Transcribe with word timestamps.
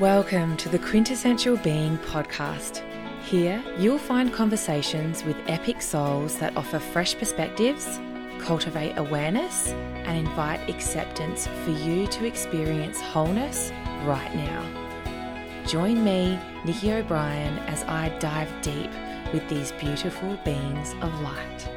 Welcome 0.00 0.56
to 0.56 0.68
the 0.68 0.80
Quintessential 0.80 1.56
Being 1.58 1.98
podcast. 1.98 2.82
Here, 3.22 3.62
you'll 3.78 3.96
find 3.96 4.32
conversations 4.32 5.22
with 5.22 5.36
epic 5.46 5.80
souls 5.80 6.36
that 6.40 6.56
offer 6.56 6.80
fresh 6.80 7.16
perspectives, 7.16 8.00
cultivate 8.40 8.98
awareness, 8.98 9.68
and 9.68 10.18
invite 10.18 10.68
acceptance 10.68 11.46
for 11.46 11.70
you 11.70 12.08
to 12.08 12.24
experience 12.24 13.00
wholeness 13.00 13.70
right 14.02 14.34
now. 14.34 15.64
Join 15.64 16.02
me, 16.02 16.40
Nikki 16.64 16.92
O'Brien, 16.92 17.56
as 17.68 17.84
I 17.84 18.08
dive 18.18 18.50
deep 18.62 18.90
with 19.32 19.48
these 19.48 19.70
beautiful 19.70 20.36
beings 20.44 20.92
of 21.02 21.20
light. 21.20 21.73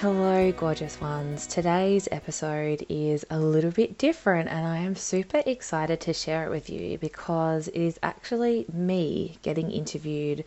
Hello, 0.00 0.50
gorgeous 0.52 0.98
ones. 0.98 1.46
Today's 1.46 2.08
episode 2.10 2.86
is 2.88 3.26
a 3.28 3.38
little 3.38 3.70
bit 3.70 3.98
different, 3.98 4.48
and 4.48 4.66
I 4.66 4.78
am 4.78 4.96
super 4.96 5.42
excited 5.44 6.00
to 6.00 6.14
share 6.14 6.46
it 6.46 6.48
with 6.48 6.70
you 6.70 6.96
because 6.96 7.68
it 7.68 7.78
is 7.78 7.98
actually 8.02 8.64
me 8.72 9.36
getting 9.42 9.70
interviewed 9.70 10.44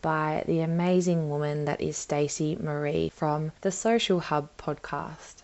by 0.00 0.44
the 0.46 0.60
amazing 0.60 1.28
woman 1.28 1.64
that 1.64 1.80
is 1.80 1.96
Stacey 1.96 2.54
Marie 2.54 3.08
from 3.08 3.50
the 3.62 3.72
Social 3.72 4.20
Hub 4.20 4.48
podcast. 4.58 5.42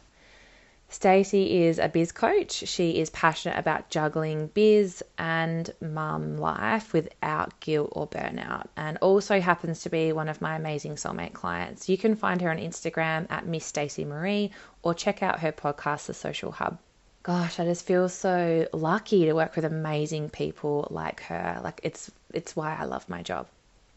Stacey 0.93 1.63
is 1.63 1.79
a 1.79 1.89
biz 1.89 2.11
coach. 2.11 2.53
She 2.53 2.99
is 2.99 3.11
passionate 3.11 3.57
about 3.57 3.91
juggling 3.91 4.49
biz 4.49 5.05
and 5.17 5.73
mum 5.81 6.37
life 6.37 6.93
without 6.93 7.61
guilt 7.61 7.91
or 7.93 8.09
burnout, 8.09 8.67
and 8.77 8.99
also 8.99 9.41
happens 9.41 9.83
to 9.83 9.89
be 9.89 10.13
one 10.13 10.29
of 10.29 10.41
my 10.41 10.57
amazing 10.57 10.97
soulmate 10.97 11.33
clients. 11.33 11.89
You 11.89 11.97
can 11.97 12.17
find 12.17 12.41
her 12.41 12.51
on 12.51 12.59
Instagram 12.59 13.29
at 13.31 13.47
Miss 13.47 13.65
Stacey 13.65 14.05
Marie 14.05 14.51
or 14.83 14.93
check 14.93 15.23
out 15.23 15.39
her 15.39 15.53
podcast, 15.53 16.07
The 16.07 16.15
Social 16.15 16.51
Hub. 16.51 16.77
Gosh, 17.23 17.61
I 17.61 17.67
just 17.67 17.87
feel 17.87 18.09
so 18.09 18.67
lucky 18.73 19.27
to 19.27 19.33
work 19.35 19.55
with 19.55 19.65
amazing 19.65 20.31
people 20.31 20.89
like 20.91 21.21
her. 21.21 21.61
Like 21.63 21.81
it's 21.85 22.11
it's 22.35 22.57
why 22.57 22.75
I 22.75 22.85
love 22.85 23.09
my 23.09 23.23
job. 23.23 23.47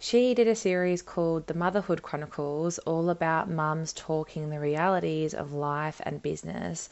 She 0.05 0.33
did 0.33 0.49
a 0.49 0.55
series 0.55 1.01
called 1.01 1.47
The 1.47 1.53
Motherhood 1.53 2.01
Chronicles, 2.01 2.77
all 2.79 3.09
about 3.09 3.49
mums 3.49 3.93
talking 3.93 4.49
the 4.49 4.59
realities 4.59 5.33
of 5.33 5.53
life 5.53 6.01
and 6.03 6.21
business. 6.21 6.89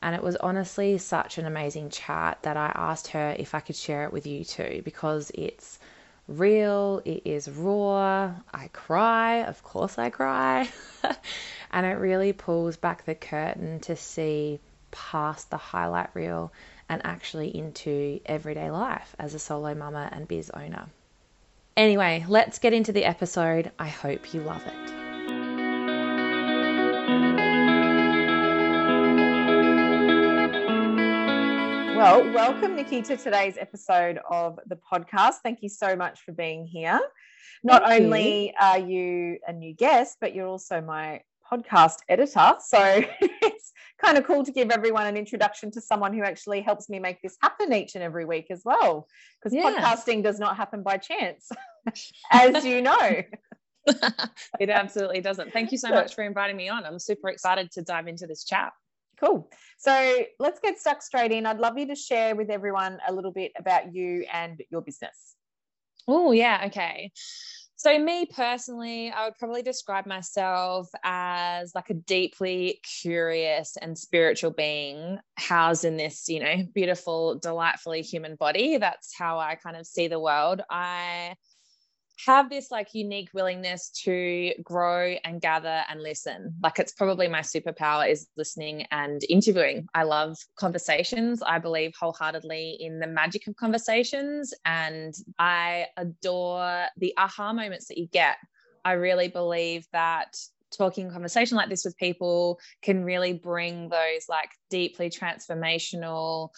And 0.00 0.14
it 0.14 0.22
was 0.22 0.36
honestly 0.36 0.96
such 0.98 1.38
an 1.38 1.44
amazing 1.44 1.90
chat 1.90 2.38
that 2.42 2.56
I 2.56 2.70
asked 2.76 3.08
her 3.08 3.34
if 3.36 3.56
I 3.56 3.58
could 3.58 3.74
share 3.74 4.04
it 4.04 4.12
with 4.12 4.28
you 4.28 4.44
too, 4.44 4.80
because 4.84 5.32
it's 5.34 5.80
real, 6.28 7.02
it 7.04 7.22
is 7.24 7.50
raw. 7.50 8.32
I 8.54 8.68
cry, 8.68 9.38
of 9.38 9.64
course, 9.64 9.98
I 9.98 10.10
cry. 10.10 10.70
and 11.72 11.84
it 11.84 11.98
really 11.98 12.32
pulls 12.32 12.76
back 12.76 13.04
the 13.04 13.16
curtain 13.16 13.80
to 13.80 13.96
see 13.96 14.60
past 14.92 15.50
the 15.50 15.56
highlight 15.56 16.14
reel 16.14 16.52
and 16.88 17.04
actually 17.04 17.56
into 17.56 18.20
everyday 18.24 18.70
life 18.70 19.16
as 19.18 19.34
a 19.34 19.40
solo 19.40 19.74
mama 19.74 20.08
and 20.12 20.28
biz 20.28 20.48
owner. 20.50 20.86
Anyway, 21.76 22.24
let's 22.28 22.58
get 22.58 22.74
into 22.74 22.92
the 22.92 23.04
episode. 23.04 23.72
I 23.78 23.88
hope 23.88 24.34
you 24.34 24.42
love 24.42 24.62
it. 24.66 24.92
Well, 31.96 32.30
welcome, 32.32 32.76
Nikki, 32.76 33.00
to 33.02 33.16
today's 33.16 33.56
episode 33.56 34.18
of 34.28 34.58
the 34.66 34.76
podcast. 34.76 35.36
Thank 35.42 35.62
you 35.62 35.70
so 35.70 35.96
much 35.96 36.20
for 36.20 36.32
being 36.32 36.66
here. 36.66 37.00
Not 37.62 37.84
Thank 37.84 38.02
only 38.02 38.46
you. 38.48 38.52
are 38.60 38.78
you 38.78 39.38
a 39.46 39.52
new 39.52 39.72
guest, 39.72 40.18
but 40.20 40.34
you're 40.34 40.48
also 40.48 40.82
my 40.82 41.22
podcast 41.50 41.98
editor. 42.08 42.54
So 42.60 43.02
it's 43.20 43.71
kind 44.02 44.18
of 44.18 44.24
cool 44.24 44.44
to 44.44 44.52
give 44.52 44.70
everyone 44.70 45.06
an 45.06 45.16
introduction 45.16 45.70
to 45.72 45.80
someone 45.80 46.12
who 46.12 46.22
actually 46.22 46.60
helps 46.60 46.88
me 46.88 46.98
make 46.98 47.22
this 47.22 47.36
happen 47.40 47.72
each 47.72 47.94
and 47.94 48.02
every 48.02 48.24
week 48.24 48.46
as 48.50 48.62
well. 48.64 49.06
Because 49.38 49.54
yeah. 49.54 49.62
podcasting 49.62 50.22
does 50.22 50.38
not 50.38 50.56
happen 50.56 50.82
by 50.82 50.96
chance, 50.96 51.50
as 52.32 52.64
you 52.64 52.82
know. 52.82 53.22
it 54.60 54.70
absolutely 54.70 55.20
doesn't. 55.20 55.52
Thank 55.52 55.72
you 55.72 55.78
so 55.78 55.90
much 55.90 56.14
for 56.14 56.22
inviting 56.22 56.56
me 56.56 56.68
on. 56.68 56.84
I'm 56.84 56.98
super 56.98 57.28
excited 57.28 57.70
to 57.72 57.82
dive 57.82 58.06
into 58.06 58.26
this 58.26 58.44
chat. 58.44 58.72
Cool. 59.20 59.48
So 59.78 60.24
let's 60.38 60.60
get 60.60 60.78
stuck 60.78 61.02
straight 61.02 61.32
in. 61.32 61.46
I'd 61.46 61.58
love 61.58 61.78
you 61.78 61.86
to 61.88 61.94
share 61.94 62.34
with 62.34 62.50
everyone 62.50 62.98
a 63.06 63.12
little 63.12 63.32
bit 63.32 63.52
about 63.56 63.94
you 63.94 64.24
and 64.32 64.60
your 64.70 64.82
business. 64.82 65.34
Oh, 66.08 66.32
yeah. 66.32 66.64
Okay. 66.66 67.12
So, 67.82 67.98
me 67.98 68.26
personally, 68.26 69.10
I 69.10 69.24
would 69.24 69.36
probably 69.40 69.62
describe 69.62 70.06
myself 70.06 70.88
as 71.02 71.74
like 71.74 71.90
a 71.90 71.94
deeply 71.94 72.78
curious 73.02 73.76
and 73.76 73.98
spiritual 73.98 74.52
being 74.52 75.18
housed 75.34 75.84
in 75.84 75.96
this, 75.96 76.28
you 76.28 76.38
know, 76.38 76.62
beautiful, 76.72 77.40
delightfully 77.40 78.02
human 78.02 78.36
body. 78.36 78.76
That's 78.76 79.12
how 79.18 79.40
I 79.40 79.56
kind 79.56 79.76
of 79.76 79.84
see 79.84 80.06
the 80.06 80.20
world. 80.20 80.60
I 80.70 81.34
have 82.26 82.50
this 82.50 82.70
like 82.70 82.94
unique 82.94 83.30
willingness 83.34 83.90
to 84.04 84.52
grow 84.62 85.16
and 85.24 85.40
gather 85.40 85.82
and 85.88 86.02
listen. 86.02 86.54
Like 86.62 86.78
it's 86.78 86.92
probably 86.92 87.28
my 87.28 87.40
superpower 87.40 88.08
is 88.08 88.28
listening 88.36 88.86
and 88.90 89.22
interviewing. 89.28 89.86
I 89.94 90.04
love 90.04 90.36
conversations. 90.56 91.42
I 91.42 91.58
believe 91.58 91.92
wholeheartedly 91.98 92.78
in 92.80 93.00
the 93.00 93.06
magic 93.06 93.46
of 93.46 93.56
conversations 93.56 94.54
and 94.64 95.14
I 95.38 95.86
adore 95.96 96.86
the 96.96 97.14
aha 97.16 97.52
moments 97.52 97.88
that 97.88 97.98
you 97.98 98.06
get. 98.08 98.36
I 98.84 98.92
really 98.92 99.28
believe 99.28 99.86
that 99.92 100.36
talking 100.70 101.10
conversation 101.10 101.56
like 101.56 101.68
this 101.68 101.84
with 101.84 101.96
people 101.98 102.58
can 102.82 103.04
really 103.04 103.32
bring 103.32 103.88
those 103.88 104.26
like 104.28 104.50
deeply 104.70 105.10
transformational 105.10 106.48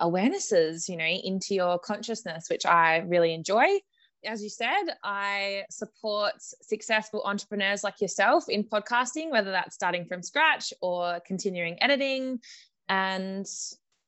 awarenesses 0.00 0.88
you 0.88 0.96
know 0.96 1.04
into 1.04 1.54
your 1.54 1.78
consciousness 1.78 2.46
which 2.50 2.66
i 2.66 2.96
really 3.06 3.32
enjoy 3.32 3.78
as 4.24 4.42
you 4.42 4.48
said, 4.48 4.84
I 5.02 5.64
support 5.70 6.34
successful 6.38 7.22
entrepreneurs 7.24 7.84
like 7.84 8.00
yourself 8.00 8.48
in 8.48 8.64
podcasting, 8.64 9.30
whether 9.30 9.50
that's 9.50 9.74
starting 9.74 10.04
from 10.04 10.22
scratch 10.22 10.72
or 10.80 11.20
continuing 11.26 11.82
editing. 11.82 12.40
And 12.88 13.46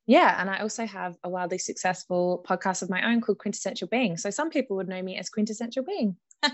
yeah, 0.07 0.41
and 0.41 0.51
I 0.51 0.59
also 0.59 0.87
have 0.87 1.17
a 1.23 1.29
wildly 1.29 1.59
successful 1.59 2.45
podcast 2.49 2.83
of 2.83 2.91
my 2.91 3.11
own 3.11 3.21
called 3.21 3.39
Quintessential 3.39 3.89
Being. 3.89 4.17
So 4.17 4.31
some 4.31 4.51
people 4.51 4.77
would 4.77 4.89
know 4.89 5.03
me 5.03 5.17
as 5.17 5.31
Quintessential 5.31 5.85
Being. 5.85 6.17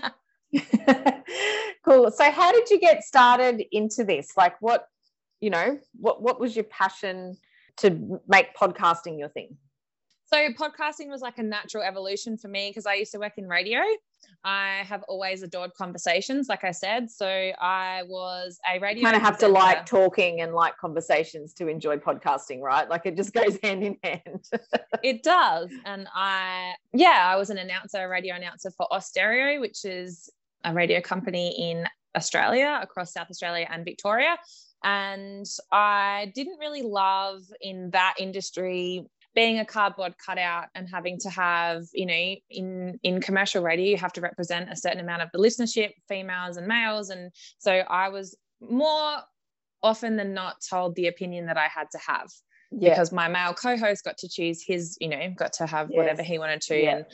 cool. 1.83 2.11
So 2.11 2.31
how 2.31 2.51
did 2.51 2.69
you 2.69 2.79
get 2.79 3.03
started 3.03 3.63
into 3.71 4.03
this? 4.03 4.33
Like 4.37 4.61
what, 4.61 4.87
you 5.41 5.49
know, 5.49 5.79
what 5.99 6.21
what 6.21 6.39
was 6.39 6.55
your 6.55 6.65
passion 6.65 7.37
to 7.77 8.21
make 8.27 8.55
podcasting 8.55 9.17
your 9.17 9.29
thing? 9.29 9.57
So 10.31 10.49
podcasting 10.49 11.09
was 11.09 11.21
like 11.21 11.39
a 11.39 11.43
natural 11.43 11.81
evolution 11.81 12.37
for 12.37 12.49
me 12.49 12.69
because 12.69 12.85
I 12.85 12.93
used 12.93 13.11
to 13.13 13.17
work 13.17 13.33
in 13.37 13.47
radio. 13.47 13.81
I 14.43 14.83
have 14.85 15.01
always 15.07 15.41
adored 15.41 15.73
conversations, 15.73 16.47
like 16.47 16.63
I 16.63 16.69
said. 16.69 17.09
So 17.09 17.25
I 17.25 18.03
was 18.07 18.59
a 18.71 18.77
radio. 18.79 18.99
You 18.99 19.05
kind 19.05 19.15
of 19.15 19.23
have 19.23 19.39
to 19.39 19.47
like 19.47 19.87
talking 19.87 20.41
and 20.41 20.53
like 20.53 20.77
conversations 20.77 21.53
to 21.53 21.67
enjoy 21.67 21.97
podcasting, 21.97 22.61
right? 22.61 22.87
Like 22.87 23.07
it 23.07 23.17
just 23.17 23.33
goes 23.39 23.57
hand 23.63 23.83
in 23.83 23.97
hand. 24.03 24.45
it 25.03 25.23
does. 25.23 25.71
And 25.85 26.07
I, 26.13 26.73
yeah, 26.93 27.23
I 27.25 27.35
was 27.35 27.49
an 27.49 27.57
announcer, 27.57 28.05
a 28.05 28.07
radio 28.07 28.35
announcer 28.35 28.69
for 28.69 28.87
Austereo, 28.91 29.59
which 29.59 29.83
is 29.83 30.29
a 30.63 30.71
radio 30.71 31.01
company 31.01 31.71
in 31.71 31.85
Australia, 32.15 32.79
across 32.83 33.13
South 33.13 33.31
Australia 33.31 33.67
and 33.67 33.83
Victoria. 33.83 34.37
And 34.83 35.47
I 35.71 36.31
didn't 36.35 36.59
really 36.59 36.83
love 36.83 37.41
in 37.61 37.89
that 37.91 38.15
industry 38.19 39.07
being 39.35 39.59
a 39.59 39.65
cardboard 39.65 40.15
cutout 40.23 40.67
and 40.75 40.87
having 40.89 41.17
to 41.19 41.29
have, 41.29 41.83
you 41.93 42.05
know, 42.05 42.35
in 42.49 42.99
in 43.03 43.21
commercial 43.21 43.63
radio, 43.63 43.91
you 43.91 43.97
have 43.97 44.13
to 44.13 44.21
represent 44.21 44.71
a 44.71 44.75
certain 44.75 44.99
amount 44.99 45.21
of 45.21 45.29
the 45.31 45.39
listenership, 45.39 45.91
females 46.07 46.57
and 46.57 46.67
males. 46.67 47.09
And 47.09 47.31
so 47.57 47.71
I 47.71 48.09
was 48.09 48.37
more 48.61 49.17
often 49.81 50.17
than 50.17 50.33
not 50.33 50.57
told 50.67 50.95
the 50.95 51.07
opinion 51.07 51.45
that 51.45 51.57
I 51.57 51.67
had 51.67 51.87
to 51.91 51.99
have. 52.05 52.29
Yeah. 52.71 52.89
Because 52.89 53.11
my 53.11 53.27
male 53.27 53.53
co-host 53.53 54.03
got 54.03 54.17
to 54.19 54.29
choose 54.29 54.63
his, 54.65 54.97
you 54.99 55.09
know, 55.09 55.33
got 55.35 55.53
to 55.53 55.65
have 55.65 55.89
yes. 55.89 55.97
whatever 55.97 56.21
he 56.21 56.37
wanted 56.37 56.61
to. 56.61 56.77
Yeah. 56.77 56.95
And 56.97 57.05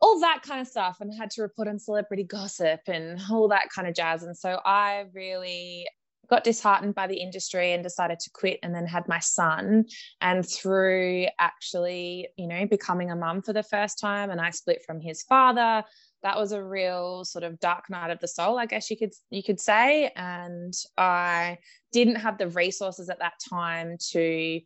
all 0.00 0.20
that 0.20 0.42
kind 0.46 0.60
of 0.60 0.66
stuff 0.66 0.98
and 1.00 1.12
had 1.14 1.30
to 1.30 1.42
report 1.42 1.66
on 1.66 1.78
celebrity 1.78 2.24
gossip 2.24 2.80
and 2.86 3.18
all 3.30 3.48
that 3.48 3.70
kind 3.74 3.88
of 3.88 3.94
jazz. 3.94 4.22
And 4.22 4.36
so 4.36 4.60
I 4.64 5.06
really 5.14 5.86
got 6.28 6.44
disheartened 6.44 6.94
by 6.94 7.06
the 7.06 7.20
industry 7.20 7.72
and 7.72 7.82
decided 7.82 8.18
to 8.20 8.30
quit 8.30 8.58
and 8.62 8.74
then 8.74 8.86
had 8.86 9.08
my 9.08 9.18
son. 9.18 9.84
And 10.20 10.48
through 10.48 11.26
actually 11.38 12.28
you 12.36 12.46
know 12.46 12.66
becoming 12.66 13.10
a 13.10 13.16
mum 13.16 13.42
for 13.42 13.52
the 13.52 13.62
first 13.62 13.98
time 13.98 14.30
and 14.30 14.40
i 14.40 14.50
split 14.50 14.82
from 14.86 15.00
his 15.00 15.22
father 15.22 15.84
that 16.22 16.38
was 16.38 16.52
a 16.52 16.62
real 16.62 17.24
sort 17.24 17.44
of 17.44 17.60
dark 17.60 17.90
night 17.90 18.10
of 18.10 18.18
the 18.20 18.28
soul 18.28 18.58
i 18.58 18.66
guess 18.66 18.90
you 18.90 18.96
could 18.96 19.12
you 19.30 19.42
could 19.42 19.60
say. 19.60 20.10
And 20.16 20.72
i 20.96 21.58
didn't 21.92 22.16
have 22.16 22.38
the 22.38 22.48
resources 22.48 23.08
at 23.08 23.20
that 23.20 23.34
time 23.48 23.96
to 24.10 24.60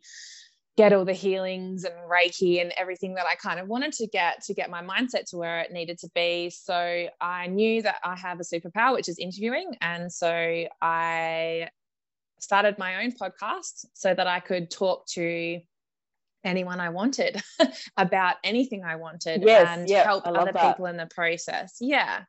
get 0.79 0.93
all 0.93 1.03
the 1.03 1.11
healings 1.11 1.83
and 1.83 1.93
Reiki 2.09 2.61
and 2.61 2.71
everything 2.77 3.15
that 3.15 3.25
I 3.29 3.35
kind 3.35 3.59
of 3.59 3.67
wanted 3.67 3.91
to 3.91 4.07
get 4.07 4.41
to 4.45 4.53
get 4.53 4.69
my 4.69 4.81
mindset 4.81 5.29
to 5.29 5.35
where 5.35 5.59
it 5.59 5.73
needed 5.73 5.99
to 5.99 6.09
be. 6.15 6.49
So 6.49 7.07
I 7.19 7.47
knew 7.47 7.81
that 7.81 7.97
I 8.01 8.15
have 8.15 8.39
a 8.39 8.43
superpower, 8.43 8.93
which 8.93 9.09
is 9.09 9.19
interviewing. 9.19 9.75
And 9.81 10.09
so 10.09 10.63
I 10.81 11.67
started 12.39 12.77
my 12.79 13.03
own 13.03 13.11
podcast 13.11 13.87
so 13.93 14.13
that 14.13 14.25
I 14.25 14.39
could 14.39 14.71
talk 14.71 15.05
to 15.15 15.59
anyone 16.45 16.79
I 16.79 16.91
wanted 16.91 17.41
about 17.97 18.35
anything 18.45 18.85
I 18.85 18.95
wanted 18.95 19.43
yes, 19.43 19.67
and 19.67 19.89
help 19.89 20.25
other 20.25 20.53
that. 20.53 20.71
people 20.71 20.85
in 20.85 20.95
the 20.95 21.09
process. 21.13 21.75
Yeah. 21.81 22.21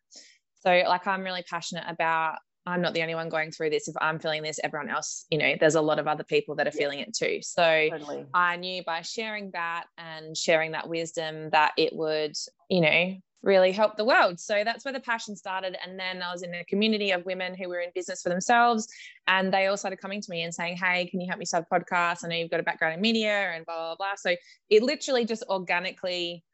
So 0.67 0.71
like 0.89 1.07
I'm 1.07 1.23
really 1.23 1.45
passionate 1.49 1.85
about 1.87 2.39
I'm 2.67 2.83
not 2.83 2.95
the 2.95 3.03
only 3.03 3.15
one 3.15 3.29
going 3.29 3.51
through 3.51 3.71
this. 3.71 3.89
If 3.89 3.95
I'm 4.01 4.19
feeling 4.19 4.43
this, 4.43 4.61
everyone 4.63 4.91
else, 4.91 5.27
you 5.31 5.39
know, 5.39 5.55
there's 5.59 5.77
a 5.77 5.81
lot 5.81 5.99
of 5.99 6.07
other 6.07 6.25
people 6.25 6.57
that 6.57 6.67
are 6.67 6.73
feeling 6.73 6.99
it 7.01 7.15
too. 7.15 7.41
So 7.43 7.89
totally. 7.91 8.27
I 8.35 8.57
knew 8.57 8.85
by 8.85 9.03
sharing 9.03 9.51
that 9.53 9.85
and 9.97 10.37
sharing 10.37 10.73
that 10.73 10.89
wisdom 10.89 11.51
that 11.51 11.73
it 11.79 11.95
would, 11.95 12.37
you 12.69 12.83
know, 12.83 13.17
really 13.43 13.73
help 13.73 13.97
the 13.97 14.05
world. 14.05 14.39
So 14.39 14.63
that's 14.65 14.85
where 14.85 14.93
the 14.93 15.01
passion 15.01 15.35
started. 15.35 15.77
And 15.85 15.99
then 15.99 16.23
I 16.23 16.31
was 16.33 16.43
in 16.43 16.55
a 16.55 16.65
community 16.65 17.13
of 17.13 17.25
women 17.25 17.55
who 17.55 17.69
were 17.69 17.81
in 17.81 17.91
business 17.95 18.23
for 18.23 18.29
themselves. 18.29 18.87
And 19.27 19.53
they 19.53 19.67
all 19.67 19.77
started 19.77 19.99
coming 19.99 20.21
to 20.21 20.31
me 20.31 20.43
and 20.43 20.55
saying, 20.55 20.77
Hey, 20.77 21.07
can 21.07 21.21
you 21.21 21.27
help 21.27 21.39
me 21.39 21.47
start 21.47 21.65
a 21.71 21.75
podcast? 21.75 22.25
I 22.25 22.29
know 22.29 22.37
you've 22.37 22.51
got 22.51 22.61
a 22.61 22.65
background 22.65 22.95
in 22.95 23.01
media 23.01 23.53
and 23.55 23.65
blah, 23.65 23.77
blah, 23.77 23.97
blah. 23.97 24.15
So 24.17 24.37
it 24.69 24.83
literally 24.83 25.25
just 25.25 25.45
organically 25.49 26.45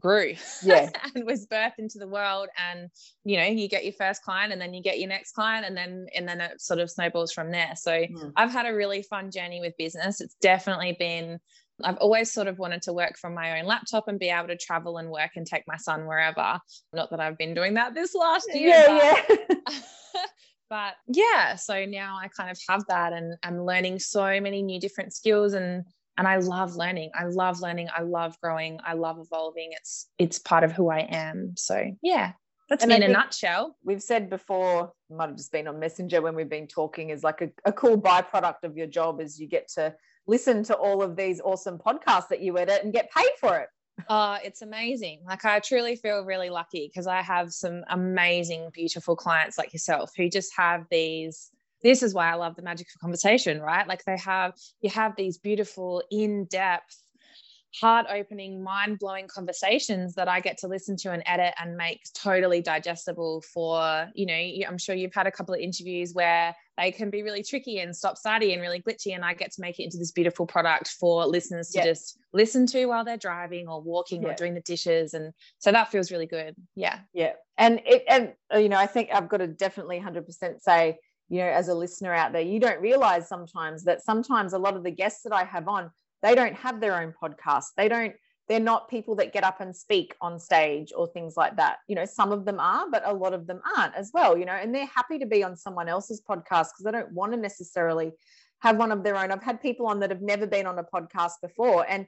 grew 0.00 0.34
yeah 0.62 0.88
and 1.14 1.24
was 1.24 1.46
birthed 1.46 1.78
into 1.78 1.98
the 1.98 2.08
world 2.08 2.48
and 2.70 2.88
you 3.24 3.36
know 3.36 3.44
you 3.44 3.68
get 3.68 3.84
your 3.84 3.92
first 3.92 4.22
client 4.22 4.52
and 4.52 4.60
then 4.60 4.72
you 4.74 4.82
get 4.82 4.98
your 4.98 5.08
next 5.08 5.32
client 5.32 5.66
and 5.66 5.76
then 5.76 6.06
and 6.14 6.28
then 6.28 6.40
it 6.40 6.60
sort 6.60 6.80
of 6.80 6.90
snowballs 6.90 7.32
from 7.32 7.50
there 7.50 7.72
so 7.76 7.92
mm. 7.92 8.32
i've 8.36 8.52
had 8.52 8.66
a 8.66 8.74
really 8.74 9.02
fun 9.02 9.30
journey 9.30 9.60
with 9.60 9.76
business 9.76 10.20
it's 10.20 10.36
definitely 10.40 10.96
been 10.98 11.38
I've 11.84 11.96
always 11.98 12.32
sort 12.32 12.48
of 12.48 12.58
wanted 12.58 12.82
to 12.82 12.92
work 12.92 13.16
from 13.18 13.34
my 13.34 13.60
own 13.60 13.66
laptop 13.66 14.08
and 14.08 14.18
be 14.18 14.30
able 14.30 14.48
to 14.48 14.56
travel 14.56 14.98
and 14.98 15.10
work 15.10 15.32
and 15.36 15.46
take 15.46 15.62
my 15.68 15.76
son 15.76 16.06
wherever. 16.06 16.58
Not 16.92 17.10
that 17.10 17.20
I've 17.20 17.38
been 17.38 17.54
doing 17.54 17.74
that 17.74 17.94
this 17.94 18.14
last 18.14 18.48
year. 18.52 18.68
Yeah, 18.68 19.22
but, 19.28 19.48
yeah. 19.54 19.80
but 20.70 20.94
yeah, 21.06 21.54
so 21.54 21.84
now 21.84 22.18
I 22.20 22.28
kind 22.28 22.50
of 22.50 22.58
have 22.68 22.82
that 22.88 23.12
and 23.12 23.36
I'm 23.42 23.64
learning 23.64 24.00
so 24.00 24.40
many 24.40 24.62
new 24.62 24.80
different 24.80 25.14
skills 25.14 25.52
and 25.52 25.84
and 26.18 26.28
I 26.28 26.36
love 26.36 26.76
learning. 26.76 27.10
I 27.14 27.24
love 27.24 27.60
learning. 27.60 27.88
I 27.96 28.02
love 28.02 28.38
growing. 28.42 28.78
I 28.84 28.94
love 28.94 29.18
evolving. 29.18 29.70
It's 29.72 30.10
it's 30.18 30.38
part 30.38 30.64
of 30.64 30.72
who 30.72 30.90
I 30.90 31.06
am. 31.08 31.54
So 31.56 31.92
yeah, 32.02 32.32
that's 32.68 32.82
and 32.82 32.90
me 32.90 32.96
in 32.96 33.02
a 33.04 33.08
nutshell. 33.08 33.76
We've 33.84 34.02
said 34.02 34.28
before, 34.28 34.92
might 35.08 35.28
have 35.28 35.36
just 35.36 35.52
been 35.52 35.68
on 35.68 35.78
Messenger 35.78 36.20
when 36.20 36.34
we've 36.34 36.48
been 36.48 36.66
talking, 36.66 37.10
is 37.10 37.22
like 37.22 37.40
a, 37.40 37.50
a 37.64 37.72
cool 37.72 37.98
byproduct 37.98 38.64
of 38.64 38.76
your 38.76 38.88
job 38.88 39.20
is 39.20 39.40
you 39.40 39.46
get 39.46 39.68
to 39.74 39.94
listen 40.26 40.62
to 40.64 40.74
all 40.74 41.02
of 41.02 41.16
these 41.16 41.40
awesome 41.40 41.78
podcasts 41.78 42.28
that 42.28 42.42
you 42.42 42.58
edit 42.58 42.84
and 42.84 42.92
get 42.92 43.10
paid 43.12 43.30
for 43.40 43.56
it. 43.56 43.68
Uh, 44.08 44.38
it's 44.44 44.62
amazing. 44.62 45.20
Like 45.26 45.44
I 45.44 45.60
truly 45.60 45.96
feel 45.96 46.24
really 46.24 46.50
lucky 46.50 46.88
because 46.88 47.06
I 47.06 47.22
have 47.22 47.52
some 47.52 47.84
amazing, 47.90 48.70
beautiful 48.72 49.16
clients 49.16 49.58
like 49.58 49.72
yourself 49.72 50.12
who 50.16 50.28
just 50.28 50.52
have 50.56 50.84
these 50.90 51.50
this 51.82 52.02
is 52.02 52.14
why 52.14 52.30
I 52.30 52.34
love 52.34 52.56
the 52.56 52.62
magic 52.62 52.88
of 52.94 53.00
conversation, 53.00 53.60
right? 53.60 53.86
Like 53.86 54.04
they 54.04 54.18
have, 54.18 54.54
you 54.80 54.90
have 54.90 55.14
these 55.16 55.38
beautiful, 55.38 56.02
in 56.10 56.46
depth, 56.46 56.96
heart 57.78 58.06
opening, 58.10 58.64
mind 58.64 58.98
blowing 58.98 59.28
conversations 59.28 60.14
that 60.14 60.26
I 60.26 60.40
get 60.40 60.56
to 60.58 60.68
listen 60.68 60.96
to 60.96 61.12
and 61.12 61.22
edit 61.26 61.52
and 61.60 61.76
make 61.76 62.00
totally 62.14 62.62
digestible 62.62 63.42
for, 63.42 64.08
you 64.14 64.26
know, 64.26 64.66
I'm 64.66 64.78
sure 64.78 64.94
you've 64.94 65.14
had 65.14 65.26
a 65.26 65.30
couple 65.30 65.54
of 65.54 65.60
interviews 65.60 66.14
where 66.14 66.56
they 66.78 66.90
can 66.90 67.10
be 67.10 67.22
really 67.22 67.42
tricky 67.42 67.80
and 67.80 67.94
stop 67.94 68.16
starty 68.16 68.54
and 68.54 68.62
really 68.62 68.80
glitchy. 68.80 69.14
And 69.14 69.22
I 69.24 69.34
get 69.34 69.52
to 69.52 69.60
make 69.60 69.78
it 69.78 69.84
into 69.84 69.98
this 69.98 70.12
beautiful 70.12 70.46
product 70.46 70.88
for 70.88 71.26
listeners 71.26 71.68
to 71.70 71.82
just 71.82 72.18
listen 72.32 72.66
to 72.68 72.86
while 72.86 73.04
they're 73.04 73.18
driving 73.18 73.68
or 73.68 73.82
walking 73.82 74.24
or 74.24 74.32
doing 74.32 74.54
the 74.54 74.62
dishes. 74.62 75.12
And 75.12 75.32
so 75.58 75.70
that 75.70 75.90
feels 75.90 76.10
really 76.10 76.26
good. 76.26 76.54
Yeah. 76.74 77.00
Yeah. 77.12 77.32
And 77.58 77.82
it, 77.84 78.04
and, 78.08 78.32
you 78.54 78.70
know, 78.70 78.78
I 78.78 78.86
think 78.86 79.10
I've 79.12 79.28
got 79.28 79.38
to 79.38 79.46
definitely 79.46 80.00
100% 80.00 80.62
say, 80.62 80.98
you 81.28 81.38
know, 81.38 81.48
as 81.48 81.68
a 81.68 81.74
listener 81.74 82.14
out 82.14 82.32
there, 82.32 82.42
you 82.42 82.60
don't 82.60 82.80
realize 82.80 83.28
sometimes 83.28 83.84
that 83.84 84.02
sometimes 84.02 84.52
a 84.52 84.58
lot 84.58 84.76
of 84.76 84.84
the 84.84 84.90
guests 84.90 85.22
that 85.24 85.32
I 85.32 85.44
have 85.44 85.68
on, 85.68 85.90
they 86.22 86.34
don't 86.34 86.54
have 86.54 86.80
their 86.80 87.00
own 87.00 87.14
podcast. 87.20 87.66
They 87.76 87.88
don't, 87.88 88.14
they're 88.48 88.60
not 88.60 88.88
people 88.88 89.14
that 89.16 89.32
get 89.32 89.44
up 89.44 89.60
and 89.60 89.76
speak 89.76 90.14
on 90.20 90.38
stage 90.38 90.92
or 90.96 91.06
things 91.06 91.36
like 91.36 91.56
that. 91.56 91.78
You 91.86 91.96
know, 91.96 92.06
some 92.06 92.32
of 92.32 92.44
them 92.44 92.58
are, 92.58 92.90
but 92.90 93.06
a 93.06 93.12
lot 93.12 93.34
of 93.34 93.46
them 93.46 93.60
aren't 93.76 93.94
as 93.94 94.10
well, 94.14 94.38
you 94.38 94.46
know, 94.46 94.52
and 94.52 94.74
they're 94.74 94.86
happy 94.86 95.18
to 95.18 95.26
be 95.26 95.44
on 95.44 95.56
someone 95.56 95.88
else's 95.88 96.22
podcast 96.22 96.68
because 96.70 96.84
they 96.84 96.92
don't 96.92 97.12
want 97.12 97.32
to 97.32 97.38
necessarily 97.38 98.12
have 98.60 98.76
one 98.76 98.90
of 98.90 99.04
their 99.04 99.16
own. 99.16 99.30
I've 99.30 99.42
had 99.42 99.60
people 99.60 99.86
on 99.86 100.00
that 100.00 100.10
have 100.10 100.22
never 100.22 100.46
been 100.46 100.66
on 100.66 100.78
a 100.78 100.84
podcast 100.84 101.34
before. 101.42 101.86
And 101.88 102.06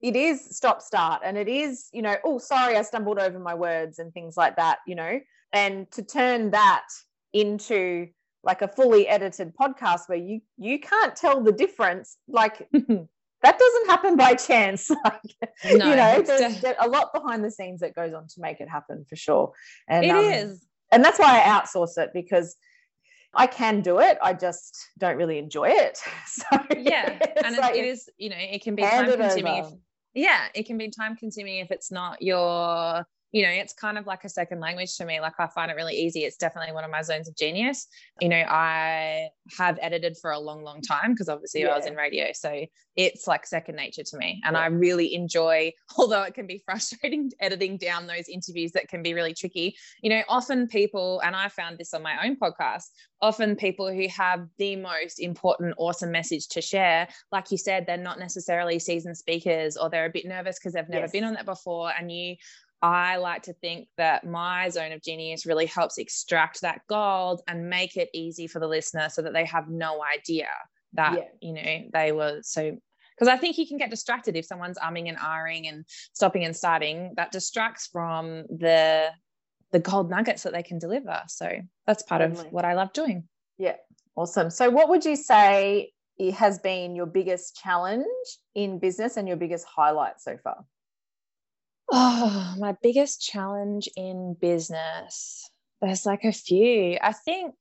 it 0.00 0.16
is 0.16 0.56
stop 0.56 0.80
start 0.80 1.22
and 1.24 1.36
it 1.36 1.48
is, 1.48 1.88
you 1.92 2.02
know, 2.02 2.16
oh, 2.24 2.38
sorry, 2.38 2.76
I 2.76 2.82
stumbled 2.82 3.18
over 3.18 3.38
my 3.38 3.54
words 3.54 3.98
and 3.98 4.12
things 4.12 4.36
like 4.36 4.56
that, 4.56 4.78
you 4.86 4.94
know, 4.94 5.20
and 5.52 5.90
to 5.90 6.02
turn 6.02 6.52
that 6.52 6.86
into 7.32 8.08
like 8.42 8.62
a 8.62 8.68
fully 8.68 9.06
edited 9.06 9.52
podcast 9.54 10.08
where 10.08 10.18
you 10.18 10.40
you 10.56 10.78
can't 10.78 11.14
tell 11.16 11.42
the 11.42 11.52
difference 11.52 12.16
like 12.28 12.68
that 12.72 13.58
doesn't 13.58 13.86
happen 13.86 14.16
by 14.16 14.34
chance 14.34 14.90
like 15.04 15.50
no, 15.64 15.90
you 15.90 15.96
know 15.96 16.22
there's, 16.22 16.60
there's, 16.60 16.76
a 16.80 16.88
lot 16.88 17.12
behind 17.12 17.44
the 17.44 17.50
scenes 17.50 17.80
that 17.80 17.94
goes 17.94 18.14
on 18.14 18.26
to 18.26 18.40
make 18.40 18.60
it 18.60 18.68
happen 18.68 19.04
for 19.08 19.16
sure 19.16 19.52
and 19.88 20.04
it 20.04 20.10
um, 20.10 20.24
is, 20.24 20.66
and 20.92 21.04
that's 21.04 21.18
why 21.18 21.40
i 21.40 21.48
outsource 21.48 21.98
it 21.98 22.10
because 22.14 22.56
I 23.32 23.46
can 23.46 23.80
do 23.80 24.00
it. 24.00 24.18
I 24.20 24.32
just 24.32 24.76
don't 24.98 25.16
really 25.16 25.38
enjoy 25.38 25.68
it. 25.70 25.98
So 26.26 26.44
yeah, 26.76 27.18
and 27.44 27.56
like, 27.56 27.76
it 27.76 27.84
is, 27.84 28.08
you 28.18 28.30
know, 28.30 28.36
it 28.38 28.62
can 28.62 28.74
be 28.74 28.82
time 28.82 29.06
consuming. 29.06 29.64
If, 29.64 29.66
yeah, 30.14 30.46
it 30.54 30.66
can 30.66 30.78
be 30.78 30.90
time 30.90 31.16
consuming 31.16 31.58
if 31.58 31.70
it's 31.70 31.92
not 31.92 32.22
your 32.22 33.04
you 33.32 33.42
know, 33.42 33.50
it's 33.50 33.72
kind 33.72 33.96
of 33.96 34.06
like 34.06 34.24
a 34.24 34.28
second 34.28 34.60
language 34.60 34.96
to 34.96 35.04
me. 35.04 35.20
Like 35.20 35.34
I 35.38 35.46
find 35.46 35.70
it 35.70 35.74
really 35.74 35.94
easy. 35.94 36.20
It's 36.20 36.36
definitely 36.36 36.72
one 36.72 36.84
of 36.84 36.90
my 36.90 37.02
zones 37.02 37.28
of 37.28 37.36
genius. 37.36 37.86
You 38.20 38.28
know, 38.28 38.44
I 38.48 39.28
have 39.56 39.78
edited 39.80 40.16
for 40.20 40.32
a 40.32 40.38
long, 40.38 40.64
long 40.64 40.80
time 40.80 41.12
because 41.12 41.28
obviously 41.28 41.62
yeah. 41.62 41.68
I 41.68 41.76
was 41.76 41.86
in 41.86 41.94
radio. 41.94 42.32
So 42.32 42.66
it's 42.96 43.28
like 43.28 43.46
second 43.46 43.76
nature 43.76 44.02
to 44.02 44.16
me. 44.16 44.40
And 44.44 44.54
yeah. 44.54 44.62
I 44.62 44.66
really 44.66 45.14
enjoy, 45.14 45.72
although 45.96 46.22
it 46.22 46.34
can 46.34 46.46
be 46.46 46.62
frustrating 46.64 47.30
editing 47.40 47.76
down 47.76 48.06
those 48.06 48.28
interviews 48.28 48.72
that 48.72 48.88
can 48.88 49.02
be 49.02 49.14
really 49.14 49.34
tricky. 49.34 49.76
You 50.02 50.10
know, 50.10 50.22
often 50.28 50.66
people, 50.66 51.20
and 51.20 51.36
I 51.36 51.48
found 51.48 51.78
this 51.78 51.94
on 51.94 52.02
my 52.02 52.26
own 52.26 52.36
podcast, 52.36 52.86
often 53.22 53.54
people 53.54 53.92
who 53.92 54.08
have 54.08 54.46
the 54.58 54.74
most 54.76 55.20
important, 55.20 55.74
awesome 55.78 56.10
message 56.10 56.48
to 56.48 56.60
share, 56.60 57.06
like 57.30 57.52
you 57.52 57.58
said, 57.58 57.86
they're 57.86 57.96
not 57.96 58.18
necessarily 58.18 58.78
seasoned 58.80 59.16
speakers 59.16 59.76
or 59.76 59.88
they're 59.88 60.06
a 60.06 60.10
bit 60.10 60.26
nervous 60.26 60.58
because 60.58 60.72
they've 60.72 60.88
never 60.88 61.04
yes. 61.04 61.12
been 61.12 61.24
on 61.24 61.34
that 61.34 61.46
before. 61.46 61.92
And 61.96 62.10
you 62.10 62.36
I 62.82 63.16
like 63.16 63.42
to 63.42 63.52
think 63.52 63.88
that 63.96 64.26
my 64.26 64.68
zone 64.70 64.92
of 64.92 65.02
genius 65.02 65.44
really 65.44 65.66
helps 65.66 65.98
extract 65.98 66.62
that 66.62 66.80
gold 66.88 67.42
and 67.46 67.68
make 67.68 67.96
it 67.96 68.08
easy 68.14 68.46
for 68.46 68.58
the 68.58 68.68
listener 68.68 69.08
so 69.10 69.22
that 69.22 69.32
they 69.32 69.44
have 69.44 69.68
no 69.68 70.02
idea 70.02 70.48
that, 70.94 71.14
yeah. 71.18 71.24
you 71.40 71.52
know, 71.52 71.88
they 71.92 72.12
were 72.12 72.40
so. 72.42 72.76
Because 73.16 73.28
I 73.28 73.36
think 73.36 73.58
you 73.58 73.66
can 73.66 73.76
get 73.76 73.90
distracted 73.90 74.34
if 74.34 74.46
someone's 74.46 74.78
umming 74.78 75.08
and 75.08 75.18
ahhing 75.18 75.68
and 75.68 75.84
stopping 76.14 76.44
and 76.44 76.56
starting. 76.56 77.12
That 77.16 77.32
distracts 77.32 77.86
from 77.86 78.44
the 78.48 79.10
the 79.72 79.78
gold 79.78 80.10
nuggets 80.10 80.42
that 80.44 80.52
they 80.52 80.62
can 80.62 80.78
deliver. 80.78 81.22
So 81.28 81.50
that's 81.86 82.02
part 82.02 82.22
totally. 82.22 82.46
of 82.46 82.52
what 82.52 82.64
I 82.64 82.74
love 82.74 82.92
doing. 82.94 83.28
Yeah, 83.58 83.76
awesome. 84.16 84.50
So, 84.50 84.70
what 84.70 84.88
would 84.88 85.04
you 85.04 85.16
say 85.16 85.92
has 86.34 86.58
been 86.58 86.96
your 86.96 87.06
biggest 87.06 87.56
challenge 87.56 88.06
in 88.54 88.78
business 88.78 89.16
and 89.16 89.28
your 89.28 89.36
biggest 89.36 89.66
highlight 89.66 90.20
so 90.20 90.38
far? 90.42 90.64
Oh, 91.92 92.54
my 92.58 92.76
biggest 92.82 93.20
challenge 93.20 93.88
in 93.96 94.36
business. 94.40 95.50
There's 95.80 96.06
like 96.06 96.24
a 96.24 96.32
few. 96.32 96.98
I 97.02 97.12
think 97.12 97.54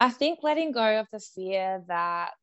I 0.00 0.10
think 0.10 0.40
letting 0.42 0.72
go 0.72 1.00
of 1.00 1.06
the 1.12 1.20
fear 1.20 1.82
that 1.88 2.34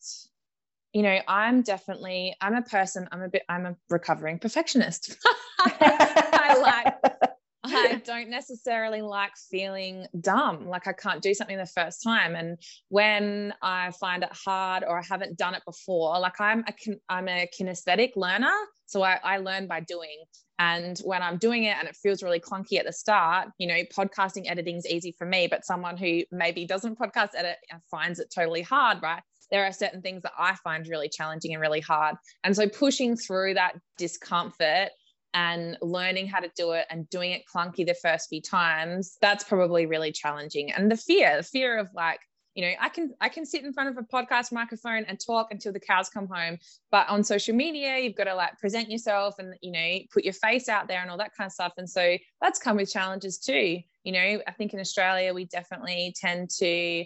you 0.94 1.02
know, 1.02 1.20
I'm 1.28 1.64
definitely 1.64 2.36
I'm 2.40 2.56
a 2.56 2.62
person, 2.62 3.08
I'm 3.12 3.22
a 3.22 3.30
bit 3.30 3.44
I'm 3.50 3.66
a 3.66 3.76
recovering 3.90 4.40
perfectionist. 4.40 5.18
I 5.60 6.58
like 6.62 7.30
I 7.74 8.02
don't 8.06 8.30
necessarily 8.30 9.02
like 9.02 9.32
feeling 9.50 10.08
dumb, 10.20 10.68
like 10.68 10.88
I 10.88 10.94
can't 10.94 11.22
do 11.22 11.34
something 11.34 11.58
the 11.58 11.66
first 11.66 12.04
time. 12.04 12.36
And 12.36 12.58
when 12.90 13.54
I 13.62 13.92
find 14.00 14.24
it 14.24 14.32
hard 14.32 14.84
or 14.84 15.00
I 15.00 15.04
haven't 15.04 15.38
done 15.38 15.56
it 15.56 15.64
before, 15.66 16.20
like 16.20 16.40
I'm 16.40 16.64
a 16.68 16.74
I'm 17.10 17.28
a 17.28 17.50
kinesthetic 17.60 18.12
learner, 18.16 18.54
so 18.86 19.04
I, 19.04 19.20
I 19.24 19.38
learn 19.38 19.68
by 19.68 19.80
doing. 19.82 20.24
And 20.60 21.00
when 21.04 21.24
I'm 21.24 21.38
doing 21.38 21.64
it 21.64 21.76
and 21.80 21.88
it 21.88 21.96
feels 21.96 22.22
really 22.22 22.40
clunky 22.40 22.78
at 22.78 22.86
the 22.86 22.94
start, 22.94 23.50
you 23.58 23.68
know, 23.68 23.82
podcasting 23.98 24.50
editing 24.50 24.78
is 24.78 24.88
easy 24.88 25.14
for 25.18 25.26
me, 25.26 25.48
but 25.48 25.66
someone 25.66 25.98
who 25.98 26.24
maybe 26.32 26.66
doesn't 26.66 26.98
podcast 26.98 27.30
edit 27.36 27.58
finds 27.90 28.20
it 28.20 28.32
totally 28.34 28.62
hard, 28.62 29.02
right? 29.02 29.22
There 29.52 29.66
are 29.66 29.74
certain 29.74 30.02
things 30.02 30.22
that 30.24 30.32
I 30.38 30.56
find 30.64 30.88
really 30.88 31.10
challenging 31.10 31.54
and 31.54 31.62
really 31.62 31.82
hard. 31.82 32.16
And 32.44 32.56
so 32.56 32.70
pushing 32.70 33.18
through 33.18 33.56
that 33.56 33.74
discomfort 33.98 34.90
and 35.34 35.78
learning 35.82 36.28
how 36.28 36.40
to 36.40 36.52
do 36.56 36.72
it 36.72 36.86
and 36.90 37.10
doing 37.10 37.32
it 37.32 37.44
clunky 37.54 37.86
the 37.86 37.96
first 37.96 38.30
few 38.30 38.42
times, 38.42 39.18
that's 39.22 39.44
probably 39.44 39.86
really 39.86 40.12
challenging. 40.12 40.72
And 40.72 40.92
the 40.92 40.98
fear, 40.98 41.38
the 41.38 41.44
fear 41.44 41.78
of 41.78 41.90
like, 41.94 42.20
you 42.56 42.64
know 42.64 42.74
i 42.80 42.88
can 42.88 43.12
i 43.20 43.30
can 43.30 43.48
sit 43.48 43.64
in 43.64 43.74
front 43.74 43.90
of 43.90 43.98
a 43.98 44.04
podcast 44.04 44.52
microphone 44.52 45.06
and 45.06 45.20
talk 45.20 45.48
until 45.50 45.74
the 45.74 45.80
cows 45.80 46.08
come 46.08 46.28
home 46.28 46.56
but 46.92 47.10
on 47.10 47.24
social 47.24 47.56
media 47.56 47.98
you've 47.98 48.14
got 48.14 48.26
to 48.26 48.36
like 48.36 48.60
present 48.60 48.92
yourself 48.92 49.40
and 49.40 49.56
you 49.64 49.72
know 49.72 49.98
put 50.14 50.24
your 50.24 50.34
face 50.34 50.70
out 50.70 50.88
there 50.88 51.02
and 51.02 51.10
all 51.10 51.18
that 51.18 51.32
kind 51.36 51.48
of 51.48 51.52
stuff 51.52 51.74
and 51.80 51.90
so 51.90 52.16
that's 52.42 52.60
come 52.60 52.78
with 52.78 52.92
challenges 52.92 53.40
too 53.40 53.80
you 54.04 54.12
know 54.12 54.40
i 54.46 54.52
think 54.52 54.72
in 54.72 54.80
australia 54.80 55.34
we 55.34 55.46
definitely 55.46 56.14
tend 56.16 56.48
to 56.48 57.04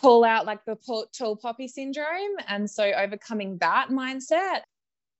call 0.00 0.24
out 0.24 0.46
like 0.46 0.64
the 0.64 0.76
tall 1.16 1.36
poppy 1.36 1.68
syndrome. 1.68 2.36
And 2.48 2.70
so 2.70 2.84
overcoming 2.84 3.58
that 3.58 3.88
mindset 3.90 4.60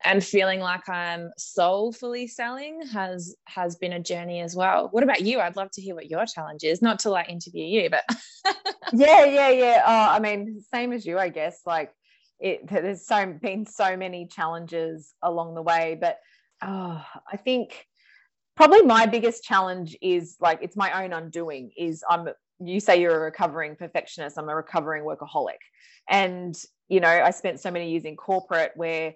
and 0.04 0.24
feeling 0.24 0.60
like 0.60 0.88
I'm 0.88 1.30
soulfully 1.36 2.26
selling 2.26 2.86
has 2.92 3.34
has 3.46 3.76
been 3.76 3.92
a 3.92 4.00
journey 4.00 4.40
as 4.40 4.56
well. 4.56 4.88
What 4.90 5.02
about 5.02 5.20
you? 5.20 5.40
I'd 5.40 5.56
love 5.56 5.70
to 5.72 5.82
hear 5.82 5.94
what 5.94 6.10
your 6.10 6.24
challenge 6.26 6.64
is. 6.64 6.80
Not 6.80 7.00
to 7.00 7.10
like 7.10 7.28
interview 7.28 7.64
you, 7.64 7.90
but 7.90 8.04
yeah, 8.92 9.24
yeah, 9.24 9.50
yeah. 9.50 9.82
Uh, 9.84 10.08
I 10.12 10.18
mean, 10.18 10.62
same 10.72 10.92
as 10.92 11.04
you, 11.04 11.18
I 11.18 11.28
guess. 11.28 11.60
Like 11.66 11.92
it, 12.38 12.66
there's 12.68 13.06
so 13.06 13.26
been 13.26 13.66
so 13.66 13.96
many 13.96 14.26
challenges 14.26 15.12
along 15.22 15.54
the 15.54 15.62
way, 15.62 15.98
but 16.00 16.18
oh, 16.62 17.04
I 17.30 17.36
think 17.36 17.86
probably 18.56 18.82
my 18.82 19.06
biggest 19.06 19.44
challenge 19.44 19.96
is 20.00 20.36
like 20.40 20.60
it's 20.62 20.76
my 20.76 21.04
own 21.04 21.12
undoing. 21.12 21.72
Is 21.76 22.02
I'm 22.08 22.28
you 22.58 22.80
say 22.80 23.00
you're 23.00 23.16
a 23.16 23.20
recovering 23.20 23.76
perfectionist. 23.76 24.38
I'm 24.38 24.48
a 24.48 24.56
recovering 24.56 25.04
workaholic, 25.04 25.60
and 26.08 26.56
you 26.88 27.00
know 27.00 27.08
I 27.08 27.32
spent 27.32 27.60
so 27.60 27.70
many 27.70 27.90
years 27.90 28.04
in 28.04 28.16
corporate 28.16 28.72
where 28.76 29.12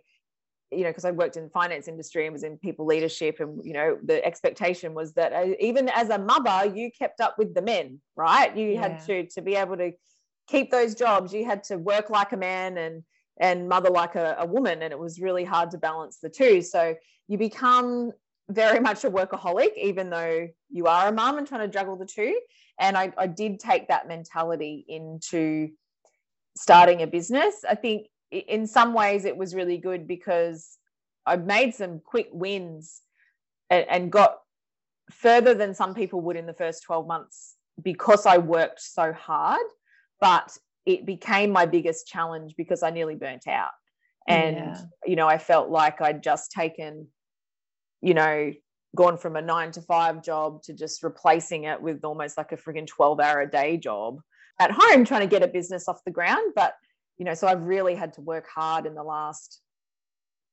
you 0.76 0.82
know, 0.82 0.90
because 0.90 1.04
I 1.04 1.10
worked 1.10 1.36
in 1.36 1.44
the 1.44 1.50
finance 1.50 1.88
industry 1.88 2.26
and 2.26 2.32
was 2.32 2.44
in 2.44 2.58
people 2.58 2.86
leadership, 2.86 3.40
and 3.40 3.64
you 3.64 3.72
know, 3.72 3.98
the 4.02 4.24
expectation 4.24 4.94
was 4.94 5.12
that 5.14 5.32
uh, 5.32 5.54
even 5.60 5.88
as 5.88 6.10
a 6.10 6.18
mother, 6.18 6.72
you 6.74 6.90
kept 6.90 7.20
up 7.20 7.36
with 7.38 7.54
the 7.54 7.62
men, 7.62 8.00
right? 8.16 8.56
You 8.56 8.70
yeah. 8.70 8.80
had 8.80 9.06
to 9.06 9.26
to 9.26 9.42
be 9.42 9.54
able 9.56 9.76
to 9.76 9.92
keep 10.48 10.70
those 10.70 10.94
jobs. 10.94 11.32
You 11.32 11.44
had 11.44 11.64
to 11.64 11.78
work 11.78 12.10
like 12.10 12.32
a 12.32 12.36
man 12.36 12.78
and 12.78 13.02
and 13.40 13.68
mother 13.68 13.90
like 13.90 14.14
a, 14.14 14.36
a 14.38 14.46
woman, 14.46 14.82
and 14.82 14.92
it 14.92 14.98
was 14.98 15.20
really 15.20 15.44
hard 15.44 15.70
to 15.72 15.78
balance 15.78 16.18
the 16.18 16.28
two. 16.28 16.62
So 16.62 16.94
you 17.28 17.38
become 17.38 18.12
very 18.48 18.80
much 18.80 19.04
a 19.04 19.10
workaholic, 19.10 19.70
even 19.76 20.10
though 20.10 20.48
you 20.70 20.86
are 20.86 21.08
a 21.08 21.12
mom 21.12 21.38
and 21.38 21.46
trying 21.46 21.62
to 21.62 21.72
juggle 21.72 21.96
the 21.96 22.06
two. 22.06 22.38
And 22.78 22.96
I, 22.96 23.12
I 23.16 23.26
did 23.26 23.60
take 23.60 23.88
that 23.88 24.08
mentality 24.08 24.84
into 24.88 25.70
starting 26.56 27.02
a 27.02 27.06
business. 27.06 27.64
I 27.68 27.74
think 27.74 28.08
in 28.30 28.66
some 28.66 28.94
ways 28.94 29.24
it 29.24 29.36
was 29.36 29.54
really 29.54 29.78
good 29.78 30.06
because 30.06 30.78
I 31.26 31.36
made 31.36 31.74
some 31.74 32.00
quick 32.00 32.28
wins 32.32 33.00
and, 33.70 33.86
and 33.88 34.12
got 34.12 34.38
further 35.10 35.54
than 35.54 35.74
some 35.74 35.94
people 35.94 36.20
would 36.22 36.36
in 36.36 36.46
the 36.46 36.54
first 36.54 36.82
12 36.84 37.06
months 37.06 37.56
because 37.82 38.26
I 38.26 38.38
worked 38.38 38.80
so 38.80 39.12
hard. 39.12 39.66
But 40.20 40.56
it 40.86 41.06
became 41.06 41.50
my 41.50 41.66
biggest 41.66 42.06
challenge 42.06 42.54
because 42.56 42.82
I 42.82 42.90
nearly 42.90 43.14
burnt 43.14 43.46
out. 43.48 43.70
And, 44.26 44.56
yeah. 44.56 44.80
you 45.06 45.16
know, 45.16 45.28
I 45.28 45.38
felt 45.38 45.70
like 45.70 46.00
I'd 46.00 46.22
just 46.22 46.50
taken, 46.50 47.08
you 48.00 48.14
know, 48.14 48.52
gone 48.94 49.18
from 49.18 49.36
a 49.36 49.42
nine 49.42 49.70
to 49.72 49.82
five 49.82 50.22
job 50.22 50.62
to 50.62 50.72
just 50.72 51.02
replacing 51.02 51.64
it 51.64 51.80
with 51.80 52.04
almost 52.04 52.38
like 52.38 52.52
a 52.52 52.56
frigging 52.56 52.86
12 52.86 53.20
hour 53.20 53.40
a 53.40 53.50
day 53.50 53.76
job 53.76 54.20
at 54.60 54.70
home 54.70 55.04
trying 55.04 55.20
to 55.20 55.26
get 55.26 55.42
a 55.42 55.48
business 55.48 55.88
off 55.88 56.04
the 56.04 56.10
ground. 56.10 56.52
But 56.54 56.74
you 57.18 57.24
know, 57.24 57.34
so 57.34 57.46
I've 57.46 57.62
really 57.62 57.94
had 57.94 58.14
to 58.14 58.20
work 58.20 58.46
hard 58.52 58.86
in 58.86 58.94
the 58.94 59.02
last 59.02 59.60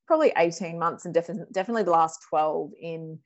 probably 0.07 0.33
18 0.35 0.77
months 0.77 1.05
and 1.05 1.13
definitely 1.13 1.45
definitely 1.51 1.83
the 1.83 1.91
last 1.91 2.19
12 2.29 2.71
in 2.81 3.19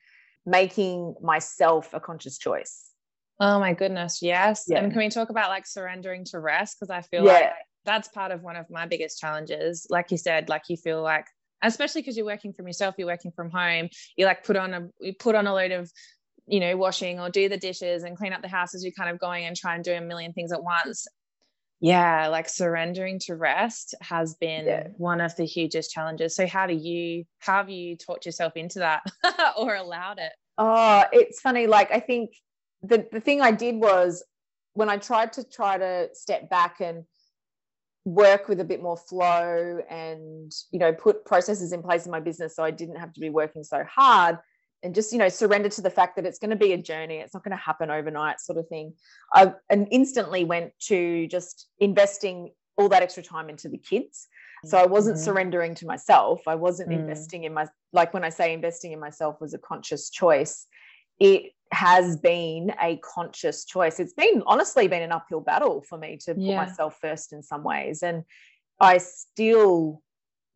making 0.45 1.15
myself 1.21 1.93
a 1.93 1.99
conscious 1.99 2.37
choice. 2.37 2.91
Oh 3.39 3.59
my 3.59 3.73
goodness, 3.73 4.19
yes. 4.21 4.65
Yeah. 4.67 4.79
And 4.79 4.91
can 4.91 4.99
we 4.99 5.09
talk 5.09 5.29
about 5.29 5.49
like 5.49 5.65
surrendering 5.65 6.25
to 6.25 6.39
rest? 6.39 6.77
Because 6.79 6.89
I 6.89 7.01
feel 7.01 7.25
yeah. 7.25 7.31
like 7.31 7.51
that's 7.83 8.07
part 8.09 8.31
of 8.31 8.43
one 8.43 8.55
of 8.55 8.69
my 8.69 8.85
biggest 8.85 9.19
challenges. 9.19 9.87
Like 9.89 10.11
you 10.11 10.17
said, 10.17 10.47
like 10.47 10.63
you 10.69 10.77
feel 10.77 11.01
like 11.01 11.25
especially 11.61 12.01
because 12.01 12.15
you're 12.15 12.25
working 12.25 12.53
from 12.53 12.67
yourself, 12.67 12.95
you're 12.97 13.07
working 13.07 13.31
from 13.35 13.49
home, 13.49 13.89
you 14.15 14.25
like 14.25 14.43
put 14.43 14.55
on 14.55 14.73
a 14.73 14.87
you 14.99 15.13
put 15.13 15.35
on 15.35 15.47
a 15.47 15.53
load 15.53 15.71
of 15.71 15.91
you 16.47 16.59
know 16.59 16.77
washing 16.77 17.19
or 17.19 17.29
do 17.29 17.49
the 17.49 17.57
dishes 17.57 18.03
and 18.03 18.17
clean 18.17 18.31
up 18.31 18.41
the 18.41 18.47
house 18.47 18.75
as 18.75 18.83
you're 18.83 18.93
kind 18.93 19.09
of 19.09 19.19
going 19.19 19.45
and 19.45 19.55
try 19.55 19.75
and 19.75 19.83
do 19.83 19.93
a 19.93 20.01
million 20.01 20.31
things 20.31 20.51
at 20.51 20.63
once 20.63 21.07
yeah 21.85 22.27
like 22.29 22.49
surrendering 22.49 23.19
to 23.19 23.35
rest 23.35 23.93
has 24.01 24.33
been 24.35 24.65
yeah. 24.65 24.87
one 24.97 25.21
of 25.21 25.35
the 25.35 25.45
hugest 25.45 25.91
challenges 25.91 26.35
so 26.35 26.47
how 26.47 26.65
do 26.65 26.73
you 26.73 27.23
how 27.37 27.57
have 27.57 27.69
you 27.69 27.95
taught 27.95 28.25
yourself 28.25 28.53
into 28.55 28.79
that 28.79 29.03
or 29.57 29.75
allowed 29.75 30.17
it 30.17 30.31
oh 30.57 31.03
it's 31.11 31.39
funny 31.41 31.67
like 31.67 31.91
i 31.91 31.99
think 31.99 32.31
the 32.81 33.05
the 33.11 33.19
thing 33.19 33.39
i 33.39 33.51
did 33.51 33.75
was 33.75 34.23
when 34.73 34.89
i 34.89 34.97
tried 34.97 35.31
to 35.31 35.43
try 35.43 35.77
to 35.77 36.09
step 36.13 36.49
back 36.49 36.81
and 36.81 37.03
work 38.03 38.47
with 38.49 38.59
a 38.59 38.63
bit 38.63 38.81
more 38.81 38.97
flow 38.97 39.79
and 39.87 40.51
you 40.71 40.79
know 40.79 40.91
put 40.91 41.23
processes 41.23 41.71
in 41.71 41.83
place 41.83 42.07
in 42.07 42.11
my 42.11 42.19
business 42.19 42.55
so 42.55 42.63
i 42.63 42.71
didn't 42.71 42.95
have 42.95 43.13
to 43.13 43.19
be 43.19 43.29
working 43.29 43.63
so 43.63 43.83
hard 43.83 44.39
and 44.85 44.93
just 44.93 45.11
you 45.11 45.17
know 45.17 45.27
surrender 45.27 45.67
to 45.67 45.81
the 45.81 45.89
fact 45.89 46.15
that 46.15 46.25
it's 46.25 46.37
going 46.37 46.51
to 46.51 46.55
be 46.55 46.71
a 46.71 46.77
journey 46.77 47.15
it's 47.15 47.33
not 47.33 47.43
going 47.43 47.57
to 47.57 47.61
happen 47.61 47.89
overnight 47.89 48.39
sort 48.39 48.57
of 48.57 48.67
thing 48.67 48.93
i 49.33 49.51
and 49.69 49.87
instantly 49.91 50.45
went 50.45 50.71
to 50.79 51.27
just 51.27 51.67
investing 51.79 52.51
all 52.77 52.87
that 52.87 53.01
extra 53.01 53.23
time 53.23 53.49
into 53.49 53.67
the 53.67 53.77
kids 53.77 54.27
so 54.63 54.77
i 54.77 54.85
wasn't 54.85 55.15
mm-hmm. 55.15 55.25
surrendering 55.25 55.75
to 55.75 55.85
myself 55.85 56.41
i 56.47 56.55
wasn't 56.55 56.89
mm. 56.89 56.93
investing 56.93 57.43
in 57.43 57.53
my 57.53 57.65
like 57.91 58.13
when 58.13 58.23
i 58.23 58.29
say 58.29 58.53
investing 58.53 58.91
in 58.91 58.99
myself 58.99 59.41
was 59.41 59.53
a 59.53 59.59
conscious 59.59 60.09
choice 60.09 60.67
it 61.19 61.51
has 61.71 62.17
been 62.17 62.71
a 62.81 62.97
conscious 62.97 63.65
choice 63.65 63.99
it's 63.99 64.13
been 64.13 64.43
honestly 64.45 64.87
been 64.87 65.01
an 65.01 65.11
uphill 65.11 65.41
battle 65.41 65.81
for 65.81 65.97
me 65.97 66.17
to 66.17 66.35
put 66.35 66.43
yeah. 66.43 66.63
myself 66.63 66.97
first 67.01 67.33
in 67.33 67.41
some 67.41 67.63
ways 67.63 68.03
and 68.03 68.23
i 68.79 68.97
still 68.97 70.01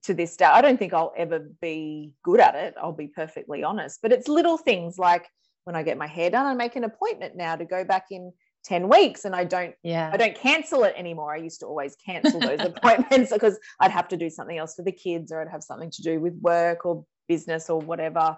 to 0.03 0.13
this 0.13 0.36
day. 0.36 0.46
I 0.46 0.62
don't 0.62 0.77
think 0.77 0.94
I'll 0.94 1.13
ever 1.18 1.50
be 1.62 2.13
good 2.24 2.39
at 2.39 2.56
it. 2.56 2.75
I'll 2.82 2.94
be 2.94 3.08
perfectly 3.08 3.63
honest. 3.63 4.00
But 4.01 4.12
it's 4.12 4.27
little 4.27 4.58
things 4.58 4.98
like 4.98 5.27
when 5.65 5.75
I 5.75 5.84
get 5.84 5.98
my 5.98 6.08
hair 6.08 6.29
done, 6.29 6.46
I 6.46 6.53
make 6.53 6.75
an 6.75 6.84
appointment 6.84 7.36
now 7.36 7.56
to 7.56 7.65
go 7.65 7.84
back 7.84 8.06
in 8.12 8.32
10 8.65 8.89
weeks 8.89 9.24
and 9.24 9.34
I 9.34 9.46
don't 9.46 9.74
yeah 9.84 10.10
I 10.12 10.18
don't 10.18 10.36
cancel 10.36 10.84
it 10.84 10.94
anymore. 10.98 11.34
I 11.34 11.38
used 11.38 11.62
to 11.62 11.65
always 11.65 11.96
cancel 11.96 12.39
those 12.39 12.60
appointments 12.65 13.32
because 13.32 13.58
I'd 13.79 13.91
have 13.91 14.08
to 14.10 14.18
do 14.18 14.29
something 14.29 14.58
else 14.58 14.75
for 14.75 14.84
the 14.84 14.91
kids 14.91 15.32
or 15.32 15.41
I'd 15.41 15.50
have 15.50 15.63
something 15.63 15.91
to 15.91 16.01
do 16.01 16.20
with 16.20 16.34
work 16.41 16.86
or 16.86 17.06
business 17.27 17.70
or 17.70 17.79
whatever. 17.79 18.38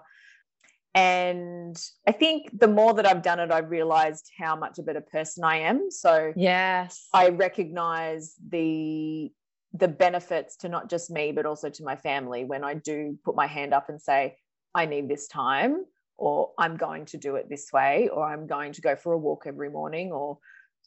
And 0.94 1.76
I 2.06 2.12
think 2.12 2.58
the 2.58 2.68
more 2.68 2.92
that 2.94 3.06
I've 3.06 3.22
done 3.22 3.40
it, 3.40 3.50
I've 3.50 3.70
realized 3.70 4.30
how 4.38 4.54
much 4.56 4.78
a 4.78 4.82
better 4.82 5.00
person 5.00 5.42
I 5.42 5.56
am. 5.60 5.90
So 5.90 6.34
yes, 6.36 7.08
I 7.14 7.30
recognize 7.30 8.34
the 8.46 9.32
the 9.74 9.88
benefits 9.88 10.56
to 10.56 10.68
not 10.68 10.90
just 10.90 11.10
me 11.10 11.32
but 11.32 11.46
also 11.46 11.70
to 11.70 11.84
my 11.84 11.96
family 11.96 12.44
when 12.44 12.64
i 12.64 12.74
do 12.74 13.18
put 13.24 13.34
my 13.34 13.46
hand 13.46 13.72
up 13.72 13.88
and 13.88 14.00
say 14.00 14.36
i 14.74 14.84
need 14.84 15.08
this 15.08 15.26
time 15.28 15.84
or 16.18 16.50
i'm 16.58 16.76
going 16.76 17.04
to 17.04 17.16
do 17.16 17.36
it 17.36 17.48
this 17.48 17.72
way 17.72 18.08
or 18.12 18.24
i'm 18.24 18.46
going 18.46 18.72
to 18.72 18.80
go 18.80 18.94
for 18.94 19.12
a 19.12 19.18
walk 19.18 19.44
every 19.46 19.70
morning 19.70 20.12
or 20.12 20.38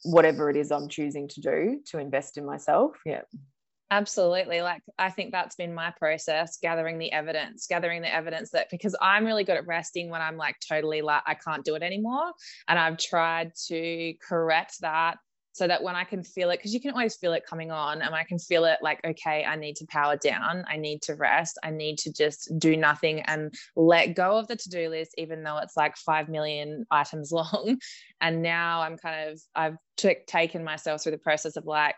whatever 0.04 0.50
it 0.50 0.58
is 0.58 0.72
i'm 0.72 0.88
choosing 0.88 1.28
to 1.28 1.42
do 1.42 1.80
to 1.86 2.00
invest 2.00 2.38
in 2.38 2.46
myself. 2.46 2.92
Yeah. 3.06 3.22
Absolutely. 3.92 4.62
Like 4.62 4.82
i 4.98 5.10
think 5.10 5.32
that's 5.32 5.56
been 5.56 5.74
my 5.74 5.94
process 5.98 6.58
gathering 6.62 6.98
the 6.98 7.12
evidence 7.12 7.68
gathering 7.68 8.02
the 8.02 8.14
evidence 8.14 8.50
that 8.52 8.68
because 8.72 8.96
i'm 9.00 9.26
really 9.26 9.44
good 9.44 9.58
at 9.58 9.68
resting 9.68 10.10
when 10.10 10.22
i'm 10.22 10.38
like 10.38 10.56
totally 10.68 11.02
like 11.02 11.22
i 11.28 11.36
can't 11.36 11.64
do 11.64 11.76
it 11.76 11.84
anymore. 11.84 12.34
And 12.68 12.80
i've 12.80 12.98
tried 12.98 13.52
to 13.68 14.14
correct 14.28 14.82
that 14.82 15.18
so 15.56 15.66
that 15.66 15.82
when 15.82 15.96
I 15.96 16.04
can 16.04 16.22
feel 16.22 16.50
it, 16.50 16.58
because 16.58 16.74
you 16.74 16.82
can 16.82 16.92
always 16.92 17.16
feel 17.16 17.32
it 17.32 17.46
coming 17.46 17.72
on, 17.72 18.02
and 18.02 18.14
I 18.14 18.26
can 18.26 18.38
feel 18.38 18.66
it 18.66 18.80
like, 18.82 19.00
okay, 19.06 19.46
I 19.46 19.56
need 19.56 19.78
to 19.78 19.86
power 19.86 20.18
down, 20.18 20.66
I 20.68 20.76
need 20.76 21.02
to 21.04 21.16
rest, 21.16 21.58
I 21.64 21.70
need 21.70 21.98
to 22.00 22.12
just 22.12 22.52
do 22.60 22.76
nothing 22.76 23.22
and 23.22 23.54
let 23.74 24.16
go 24.16 24.38
of 24.38 24.50
the 24.50 24.58
to 24.58 24.70
do 24.70 24.90
list, 24.90 25.16
even 25.18 25.44
though 25.44 25.58
it's 25.60 25.78
like 25.78 25.96
5 25.96 26.28
million 26.28 26.86
items 26.92 27.32
long. 27.32 27.78
And 28.20 28.42
now 28.42 28.82
I'm 28.82 28.98
kind 28.98 29.30
of, 29.30 29.40
I've 29.56 29.78
t- 29.96 30.18
taken 30.28 30.62
myself 30.62 31.02
through 31.02 31.14
the 31.14 31.20
process 31.20 31.56
of 31.56 31.66
like, 31.66 31.96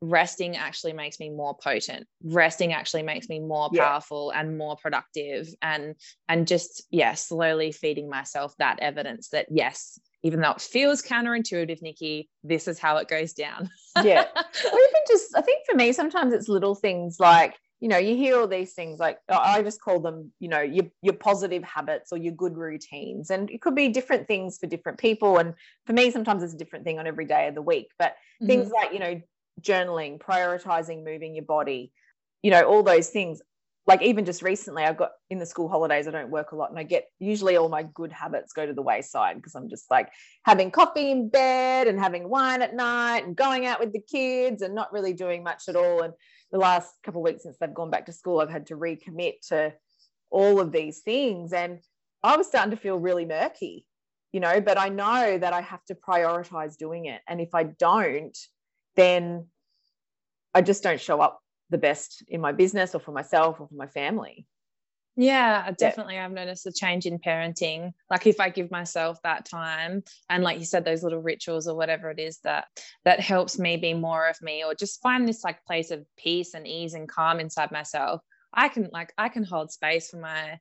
resting 0.00 0.56
actually 0.56 0.92
makes 0.92 1.20
me 1.20 1.28
more 1.28 1.54
potent 1.62 2.06
resting 2.24 2.72
actually 2.72 3.02
makes 3.02 3.28
me 3.28 3.38
more 3.38 3.68
powerful 3.74 4.30
yeah. 4.32 4.40
and 4.40 4.56
more 4.56 4.76
productive 4.76 5.46
and 5.60 5.94
and 6.28 6.46
just 6.46 6.82
yeah 6.90 7.12
slowly 7.12 7.70
feeding 7.70 8.08
myself 8.08 8.54
that 8.58 8.78
evidence 8.80 9.28
that 9.28 9.46
yes 9.50 9.98
even 10.22 10.40
though 10.40 10.50
it 10.50 10.60
feels 10.60 11.02
counterintuitive, 11.02 11.80
Nikki, 11.82 12.28
this 12.44 12.68
is 12.68 12.78
how 12.78 12.98
it 12.98 13.08
goes 13.08 13.32
down. 13.32 13.70
yeah. 14.02 14.26
Or 14.34 14.44
even 14.64 15.00
just, 15.08 15.36
I 15.36 15.40
think 15.40 15.64
for 15.66 15.76
me, 15.76 15.92
sometimes 15.92 16.32
it's 16.32 16.48
little 16.48 16.74
things 16.74 17.18
like, 17.18 17.56
you 17.80 17.88
know, 17.88 17.96
you 17.96 18.14
hear 18.14 18.38
all 18.38 18.46
these 18.46 18.74
things 18.74 19.00
like 19.00 19.18
I 19.30 19.62
just 19.62 19.80
call 19.80 20.00
them, 20.00 20.32
you 20.38 20.48
know, 20.48 20.60
your 20.60 20.84
your 21.00 21.14
positive 21.14 21.64
habits 21.64 22.12
or 22.12 22.18
your 22.18 22.34
good 22.34 22.58
routines. 22.58 23.30
And 23.30 23.50
it 23.50 23.62
could 23.62 23.74
be 23.74 23.88
different 23.88 24.28
things 24.28 24.58
for 24.58 24.66
different 24.66 24.98
people. 24.98 25.38
And 25.38 25.54
for 25.86 25.94
me, 25.94 26.10
sometimes 26.10 26.42
it's 26.42 26.52
a 26.52 26.58
different 26.58 26.84
thing 26.84 26.98
on 26.98 27.06
every 27.06 27.24
day 27.24 27.48
of 27.48 27.54
the 27.54 27.62
week. 27.62 27.88
But 27.98 28.10
mm-hmm. 28.10 28.48
things 28.48 28.70
like, 28.70 28.92
you 28.92 28.98
know, 28.98 29.22
journaling, 29.62 30.18
prioritizing 30.18 31.04
moving 31.04 31.34
your 31.34 31.44
body, 31.44 31.92
you 32.42 32.50
know, 32.50 32.62
all 32.62 32.82
those 32.82 33.08
things. 33.10 33.40
Like 33.86 34.02
even 34.02 34.24
just 34.24 34.42
recently 34.42 34.84
i've 34.84 34.98
got 34.98 35.12
in 35.30 35.38
the 35.40 35.46
school 35.46 35.68
holidays 35.68 36.06
i 36.06 36.12
don't 36.12 36.30
work 36.30 36.52
a 36.52 36.56
lot 36.56 36.70
and 36.70 36.78
i 36.78 36.84
get 36.84 37.06
usually 37.18 37.56
all 37.56 37.68
my 37.68 37.82
good 37.82 38.12
habits 38.12 38.52
go 38.52 38.64
to 38.64 38.74
the 38.74 38.82
wayside 38.82 39.36
because 39.36 39.56
i'm 39.56 39.68
just 39.68 39.90
like 39.90 40.10
having 40.44 40.70
coffee 40.70 41.10
in 41.10 41.28
bed 41.28 41.88
and 41.88 41.98
having 41.98 42.28
wine 42.28 42.62
at 42.62 42.76
night 42.76 43.24
and 43.26 43.34
going 43.34 43.66
out 43.66 43.80
with 43.80 43.92
the 43.92 44.00
kids 44.00 44.62
and 44.62 44.76
not 44.76 44.92
really 44.92 45.12
doing 45.12 45.42
much 45.42 45.64
at 45.66 45.74
all. 45.74 46.02
And 46.02 46.12
the 46.52 46.58
last 46.58 46.94
couple 47.02 47.20
of 47.20 47.24
weeks 47.24 47.42
since 47.42 47.56
they've 47.58 47.74
gone 47.74 47.90
back 47.90 48.06
to 48.06 48.12
school 48.12 48.38
i've 48.38 48.50
had 48.50 48.66
to 48.66 48.76
recommit 48.76 49.40
to 49.48 49.72
all 50.30 50.60
of 50.60 50.70
these 50.70 51.00
things. 51.00 51.52
And 51.52 51.80
i 52.22 52.36
was 52.36 52.46
starting 52.46 52.70
to 52.70 52.76
feel 52.76 52.98
really 52.98 53.24
murky 53.24 53.86
you 54.32 54.40
know 54.40 54.60
but 54.60 54.78
i 54.78 54.88
know 54.88 55.38
that 55.38 55.52
i 55.52 55.60
have 55.60 55.84
to 55.86 55.94
prioritize 55.94 56.76
doing 56.76 57.06
it. 57.06 57.20
And 57.26 57.40
if 57.40 57.54
i 57.54 57.64
don't 57.64 58.36
then 58.96 59.46
I 60.54 60.62
just 60.62 60.82
don't 60.82 61.00
show 61.00 61.20
up 61.20 61.40
the 61.70 61.78
best 61.78 62.24
in 62.28 62.40
my 62.40 62.52
business 62.52 62.94
or 62.94 63.00
for 63.00 63.12
myself 63.12 63.60
or 63.60 63.68
for 63.68 63.74
my 63.74 63.86
family. 63.86 64.46
Yeah, 65.16 65.70
definitely. 65.72 66.18
I've 66.18 66.32
noticed 66.32 66.66
a 66.66 66.72
change 66.72 67.04
in 67.04 67.18
parenting. 67.18 67.92
Like 68.08 68.26
if 68.26 68.40
I 68.40 68.48
give 68.48 68.70
myself 68.70 69.18
that 69.22 69.44
time 69.44 70.02
and 70.30 70.42
like 70.42 70.58
you 70.58 70.64
said, 70.64 70.84
those 70.84 71.02
little 71.02 71.20
rituals 71.20 71.68
or 71.68 71.76
whatever 71.76 72.10
it 72.10 72.18
is 72.18 72.38
that 72.44 72.66
that 73.04 73.20
helps 73.20 73.58
me 73.58 73.76
be 73.76 73.92
more 73.92 74.28
of 74.28 74.40
me 74.40 74.64
or 74.64 74.74
just 74.74 75.02
find 75.02 75.28
this 75.28 75.44
like 75.44 75.64
place 75.64 75.90
of 75.90 76.06
peace 76.16 76.54
and 76.54 76.66
ease 76.66 76.94
and 76.94 77.08
calm 77.08 77.38
inside 77.38 77.70
myself. 77.70 78.22
I 78.54 78.68
can 78.68 78.88
like 78.92 79.12
I 79.18 79.28
can 79.28 79.44
hold 79.44 79.70
space 79.70 80.10
for 80.10 80.18
my 80.18 80.58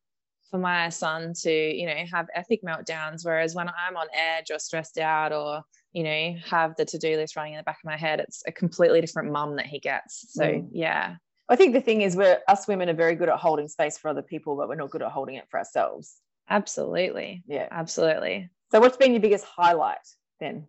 for 0.50 0.57
my 0.57 0.89
son 0.89 1.33
to, 1.41 1.51
you 1.51 1.86
know, 1.86 2.05
have 2.12 2.27
epic 2.33 2.62
meltdowns. 2.65 3.24
Whereas 3.24 3.55
when 3.55 3.69
I'm 3.69 3.95
on 3.95 4.07
edge 4.13 4.51
or 4.51 4.59
stressed 4.59 4.98
out 4.98 5.31
or, 5.31 5.62
you 5.93 6.03
know, 6.03 6.36
have 6.50 6.75
the 6.75 6.86
to-do 6.86 7.15
list 7.17 7.36
running 7.36 7.53
in 7.53 7.58
the 7.58 7.63
back 7.63 7.79
of 7.84 7.86
my 7.86 7.98
head, 7.98 8.19
it's 8.19 8.43
a 8.48 8.51
completely 8.51 9.01
different 9.01 9.31
mum 9.31 9.55
that 9.55 9.65
he 9.65 9.79
gets. 9.79 10.25
So 10.29 10.43
mm. 10.43 10.67
yeah. 10.72 11.15
I 11.50 11.55
think 11.55 11.74
the 11.74 11.81
thing 11.81 12.01
is 12.01 12.15
we're 12.15 12.39
us 12.48 12.67
women 12.67 12.89
are 12.89 12.93
very 12.93 13.15
good 13.15 13.29
at 13.29 13.39
holding 13.39 13.67
space 13.67 13.98
for 13.98 14.10
other 14.10 14.22
people, 14.22 14.55
but 14.55 14.67
we're 14.67 14.75
not 14.75 14.91
good 14.91 15.01
at 15.01 15.12
holding 15.12 15.36
it 15.36 15.48
for 15.50 15.58
ourselves. 15.58 16.17
Absolutely. 16.48 17.43
Yeah. 17.48 17.67
Absolutely. 17.72 18.50
So 18.72 18.79
what's 18.79 18.98
been 18.98 19.13
your 19.13 19.22
biggest 19.22 19.46
highlight 19.46 19.98
then? 20.39 20.67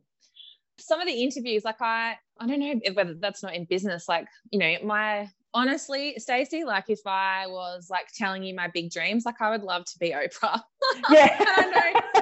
Some 0.78 1.00
of 1.00 1.06
the 1.06 1.22
interviews, 1.22 1.64
like 1.64 1.82
I 1.82 2.16
I 2.38 2.46
don't 2.46 2.60
know 2.60 2.80
whether 2.94 3.14
that's 3.14 3.42
not 3.42 3.54
in 3.54 3.66
business, 3.66 4.08
like, 4.08 4.26
you 4.50 4.58
know, 4.58 4.76
my 4.82 5.28
honestly, 5.52 6.14
Stacey, 6.18 6.64
like 6.64 6.88
if 6.88 7.00
I 7.06 7.46
was 7.46 7.88
like 7.90 8.06
telling 8.14 8.42
you 8.42 8.54
my 8.54 8.68
big 8.68 8.90
dreams, 8.90 9.24
like 9.26 9.42
I 9.42 9.50
would 9.50 9.62
love 9.62 9.84
to 9.84 9.98
be 9.98 10.12
Oprah. 10.12 10.62
Yeah. 11.10 11.36
Know 11.38 11.46
I 11.56 11.92
know 11.92 12.19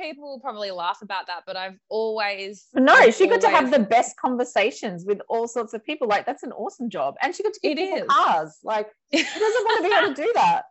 people 0.00 0.28
will 0.30 0.40
probably 0.40 0.70
laugh 0.70 0.98
about 1.02 1.26
that, 1.26 1.42
but 1.46 1.56
I've 1.56 1.78
always 1.88 2.66
No, 2.74 2.94
I've 2.94 3.14
she 3.14 3.26
got 3.26 3.44
always, 3.44 3.44
to 3.44 3.50
have 3.50 3.70
the 3.70 3.78
best 3.78 4.16
conversations 4.16 5.04
with 5.04 5.20
all 5.28 5.46
sorts 5.46 5.74
of 5.74 5.84
people. 5.84 6.08
Like 6.08 6.26
that's 6.26 6.42
an 6.42 6.52
awesome 6.52 6.88
job. 6.90 7.14
And 7.22 7.34
she 7.34 7.42
got 7.42 7.52
to 7.52 7.60
give 7.60 7.72
It 7.72 7.78
people 7.78 7.98
is. 7.98 8.06
cars. 8.08 8.58
Like 8.64 8.88
who 9.12 9.18
doesn't 9.18 9.64
want 9.64 9.84
to 9.84 9.88
be 9.88 9.94
able 9.96 10.14
to 10.14 10.22
do 10.22 10.32
that? 10.34 10.62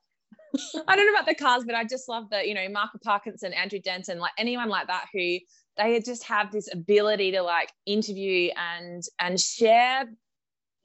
I 0.88 0.96
don't 0.96 1.06
know 1.06 1.14
about 1.14 1.28
the 1.28 1.36
cars, 1.36 1.64
but 1.66 1.76
I 1.76 1.84
just 1.84 2.10
love 2.10 2.32
that, 2.32 2.48
you 2.48 2.56
know, 2.56 2.68
Mark 2.70 2.90
Parkinson, 3.04 3.54
Andrew 3.54 3.80
Denton, 3.80 4.18
like 4.18 4.32
anyone 4.38 4.68
like 4.68 4.88
that 4.88 5.06
who 5.14 5.38
they 5.78 6.00
just 6.02 6.24
have 6.26 6.52
this 6.52 6.72
ability 6.74 7.32
to 7.32 7.42
like 7.42 7.72
interview 7.86 8.52
and 8.58 9.04
and 9.20 9.40
share 9.40 10.06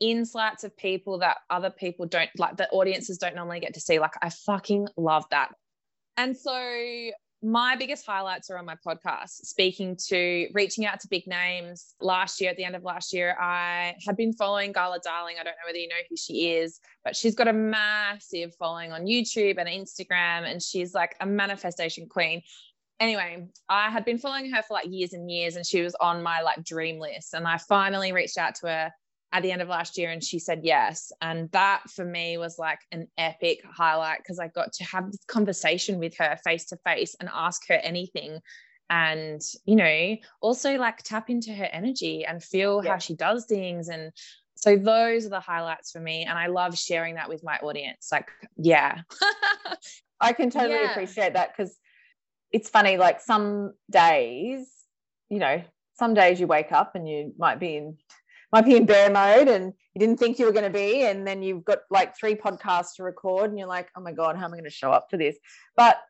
insights 0.00 0.64
of 0.64 0.76
people 0.76 1.18
that 1.20 1.38
other 1.50 1.70
people 1.70 2.06
don't 2.06 2.30
like 2.36 2.56
the 2.56 2.68
audiences 2.70 3.18
don't 3.18 3.34
normally 3.34 3.60
get 3.60 3.74
to 3.74 3.80
see 3.80 3.98
like 3.98 4.12
i 4.22 4.28
fucking 4.28 4.88
love 4.96 5.24
that 5.30 5.52
and 6.16 6.36
so 6.36 7.10
my 7.44 7.76
biggest 7.76 8.06
highlights 8.06 8.48
are 8.48 8.56
on 8.56 8.64
my 8.64 8.76
podcast. 8.86 9.44
Speaking 9.44 9.96
to 10.08 10.48
reaching 10.54 10.86
out 10.86 10.98
to 11.00 11.08
big 11.08 11.26
names. 11.26 11.94
Last 12.00 12.40
year 12.40 12.50
at 12.50 12.56
the 12.56 12.64
end 12.64 12.74
of 12.74 12.82
last 12.82 13.12
year 13.12 13.36
i 13.38 13.94
had 14.06 14.16
been 14.16 14.32
following 14.32 14.72
Gala 14.72 14.98
Darling. 15.04 15.36
I 15.38 15.44
don't 15.44 15.52
know 15.52 15.66
whether 15.66 15.78
you 15.78 15.88
know 15.88 15.94
who 16.08 16.16
she 16.16 16.52
is 16.52 16.80
but 17.04 17.14
she's 17.14 17.34
got 17.34 17.48
a 17.48 17.52
massive 17.52 18.54
following 18.58 18.92
on 18.92 19.04
youtube 19.04 19.58
and 19.58 19.68
instagram 19.68 20.50
and 20.50 20.62
she's 20.62 20.94
like 20.94 21.16
a 21.20 21.26
manifestation 21.26 22.08
queen. 22.08 22.42
Anyway 22.98 23.46
i 23.68 23.90
had 23.90 24.04
been 24.04 24.18
following 24.18 24.50
her 24.50 24.62
for 24.62 24.74
like 24.74 24.86
years 24.88 25.12
and 25.12 25.30
years 25.30 25.56
and 25.56 25.66
she 25.66 25.82
was 25.82 25.94
on 25.96 26.22
my 26.22 26.40
like 26.40 26.64
dream 26.64 26.98
list. 26.98 27.34
And 27.34 27.46
i 27.46 27.58
finally 27.58 28.12
reached 28.12 28.38
out 28.38 28.54
to 28.56 28.68
her 28.68 28.92
at 29.34 29.42
the 29.42 29.52
end 29.52 29.60
of 29.60 29.68
last 29.68 29.98
year 29.98 30.10
and 30.10 30.24
she 30.24 30.38
said 30.38 30.60
yes 30.62 31.12
and 31.20 31.50
that 31.50 31.82
for 31.90 32.04
me 32.04 32.38
was 32.38 32.58
like 32.58 32.78
an 32.92 33.06
epic 33.18 33.60
highlight 33.64 34.18
because 34.18 34.38
i 34.38 34.48
got 34.48 34.72
to 34.72 34.84
have 34.84 35.10
this 35.10 35.24
conversation 35.26 35.98
with 35.98 36.16
her 36.16 36.38
face 36.44 36.66
to 36.66 36.76
face 36.86 37.14
and 37.20 37.28
ask 37.34 37.68
her 37.68 37.74
anything 37.74 38.38
and 38.90 39.42
you 39.66 39.76
know 39.76 40.16
also 40.40 40.76
like 40.78 41.02
tap 41.02 41.28
into 41.28 41.52
her 41.52 41.64
energy 41.64 42.24
and 42.24 42.42
feel 42.42 42.80
Yeah. 42.82 42.92
how 42.92 42.98
she 42.98 43.14
does 43.14 43.44
things 43.46 43.88
and 43.88 44.12
so 44.54 44.76
those 44.76 45.26
are 45.26 45.30
the 45.30 45.40
highlights 45.40 45.90
for 45.90 46.00
me 46.00 46.24
and 46.24 46.38
i 46.38 46.46
love 46.46 46.78
sharing 46.78 47.16
that 47.16 47.28
with 47.28 47.42
my 47.42 47.58
audience 47.58 48.08
like 48.12 48.30
yeah 48.56 49.00
I 50.20 50.32
can 50.32 50.48
totally 50.48 50.70
Yeah. 50.70 50.92
appreciate 50.92 51.34
that 51.34 51.54
because 51.54 51.76
it's 52.50 52.70
funny, 52.70 52.96
like 52.96 53.20
some 53.20 53.74
days, 53.90 54.72
you 55.28 55.38
know, 55.38 55.62
some 55.94 56.14
days 56.14 56.40
you 56.40 56.46
wake 56.46 56.72
up 56.72 56.94
and 56.94 57.08
you 57.08 57.34
might 57.36 57.60
be 57.60 57.76
in 57.76 57.98
might 58.54 58.64
be 58.64 58.76
in 58.76 58.86
bear 58.86 59.10
mode 59.10 59.48
and 59.48 59.72
you 59.94 59.98
didn't 59.98 60.16
think 60.16 60.38
you 60.38 60.46
were 60.46 60.52
going 60.52 60.64
to 60.64 60.70
be 60.70 61.02
and 61.06 61.26
then 61.26 61.42
you've 61.42 61.64
got 61.64 61.80
like 61.90 62.16
three 62.16 62.36
podcasts 62.36 62.94
to 62.94 63.02
record 63.02 63.50
and 63.50 63.58
you're 63.58 63.66
like 63.66 63.88
oh 63.96 64.00
my 64.00 64.12
god 64.12 64.36
how 64.36 64.44
am 64.44 64.52
i 64.52 64.56
going 64.56 64.62
to 64.62 64.70
show 64.70 64.92
up 64.92 65.08
for 65.10 65.16
this? 65.16 65.36
But 65.76 66.00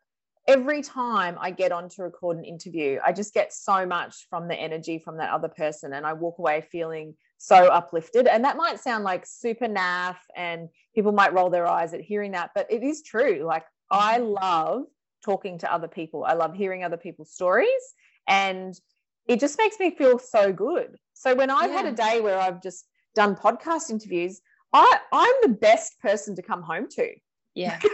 every 0.47 0.83
time 0.83 1.37
i 1.41 1.49
get 1.49 1.71
on 1.71 1.89
to 1.89 2.03
record 2.03 2.37
an 2.37 2.45
interview 2.45 2.99
i 3.03 3.11
just 3.11 3.33
get 3.33 3.51
so 3.51 3.83
much 3.83 4.27
from 4.29 4.47
the 4.47 4.53
energy 4.53 4.99
from 4.99 5.17
that 5.17 5.31
other 5.31 5.47
person 5.47 5.93
and 5.93 6.05
i 6.05 6.13
walk 6.13 6.37
away 6.37 6.63
feeling 6.71 7.15
so 7.39 7.55
uplifted. 7.55 8.27
And 8.27 8.43
that 8.45 8.57
might 8.57 8.79
sound 8.79 9.03
like 9.03 9.25
super 9.25 9.65
naff 9.65 10.17
and 10.35 10.69
people 10.93 11.11
might 11.13 11.33
roll 11.33 11.49
their 11.49 11.67
eyes 11.67 11.95
at 11.95 12.01
hearing 12.01 12.33
that 12.33 12.51
but 12.53 12.71
it 12.71 12.83
is 12.83 13.01
true. 13.01 13.43
Like 13.43 13.65
i 13.89 14.19
love 14.19 14.83
talking 15.23 15.57
to 15.57 15.73
other 15.73 15.87
people. 15.87 16.23
I 16.23 16.33
love 16.33 16.53
hearing 16.53 16.83
other 16.83 16.97
people's 16.97 17.31
stories 17.31 17.85
and 18.27 18.79
it 19.27 19.39
just 19.39 19.57
makes 19.57 19.79
me 19.79 19.89
feel 19.89 20.19
so 20.19 20.53
good 20.53 20.95
so 21.15 21.33
when 21.33 21.49
I've 21.49 21.71
had 21.71 21.85
a 21.87 21.91
day 21.91 22.21
where 22.21 22.37
I've 22.37 22.61
just 22.61 22.85
done 23.15 23.35
podcast 23.35 23.89
interviews, 23.89 24.39
I 24.73 24.99
I'm 25.11 25.33
the 25.41 25.49
best 25.57 25.99
person 25.99 26.35
to 26.35 26.41
come 26.43 26.61
home 26.61 26.87
to. 26.97 27.07
yeah 27.55 27.79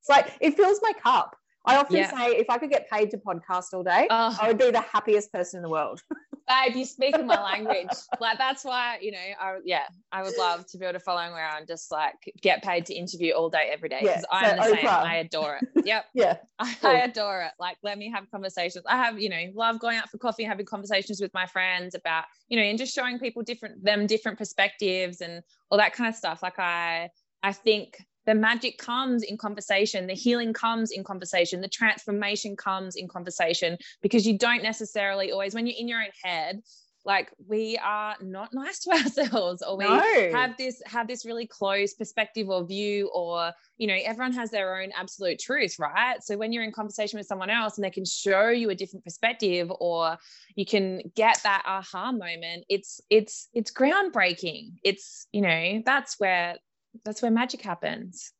It's 0.00 0.08
like 0.08 0.26
it 0.40 0.56
fills 0.56 0.78
my 0.82 0.92
cup. 1.02 1.36
I 1.66 1.76
often 1.76 1.96
Yeah. 1.96 2.10
say 2.16 2.36
if 2.36 2.48
I 2.50 2.56
could 2.58 2.70
get 2.70 2.88
paid 2.90 3.10
to 3.12 3.18
podcast 3.18 3.74
all 3.74 3.82
day, 3.82 4.06
oh 4.10 4.36
I 4.40 4.48
would 4.48 4.58
be 4.58 4.70
the 4.70 4.80
happiest 4.80 5.32
person 5.32 5.58
in 5.58 5.62
the 5.62 5.68
world. 5.70 6.00
babe, 6.48 6.76
you 6.76 6.84
speak 6.84 7.14
in 7.14 7.26
my 7.26 7.42
language. 7.42 7.88
Like 8.20 8.38
that's 8.38 8.64
why, 8.64 8.98
you 9.00 9.12
know, 9.12 9.18
I 9.40 9.58
yeah, 9.64 9.84
I 10.10 10.22
would 10.22 10.36
love 10.36 10.66
to 10.68 10.78
build 10.78 10.94
a 10.94 11.00
following 11.00 11.32
where 11.32 11.46
I'm 11.46 11.66
just 11.66 11.90
like 11.92 12.14
get 12.40 12.62
paid 12.62 12.86
to 12.86 12.94
interview 12.94 13.32
all 13.32 13.50
day, 13.50 13.70
every 13.72 13.88
day. 13.88 14.00
Yeah, 14.02 14.22
I'm 14.30 14.56
the 14.56 14.64
same. 14.64 14.86
I 14.86 15.16
adore 15.16 15.60
it. 15.62 15.68
Yep. 15.88 16.04
Yeah. 16.12 16.36
I, 16.58 16.74
Cool. 16.80 16.90
I 16.90 16.94
adore 17.00 17.42
it. 17.42 17.52
Like 17.58 17.78
let 17.82 17.96
me 17.96 18.10
have 18.10 18.30
conversations. 18.30 18.84
I 18.86 18.96
have, 18.96 19.18
you 19.18 19.28
know, 19.28 19.42
love 19.54 19.78
going 19.78 19.96
out 19.96 20.10
for 20.10 20.18
coffee, 20.18 20.44
having 20.44 20.66
conversations 20.66 21.20
with 21.20 21.32
my 21.32 21.46
friends 21.46 21.94
about, 21.94 22.24
you 22.48 22.58
know, 22.58 22.62
and 22.62 22.78
just 22.78 22.94
showing 22.94 23.18
people 23.18 23.42
different 23.42 23.84
them 23.84 24.06
different 24.06 24.38
perspectives 24.38 25.20
and 25.20 25.42
all 25.70 25.78
that 25.78 25.92
kind 25.92 26.08
of 26.08 26.14
stuff. 26.14 26.42
Like 26.42 26.58
I 26.58 27.10
I 27.42 27.52
think 27.52 28.04
the 28.28 28.34
magic 28.34 28.76
comes 28.76 29.22
in 29.22 29.38
conversation, 29.38 30.06
the 30.06 30.12
healing 30.12 30.52
comes 30.52 30.90
in 30.90 31.02
conversation, 31.02 31.62
the 31.62 31.68
transformation 31.68 32.56
comes 32.56 32.94
in 32.94 33.08
conversation 33.08 33.78
because 34.02 34.26
you 34.26 34.36
don't 34.36 34.62
necessarily 34.62 35.32
always 35.32 35.54
when 35.54 35.66
you're 35.66 35.78
in 35.78 35.88
your 35.88 36.02
own 36.02 36.10
head 36.22 36.60
like 37.06 37.30
we 37.46 37.78
are 37.82 38.16
not 38.20 38.50
nice 38.52 38.80
to 38.80 38.90
ourselves 38.90 39.62
or 39.62 39.78
we 39.78 39.86
No. 39.86 40.30
have 40.30 40.58
this 40.58 40.82
have 40.84 41.08
this 41.08 41.24
really 41.24 41.46
closed 41.46 41.96
perspective 41.96 42.50
or 42.50 42.66
view 42.66 43.08
or 43.14 43.50
you 43.78 43.86
know 43.86 43.96
everyone 44.04 44.34
has 44.34 44.50
their 44.50 44.82
own 44.82 44.90
absolute 44.94 45.38
truth 45.38 45.78
right 45.78 46.22
so 46.22 46.36
when 46.36 46.52
you're 46.52 46.64
in 46.64 46.72
conversation 46.72 47.18
with 47.18 47.26
someone 47.26 47.48
else 47.48 47.78
and 47.78 47.84
they 47.84 47.90
can 47.90 48.04
show 48.04 48.48
you 48.48 48.68
a 48.68 48.74
different 48.74 49.04
perspective 49.04 49.72
or 49.80 50.18
you 50.54 50.66
can 50.66 51.00
get 51.14 51.40
that 51.44 51.62
aha 51.66 52.12
moment 52.12 52.66
it's 52.68 53.00
it's 53.08 53.48
it's 53.54 53.72
groundbreaking 53.72 54.72
it's 54.84 55.28
you 55.32 55.40
know 55.40 55.80
that's 55.86 56.20
where 56.20 56.56
that's 57.04 57.22
where 57.22 57.30
magic 57.30 57.62
happens 57.62 58.32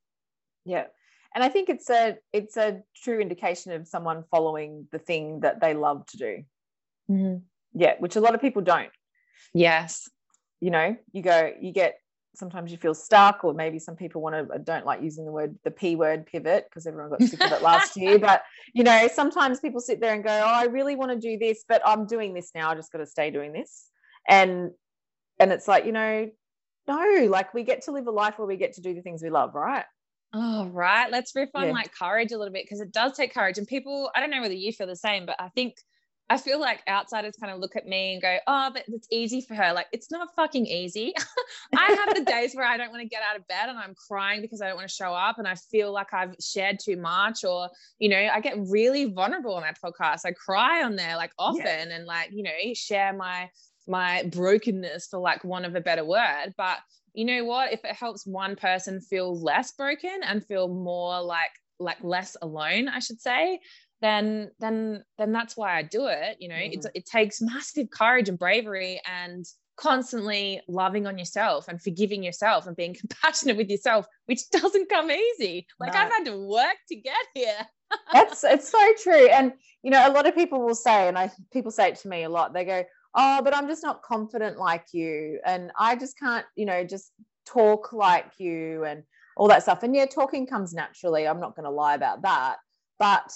Yeah. 0.64 0.86
And 1.34 1.44
I 1.44 1.50
think 1.50 1.68
it's 1.68 1.90
a 1.90 2.16
it's 2.32 2.56
a 2.56 2.82
true 3.04 3.20
indication 3.20 3.72
of 3.72 3.86
someone 3.86 4.24
following 4.30 4.88
the 4.92 4.98
thing 4.98 5.40
that 5.40 5.60
they 5.60 5.74
love 5.74 6.06
to 6.06 6.16
do. 6.16 6.42
Mm-hmm. 7.10 7.36
Yeah, 7.74 7.94
which 7.98 8.16
a 8.16 8.20
lot 8.20 8.34
of 8.34 8.40
people 8.40 8.62
don't. 8.62 8.90
yes 9.54 10.08
you 10.60 10.70
know 10.70 10.96
you 11.12 11.22
go 11.22 11.52
you 11.60 11.72
get 11.72 11.98
sometimes 12.34 12.70
you 12.70 12.78
feel 12.78 12.94
stuck 12.94 13.44
or 13.44 13.52
maybe 13.54 13.78
some 13.78 13.96
people 13.96 14.20
want 14.20 14.34
to 14.34 14.58
don't 14.60 14.86
like 14.86 15.02
using 15.02 15.24
the 15.24 15.32
word 15.32 15.56
the 15.64 15.70
p 15.70 15.96
word 15.96 16.26
pivot 16.26 16.64
because 16.68 16.86
everyone 16.86 17.10
got 17.10 17.22
sick 17.22 17.42
of 17.42 17.52
it 17.52 17.62
last 17.62 17.96
year 17.96 18.18
but 18.28 18.42
you 18.74 18.84
know 18.84 19.08
sometimes 19.12 19.60
people 19.60 19.80
sit 19.80 20.00
there 20.00 20.14
and 20.14 20.22
go 20.24 20.30
oh 20.30 20.54
i 20.62 20.64
really 20.64 20.94
want 20.94 21.10
to 21.10 21.18
do 21.18 21.38
this 21.38 21.64
but 21.68 21.82
i'm 21.84 22.06
doing 22.06 22.34
this 22.34 22.50
now 22.54 22.70
i 22.70 22.74
just 22.74 22.92
got 22.92 22.98
to 22.98 23.06
stay 23.06 23.30
doing 23.30 23.52
this 23.52 23.88
and 24.28 24.70
and 25.40 25.52
it's 25.52 25.66
like 25.66 25.84
you 25.84 25.92
know 25.92 26.28
no 26.88 27.26
like 27.30 27.52
we 27.54 27.62
get 27.62 27.82
to 27.82 27.92
live 27.92 28.06
a 28.06 28.10
life 28.10 28.38
where 28.38 28.48
we 28.48 28.56
get 28.56 28.72
to 28.72 28.80
do 28.80 28.94
the 28.94 29.02
things 29.02 29.22
we 29.22 29.30
love 29.30 29.54
right 29.54 29.84
Oh, 30.34 30.66
right. 30.66 31.10
Let's 31.10 31.34
riff 31.34 31.48
on 31.54 31.68
Yeah. 31.68 31.72
like 31.72 31.94
courage 31.94 32.32
a 32.32 32.36
little 32.36 32.52
bit 32.52 32.64
because 32.64 32.82
it 32.82 32.92
does 32.92 33.16
take 33.16 33.32
courage. 33.32 33.56
And 33.56 33.66
people, 33.66 34.10
I 34.14 34.20
don't 34.20 34.30
know 34.30 34.42
whether 34.42 34.52
you 34.52 34.72
feel 34.72 34.86
the 34.86 34.94
same, 34.94 35.24
but 35.24 35.36
I 35.38 35.48
think 35.48 35.76
I 36.28 36.36
feel 36.36 36.60
like 36.60 36.82
outsiders 36.86 37.36
kind 37.40 37.50
of 37.50 37.60
look 37.60 37.76
at 37.76 37.86
me 37.86 38.12
and 38.12 38.20
go, 38.20 38.36
oh, 38.46 38.70
but 38.74 38.84
it's 38.88 39.08
easy 39.10 39.40
for 39.40 39.54
her. 39.54 39.72
Like, 39.72 39.86
it's 39.92 40.10
not 40.10 40.28
fucking 40.36 40.66
easy. 40.66 41.14
I 41.74 41.86
have 41.92 42.14
the 42.14 42.30
days 42.30 42.54
where 42.54 42.66
I 42.66 42.76
don't 42.76 42.90
want 42.90 43.00
to 43.00 43.08
get 43.08 43.22
out 43.22 43.38
of 43.38 43.46
bed 43.48 43.70
and 43.70 43.78
I'm 43.78 43.94
crying 43.94 44.42
because 44.42 44.60
I 44.60 44.66
don't 44.66 44.76
want 44.76 44.86
to 44.90 44.94
show 44.94 45.14
up 45.14 45.38
and 45.38 45.48
I 45.48 45.54
feel 45.54 45.90
like 45.90 46.12
I've 46.12 46.36
shared 46.38 46.78
too 46.78 46.98
much 46.98 47.44
or, 47.44 47.70
you 47.98 48.10
know, 48.10 48.18
I 48.18 48.40
get 48.40 48.58
really 48.58 49.06
vulnerable 49.06 49.54
on 49.54 49.62
my 49.62 49.72
podcast. 49.82 50.26
I 50.26 50.32
cry 50.32 50.82
on 50.82 50.96
there 50.96 51.16
like 51.16 51.32
often 51.38 51.90
and 51.90 52.04
like, 52.04 52.28
you 52.32 52.42
know, 52.42 52.50
share 52.74 53.14
my 53.14 53.48
my 53.88 54.24
brokenness 54.24 55.08
for 55.08 55.18
like 55.18 55.44
want 55.44 55.64
of 55.64 55.74
a 55.74 55.80
better 55.80 56.04
word. 56.04 56.54
But 56.56 56.78
you 57.14 57.24
know 57.24 57.44
what? 57.44 57.72
If 57.72 57.84
it 57.84 57.94
helps 57.94 58.26
one 58.26 58.56
person 58.56 59.00
feel 59.00 59.40
less 59.40 59.72
broken 59.72 60.20
and 60.22 60.44
feel 60.44 60.68
more 60.68 61.20
like 61.22 61.50
like 61.80 62.02
less 62.02 62.36
alone, 62.42 62.88
I 62.88 62.98
should 62.98 63.20
say, 63.20 63.60
then 64.00 64.50
then 64.60 65.02
then 65.16 65.32
that's 65.32 65.56
why 65.56 65.76
I 65.76 65.82
do 65.82 66.06
it. 66.06 66.36
You 66.38 66.48
know, 66.48 66.56
it's 66.58 66.86
mm. 66.86 66.90
it 66.94 67.06
takes 67.06 67.40
massive 67.40 67.90
courage 67.90 68.28
and 68.28 68.38
bravery 68.38 69.00
and 69.06 69.44
constantly 69.76 70.60
loving 70.68 71.06
on 71.06 71.16
yourself 71.16 71.68
and 71.68 71.80
forgiving 71.80 72.22
yourself 72.22 72.66
and 72.66 72.76
being 72.76 72.94
compassionate 72.98 73.56
with 73.56 73.70
yourself, 73.70 74.06
which 74.26 74.48
doesn't 74.50 74.88
come 74.88 75.10
easy. 75.10 75.66
Like 75.80 75.94
no. 75.94 76.00
I've 76.00 76.12
had 76.12 76.24
to 76.26 76.36
work 76.36 76.76
to 76.88 76.96
get 76.96 77.26
here. 77.34 77.66
That's 78.12 78.44
it's 78.44 78.70
so 78.70 78.92
true. 79.02 79.28
And 79.28 79.52
you 79.82 79.90
know, 79.90 80.06
a 80.06 80.12
lot 80.12 80.26
of 80.26 80.34
people 80.34 80.60
will 80.60 80.74
say, 80.74 81.08
and 81.08 81.16
I 81.16 81.30
people 81.52 81.70
say 81.70 81.88
it 81.88 81.96
to 81.96 82.08
me 82.08 82.24
a 82.24 82.28
lot, 82.28 82.52
they 82.52 82.64
go, 82.64 82.84
Oh, 83.14 83.40
but 83.42 83.54
I'm 83.54 83.68
just 83.68 83.82
not 83.82 84.02
confident 84.02 84.58
like 84.58 84.86
you. 84.92 85.40
And 85.44 85.70
I 85.78 85.96
just 85.96 86.18
can't, 86.18 86.46
you 86.56 86.66
know, 86.66 86.84
just 86.84 87.12
talk 87.46 87.92
like 87.92 88.32
you 88.38 88.84
and 88.84 89.02
all 89.36 89.48
that 89.48 89.62
stuff. 89.62 89.82
And 89.82 89.94
yeah, 89.94 90.06
talking 90.06 90.46
comes 90.46 90.74
naturally. 90.74 91.26
I'm 91.26 91.40
not 91.40 91.56
gonna 91.56 91.70
lie 91.70 91.94
about 91.94 92.22
that. 92.22 92.56
But 92.98 93.32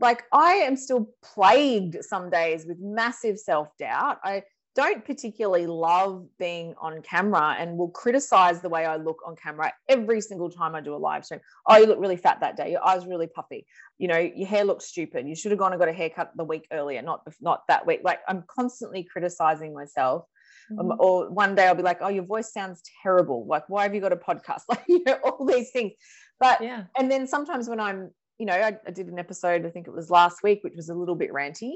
like 0.00 0.24
I 0.32 0.54
am 0.54 0.76
still 0.76 1.10
plagued 1.22 2.02
some 2.04 2.30
days 2.30 2.64
with 2.66 2.78
massive 2.80 3.38
self-doubt. 3.38 4.18
I 4.24 4.42
don't 4.76 5.04
particularly 5.04 5.66
love 5.66 6.26
being 6.38 6.74
on 6.80 7.02
camera 7.02 7.56
and 7.58 7.76
will 7.76 7.90
criticize 7.90 8.60
the 8.60 8.68
way 8.68 8.86
I 8.86 8.96
look 8.96 9.18
on 9.26 9.34
camera 9.34 9.72
every 9.88 10.20
single 10.20 10.50
time 10.50 10.74
I 10.74 10.80
do 10.80 10.94
a 10.94 10.96
live 10.96 11.24
stream. 11.24 11.40
Oh, 11.66 11.76
you 11.76 11.86
look 11.86 11.98
really 11.98 12.16
fat 12.16 12.38
that 12.40 12.56
day. 12.56 12.70
Your 12.70 12.86
eyes 12.86 13.06
really 13.06 13.26
puffy. 13.26 13.66
You 13.98 14.08
know, 14.08 14.18
your 14.18 14.46
hair 14.46 14.64
looks 14.64 14.86
stupid. 14.86 15.26
You 15.28 15.34
should 15.34 15.50
have 15.50 15.58
gone 15.58 15.72
and 15.72 15.80
got 15.80 15.88
a 15.88 15.92
haircut 15.92 16.32
the 16.36 16.44
week 16.44 16.68
earlier, 16.72 17.02
not 17.02 17.26
not 17.40 17.62
that 17.68 17.86
week. 17.86 18.00
Like 18.04 18.20
I'm 18.28 18.44
constantly 18.46 19.02
criticizing 19.04 19.74
myself. 19.74 20.24
Um, 20.70 20.76
mm-hmm. 20.76 20.92
Um, 20.92 20.96
or 21.00 21.30
one 21.30 21.56
day 21.56 21.66
I'll 21.66 21.74
be 21.74 21.82
like, 21.82 21.98
"Oh, 22.00 22.08
your 22.08 22.24
voice 22.24 22.52
sounds 22.52 22.82
terrible. 23.02 23.46
Like, 23.46 23.68
why 23.68 23.82
have 23.82 23.94
you 23.94 24.00
got 24.00 24.12
a 24.12 24.16
podcast?" 24.16 24.62
Like, 24.68 24.84
you 24.86 25.02
know, 25.04 25.18
all 25.24 25.44
these 25.44 25.70
things. 25.70 25.92
But 26.38 26.62
yeah. 26.62 26.84
And 26.96 27.10
then 27.10 27.26
sometimes 27.26 27.68
when 27.68 27.80
I'm 27.80 28.10
you 28.38 28.46
know, 28.46 28.54
I, 28.54 28.74
I, 28.86 28.90
did 28.90 29.08
an 29.08 29.18
episode, 29.18 29.66
I 29.66 29.68
think 29.68 29.86
it 29.86 29.92
was 29.92 30.08
last 30.08 30.42
week, 30.42 30.60
which 30.64 30.72
was 30.74 30.88
a 30.88 30.94
little 30.94 31.14
bit 31.14 31.30
ranty. 31.30 31.74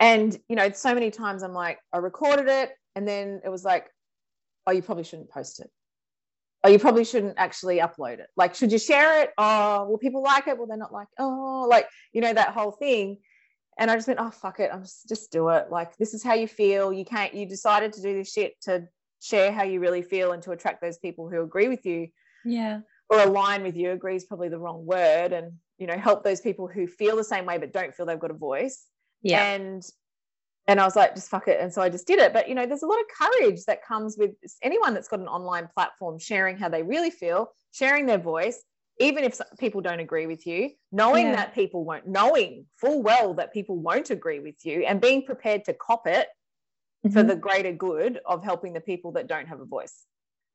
And, 0.00 0.38
you 0.48 0.56
know, 0.56 0.70
so 0.70 0.94
many 0.94 1.10
times 1.10 1.42
I'm 1.42 1.54
like, 1.54 1.78
I 1.92 1.98
recorded 1.98 2.48
it 2.48 2.70
and 2.94 3.06
then 3.06 3.40
it 3.44 3.48
was 3.48 3.64
like, 3.64 3.88
oh, 4.66 4.72
you 4.72 4.82
probably 4.82 5.04
shouldn't 5.04 5.30
post 5.30 5.60
it. 5.60 5.70
Oh, 6.64 6.68
you 6.68 6.78
probably 6.78 7.04
shouldn't 7.04 7.34
actually 7.36 7.78
upload 7.78 8.18
it. 8.18 8.26
Like, 8.36 8.54
should 8.54 8.72
you 8.72 8.78
share 8.78 9.22
it? 9.22 9.30
Oh, 9.38 9.84
will 9.84 9.98
people 9.98 10.22
like 10.22 10.48
it? 10.48 10.58
Will 10.58 10.66
they 10.66 10.76
not 10.76 10.92
like, 10.92 11.08
oh, 11.18 11.66
like, 11.68 11.86
you 12.12 12.20
know, 12.20 12.32
that 12.32 12.50
whole 12.50 12.72
thing. 12.72 13.18
And 13.78 13.90
I 13.90 13.94
just 13.94 14.08
went, 14.08 14.20
oh, 14.20 14.30
fuck 14.30 14.58
it. 14.58 14.70
I'm 14.72 14.82
just, 14.82 15.08
just 15.08 15.30
do 15.30 15.48
it. 15.50 15.70
Like, 15.70 15.96
this 15.96 16.14
is 16.14 16.24
how 16.24 16.34
you 16.34 16.48
feel. 16.48 16.92
You 16.92 17.04
can't, 17.04 17.34
you 17.34 17.46
decided 17.46 17.92
to 17.92 18.02
do 18.02 18.14
this 18.14 18.32
shit 18.32 18.54
to 18.62 18.88
share 19.20 19.52
how 19.52 19.62
you 19.62 19.80
really 19.80 20.02
feel 20.02 20.32
and 20.32 20.42
to 20.42 20.52
attract 20.52 20.80
those 20.80 20.98
people 20.98 21.28
who 21.28 21.42
agree 21.42 21.68
with 21.68 21.86
you. 21.86 22.08
Yeah. 22.44 22.80
Or 23.10 23.20
align 23.20 23.62
with 23.62 23.76
you. 23.76 23.92
Agree 23.92 24.16
is 24.16 24.24
probably 24.24 24.48
the 24.48 24.58
wrong 24.58 24.84
word. 24.84 25.32
And, 25.32 25.52
you 25.78 25.86
know, 25.86 25.96
help 25.96 26.24
those 26.24 26.40
people 26.40 26.66
who 26.66 26.86
feel 26.86 27.16
the 27.16 27.24
same 27.24 27.46
way 27.46 27.58
but 27.58 27.72
don't 27.72 27.94
feel 27.94 28.06
they've 28.06 28.18
got 28.18 28.30
a 28.30 28.34
voice 28.34 28.86
yeah. 29.30 29.52
And 29.52 29.82
and 30.68 30.80
I 30.80 30.84
was 30.84 30.96
like, 30.96 31.14
just 31.14 31.30
fuck 31.30 31.46
it. 31.46 31.60
And 31.60 31.72
so 31.72 31.80
I 31.80 31.88
just 31.88 32.06
did 32.06 32.18
it. 32.18 32.32
But 32.32 32.48
you 32.48 32.54
know, 32.54 32.66
there's 32.66 32.82
a 32.82 32.86
lot 32.86 32.98
of 32.98 33.06
courage 33.16 33.64
that 33.66 33.84
comes 33.84 34.16
with 34.18 34.32
anyone 34.62 34.94
that's 34.94 35.08
got 35.08 35.20
an 35.20 35.28
online 35.28 35.68
platform 35.72 36.18
sharing 36.18 36.56
how 36.56 36.68
they 36.68 36.82
really 36.82 37.10
feel, 37.10 37.52
sharing 37.72 38.06
their 38.06 38.18
voice, 38.18 38.62
even 38.98 39.24
if 39.24 39.40
people 39.58 39.80
don't 39.80 40.00
agree 40.00 40.26
with 40.26 40.46
you, 40.46 40.70
knowing 40.90 41.26
yeah. 41.26 41.36
that 41.36 41.54
people 41.54 41.84
won't, 41.84 42.06
knowing 42.06 42.66
full 42.76 43.02
well 43.02 43.34
that 43.34 43.52
people 43.52 43.76
won't 43.76 44.10
agree 44.10 44.40
with 44.40 44.64
you, 44.64 44.84
and 44.84 45.00
being 45.00 45.24
prepared 45.24 45.64
to 45.66 45.74
cop 45.74 46.06
it 46.06 46.28
mm-hmm. 47.06 47.12
for 47.12 47.22
the 47.22 47.36
greater 47.36 47.72
good 47.72 48.18
of 48.26 48.42
helping 48.42 48.72
the 48.72 48.80
people 48.80 49.12
that 49.12 49.28
don't 49.28 49.46
have 49.46 49.60
a 49.60 49.66
voice. 49.66 50.04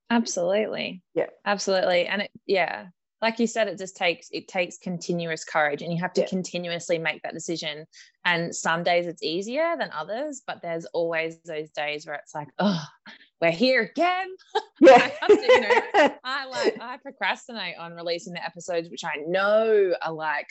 Absolutely. 0.09 1.01
Yeah. 1.15 1.27
Absolutely. 1.45 2.05
And 2.05 2.23
it, 2.23 2.31
yeah, 2.45 2.87
like 3.21 3.39
you 3.39 3.47
said 3.47 3.67
it 3.67 3.77
just 3.77 3.95
takes 3.95 4.29
it 4.31 4.47
takes 4.47 4.77
continuous 4.77 5.43
courage 5.43 5.81
and 5.81 5.93
you 5.93 5.99
have 5.99 6.13
to 6.13 6.21
yeah. 6.21 6.27
continuously 6.27 6.97
make 6.97 7.21
that 7.23 7.33
decision. 7.33 7.85
And 8.25 8.55
some 8.55 8.83
days 8.83 9.07
it's 9.07 9.23
easier 9.23 9.75
than 9.77 9.89
others 9.91 10.41
but 10.45 10.61
there's 10.61 10.85
always 10.85 11.37
those 11.45 11.69
days 11.71 12.05
where 12.05 12.15
it's 12.15 12.33
like 12.33 12.49
oh 12.59 12.83
we're 13.39 13.51
here 13.51 13.81
again. 13.81 14.27
Yeah 14.79 15.09
I, 15.21 15.27
to, 15.27 15.33
you 15.33 15.61
know, 15.61 16.15
I 16.23 16.45
like 16.47 16.77
i 16.81 16.97
procrastinate 16.97 17.77
on 17.77 17.93
releasing 17.93 18.33
the 18.33 18.43
episodes 18.43 18.89
which 18.89 19.03
i 19.03 19.21
know 19.27 19.93
are 20.01 20.13
like 20.13 20.47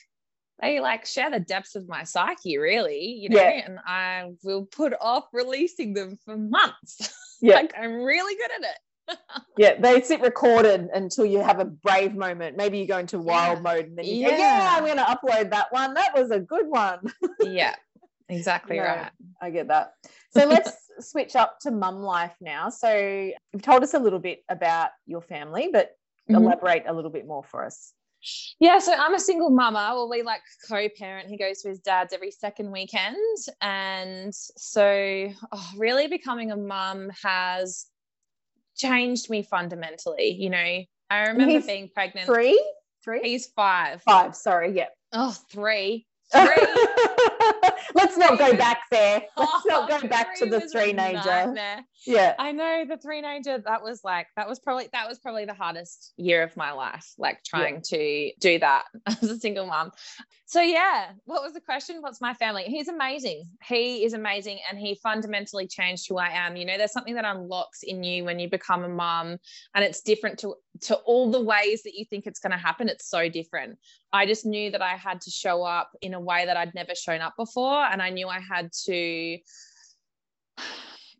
they 0.61 0.81
like 0.81 1.07
share 1.07 1.31
the 1.31 1.41
depths 1.41 1.75
of 1.75 1.89
my 1.89 2.05
psyche 2.05 2.59
really 2.59 3.19
you 3.21 3.31
know 3.31 3.41
yeah. 3.41 3.63
and 3.65 3.79
i 3.87 4.31
will 4.45 4.67
put 4.67 4.93
off 5.01 5.25
releasing 5.33 5.95
them 5.95 6.19
for 6.25 6.37
months. 6.37 7.15
Yeah. 7.43 7.55
Like 7.55 7.73
i'm 7.81 8.03
really 8.03 8.35
good 8.35 8.51
at 8.51 8.71
it 8.71 8.79
yeah, 9.57 9.81
they 9.81 10.01
sit 10.03 10.21
recorded 10.21 10.89
until 10.95 11.25
you 11.25 11.41
have 11.41 11.61
a 11.61 11.65
brave 11.65 12.15
moment. 12.15 12.57
Maybe 12.57 12.79
you 12.79 12.87
go 12.87 12.99
into 12.99 13.19
wild 13.19 13.59
yeah. 13.59 13.63
mode 13.63 13.87
and 13.87 13.99
then 13.99 14.05
you 14.05 14.17
yeah. 14.17 14.31
go, 14.31 14.37
yeah, 14.37 14.75
I'm 14.77 14.85
going 14.85 14.97
to 14.97 15.05
upload 15.05 15.51
that 15.51 15.73
one. 15.73 15.95
That 15.95 16.15
was 16.15 16.31
a 16.31 16.41
good 16.41 16.67
one. 16.67 17.01
yeah, 17.41 17.75
exactly 18.29 18.79
right. 18.79 19.11
I 19.41 19.51
get 19.51 19.69
that. 19.69 19.95
So 20.31 20.47
let's 20.47 20.73
switch 21.01 21.37
up 21.37 21.59
to 21.61 21.71
mum 21.71 22.03
life 22.03 22.35
now. 22.41 22.69
So 22.69 22.93
you've 23.53 23.63
told 23.63 23.83
us 23.83 23.95
a 23.95 23.99
little 23.99 24.19
bit 24.19 24.45
about 24.49 24.91
your 25.07 25.21
family, 25.21 25.71
but 25.73 25.97
mm-hmm. 26.31 26.37
elaborate 26.37 26.85
a 26.87 26.93
little 26.93 27.11
bit 27.11 27.27
more 27.27 27.45
for 27.45 27.65
us. 27.65 27.93
Yeah, 28.59 28.79
so 28.79 28.93
I'm 28.93 29.15
a 29.15 29.21
single 29.21 29.49
mama. 29.49 29.93
Well, 29.95 30.09
we 30.09 30.23
like 30.23 30.43
co-parent. 30.69 31.29
He 31.29 31.39
goes 31.39 31.63
to 31.63 31.71
his 31.71 31.81
dad's 31.81 32.13
every 32.13 32.31
second 32.31 32.71
weekend, 32.71 33.17
and 33.63 34.35
so 34.35 35.33
oh, 35.53 35.71
really 35.79 36.07
becoming 36.07 36.51
a 36.51 36.57
mum 36.57 37.11
has 37.23 37.87
changed 38.81 39.31
me 39.31 39.43
fundamentally. 39.43 40.31
You 40.31 40.51
know, 40.51 40.83
I 41.11 41.21
remember 41.29 41.55
He's 41.55 41.67
being 41.67 41.91
pregnant. 41.93 42.27
Three? 42.27 42.63
Three? 43.05 43.21
He's 43.23 43.47
five. 43.47 44.03
Five, 44.03 44.35
sorry. 44.35 44.77
Yeah. 44.77 44.87
Oh, 45.13 45.35
three. 45.51 46.07
Three. 46.33 46.67
Let's 47.97 48.17
not 48.17 48.39
go 48.39 48.57
back 48.57 48.83
there. 48.93 49.23
Let's 49.37 49.51
oh, 49.53 49.63
not 49.67 49.89
go 49.89 50.07
back 50.07 50.39
to 50.39 50.47
the 50.47 50.61
three 50.61 50.93
nager. 50.93 51.53
Yeah. 52.07 52.37
I 52.39 52.53
know 52.53 52.85
the 52.89 52.99
three 52.99 53.21
nager, 53.21 53.59
that 53.59 53.83
was 53.83 54.03
like 54.05 54.29
that 54.37 54.49
was 54.49 54.61
probably 54.61 54.89
that 54.93 55.09
was 55.09 55.19
probably 55.19 55.45
the 55.45 55.55
hardest 55.55 56.13
year 56.17 56.45
of 56.45 56.57
my 56.57 56.71
life, 56.71 57.13
like 57.19 57.43
trying 57.43 57.83
yeah. 57.91 57.99
to 57.99 58.33
do 58.39 58.59
that 58.61 58.85
as 59.07 59.25
a 59.25 59.41
single 59.41 59.67
mom. 59.67 59.91
So 60.51 60.61
yeah, 60.61 61.13
what 61.27 61.45
was 61.45 61.53
the 61.53 61.61
question? 61.61 62.03
What's 62.03 62.21
my 62.21 62.35
family? 62.35 62.65
He's 62.65 62.89
amazing. 62.89 63.45
He 63.63 64.05
is 64.05 64.15
amazing 64.15 64.59
and 64.69 64.77
he 64.77 64.97
fundamentally 65.01 65.69
changed 65.69 66.09
who 66.09 66.19
I 66.19 66.31
am. 66.31 66.57
You 66.57 66.65
know, 66.65 66.77
there's 66.77 66.91
something 66.93 67.15
that 67.15 67.25
unlocks 67.25 67.85
in 67.85 68.03
you 68.03 68.25
when 68.25 68.41
you 68.41 68.51
become 68.51 68.83
a 68.83 68.89
mom 68.89 69.39
and 69.77 69.85
it's 69.85 70.01
different 70.01 70.41
to 70.41 70.57
to 70.81 70.97
all 70.97 71.31
the 71.31 71.41
ways 71.41 71.85
that 71.85 71.95
you 71.95 72.05
think 72.05 72.27
it's 72.27 72.41
going 72.41 72.51
to 72.51 72.59
happen. 72.59 72.89
It's 72.89 73.09
so 73.09 73.29
different. 73.29 73.79
I 74.13 74.27
just 74.27 74.45
knew 74.45 74.73
that 74.73 74.83
I 74.83 74.97
had 74.97 75.21
to 75.21 75.31
show 75.31 75.63
up 75.63 75.93
in 76.03 76.15
a 76.15 76.21
way 76.21 76.47
that 76.47 76.57
I'd 76.57 76.75
never 76.75 76.97
shown 76.97 77.21
up 77.21 77.35
before 77.37 77.85
and 77.85 78.03
I 78.03 78.11
knew 78.11 78.27
I 78.27 78.41
had 78.41 78.73
to 78.87 79.39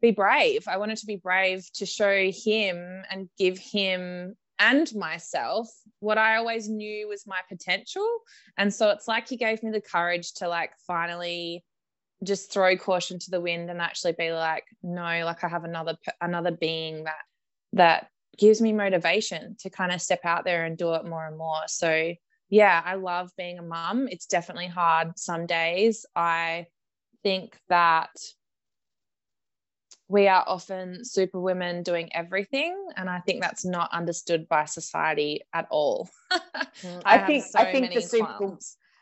be 0.03 0.11
brave. 0.11 0.67
I 0.67 0.79
wanted 0.79 0.99
to 0.99 1.07
be 1.07 1.17
brave 1.17 1.65
to 1.75 1.87
show 1.87 2.33
him 2.33 3.05
and 3.09 3.29
give 3.39 3.59
him 3.59 4.35
and 4.61 4.95
myself 4.95 5.69
what 6.01 6.19
I 6.19 6.37
always 6.37 6.69
knew 6.69 7.09
was 7.09 7.27
my 7.27 7.41
potential. 7.49 8.07
And 8.57 8.73
so 8.73 8.91
it's 8.91 9.09
like 9.09 9.29
he 9.29 9.37
gave 9.37 9.63
me 9.63 9.71
the 9.71 9.81
courage 9.81 10.35
to 10.35 10.49
like 10.49 10.73
finally 10.87 11.65
just 12.23 12.53
throw 12.53 12.77
caution 12.77 13.19
to 13.19 13.31
the 13.31 13.41
wind 13.41 13.71
and 13.71 13.81
actually 13.81 14.13
be 14.13 14.31
like, 14.33 14.65
no, 14.83 15.23
like 15.25 15.43
I 15.43 15.49
have 15.49 15.65
another 15.65 15.97
another 16.21 16.51
being 16.51 17.05
that 17.05 17.23
that 17.73 18.09
gives 18.39 18.61
me 18.61 18.73
motivation 18.73 19.57
to 19.61 19.71
kind 19.71 19.93
of 19.93 20.01
step 20.01 20.21
out 20.25 20.45
there 20.45 20.65
and 20.65 20.77
do 20.77 20.95
it 20.95 21.05
more 21.05 21.27
and 21.27 21.37
more. 21.37 21.63
So 21.67 22.15
yeah, 22.49 22.83
I 22.85 22.95
love 22.95 23.31
being 23.37 23.59
a 23.59 23.63
mum. 23.63 24.09
It's 24.09 24.27
definitely 24.27 24.67
hard 24.67 25.19
some 25.19 25.47
days. 25.47 26.05
I 26.15 26.67
think 27.23 27.57
that 27.69 28.11
we 30.11 30.27
are 30.27 30.45
often 30.49 31.05
super 31.05 31.41
women 31.41 31.83
doing 31.83 32.11
everything 32.13 32.75
and 32.97 33.09
i 33.09 33.21
think 33.21 33.41
that's 33.41 33.65
not 33.65 33.89
understood 33.93 34.49
by 34.49 34.65
society 34.65 35.43
at 35.55 35.67
all. 35.71 36.09
Mm, 36.83 37.03
I, 37.05 37.19
I, 37.19 37.27
think 37.27 37.45
so 37.45 37.59
i 37.59 37.73
think 37.73 37.93
the 37.93 38.01
super 38.01 38.57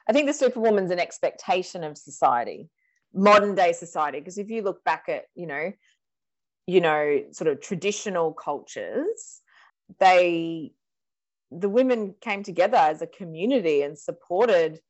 i 0.08 0.12
think 0.12 0.26
the 0.26 0.32
superwoman's 0.32 0.90
an 0.90 0.98
expectation 0.98 1.84
of 1.84 1.96
society 1.96 2.70
modern 3.14 3.54
day 3.54 3.72
society 3.72 4.18
because 4.18 4.38
if 4.38 4.50
you 4.50 4.62
look 4.62 4.82
back 4.82 5.04
at 5.08 5.24
you 5.34 5.46
know 5.46 5.70
you 6.66 6.80
know 6.80 7.22
sort 7.30 7.48
of 7.48 7.60
traditional 7.60 8.32
cultures 8.32 9.40
they 10.00 10.72
the 11.50 11.68
women 11.68 12.14
came 12.20 12.42
together 12.42 12.78
as 12.78 13.00
a 13.00 13.06
community 13.06 13.82
and 13.82 13.98
supported 13.98 14.80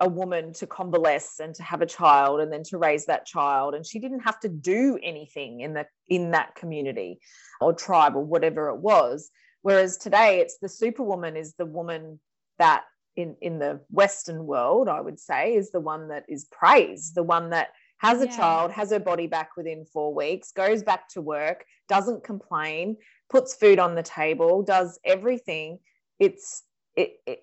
a 0.00 0.08
woman 0.08 0.52
to 0.54 0.66
convalesce 0.66 1.40
and 1.40 1.54
to 1.54 1.62
have 1.62 1.80
a 1.80 1.86
child 1.86 2.40
and 2.40 2.52
then 2.52 2.62
to 2.64 2.78
raise 2.78 3.06
that 3.06 3.26
child. 3.26 3.74
And 3.74 3.86
she 3.86 3.98
didn't 3.98 4.20
have 4.20 4.38
to 4.40 4.48
do 4.48 4.98
anything 5.02 5.60
in 5.60 5.74
the 5.74 5.86
in 6.08 6.32
that 6.32 6.54
community 6.54 7.18
or 7.60 7.72
tribe 7.72 8.14
or 8.14 8.24
whatever 8.24 8.68
it 8.68 8.78
was. 8.78 9.30
Whereas 9.62 9.96
today 9.96 10.40
it's 10.40 10.58
the 10.58 10.68
superwoman 10.68 11.36
is 11.36 11.54
the 11.54 11.66
woman 11.66 12.20
that 12.58 12.84
in 13.16 13.36
in 13.40 13.58
the 13.58 13.80
western 13.90 14.44
world 14.44 14.88
i 14.88 15.00
would 15.00 15.18
say 15.18 15.54
is 15.54 15.70
the 15.70 15.80
one 15.80 16.08
that 16.08 16.24
is 16.28 16.44
praised 16.50 17.14
the 17.14 17.22
one 17.22 17.48
that 17.48 17.68
has 17.96 18.20
a 18.20 18.26
yeah. 18.26 18.36
child 18.36 18.70
has 18.70 18.90
her 18.90 18.98
body 18.98 19.26
back 19.26 19.56
within 19.56 19.86
4 19.86 20.14
weeks 20.14 20.52
goes 20.52 20.82
back 20.82 21.08
to 21.10 21.22
work 21.22 21.64
doesn't 21.88 22.24
complain 22.24 22.98
puts 23.28 23.54
food 23.54 23.78
on 23.78 23.94
the 23.94 24.02
table 24.02 24.62
does 24.62 24.98
everything. 25.04 25.78
It's 26.18 26.62
it, 26.96 27.14
it 27.26 27.40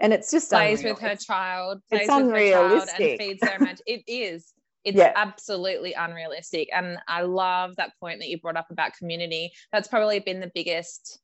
and 0.00 0.12
it's 0.12 0.30
just 0.30 0.50
plays 0.50 0.82
with 0.82 0.98
her 0.98 1.16
child, 1.16 1.80
plays 1.88 2.02
it's 2.02 2.10
with 2.10 2.24
unrealistic. 2.24 2.90
her 2.90 2.98
child, 2.98 3.10
and 3.10 3.18
feeds 3.18 3.40
their 3.40 3.58
magic. 3.60 3.84
It 3.86 4.02
is. 4.06 4.52
it's 4.84 4.96
yeah. 4.96 5.12
absolutely 5.14 5.92
unrealistic 5.92 6.68
and 6.74 6.96
i 7.06 7.20
love 7.20 7.76
that 7.76 7.92
point 8.00 8.18
that 8.18 8.28
you 8.28 8.40
brought 8.40 8.56
up 8.56 8.70
about 8.70 8.94
community 8.94 9.52
that's 9.72 9.88
probably 9.88 10.20
been 10.20 10.40
the 10.40 10.50
biggest 10.54 11.20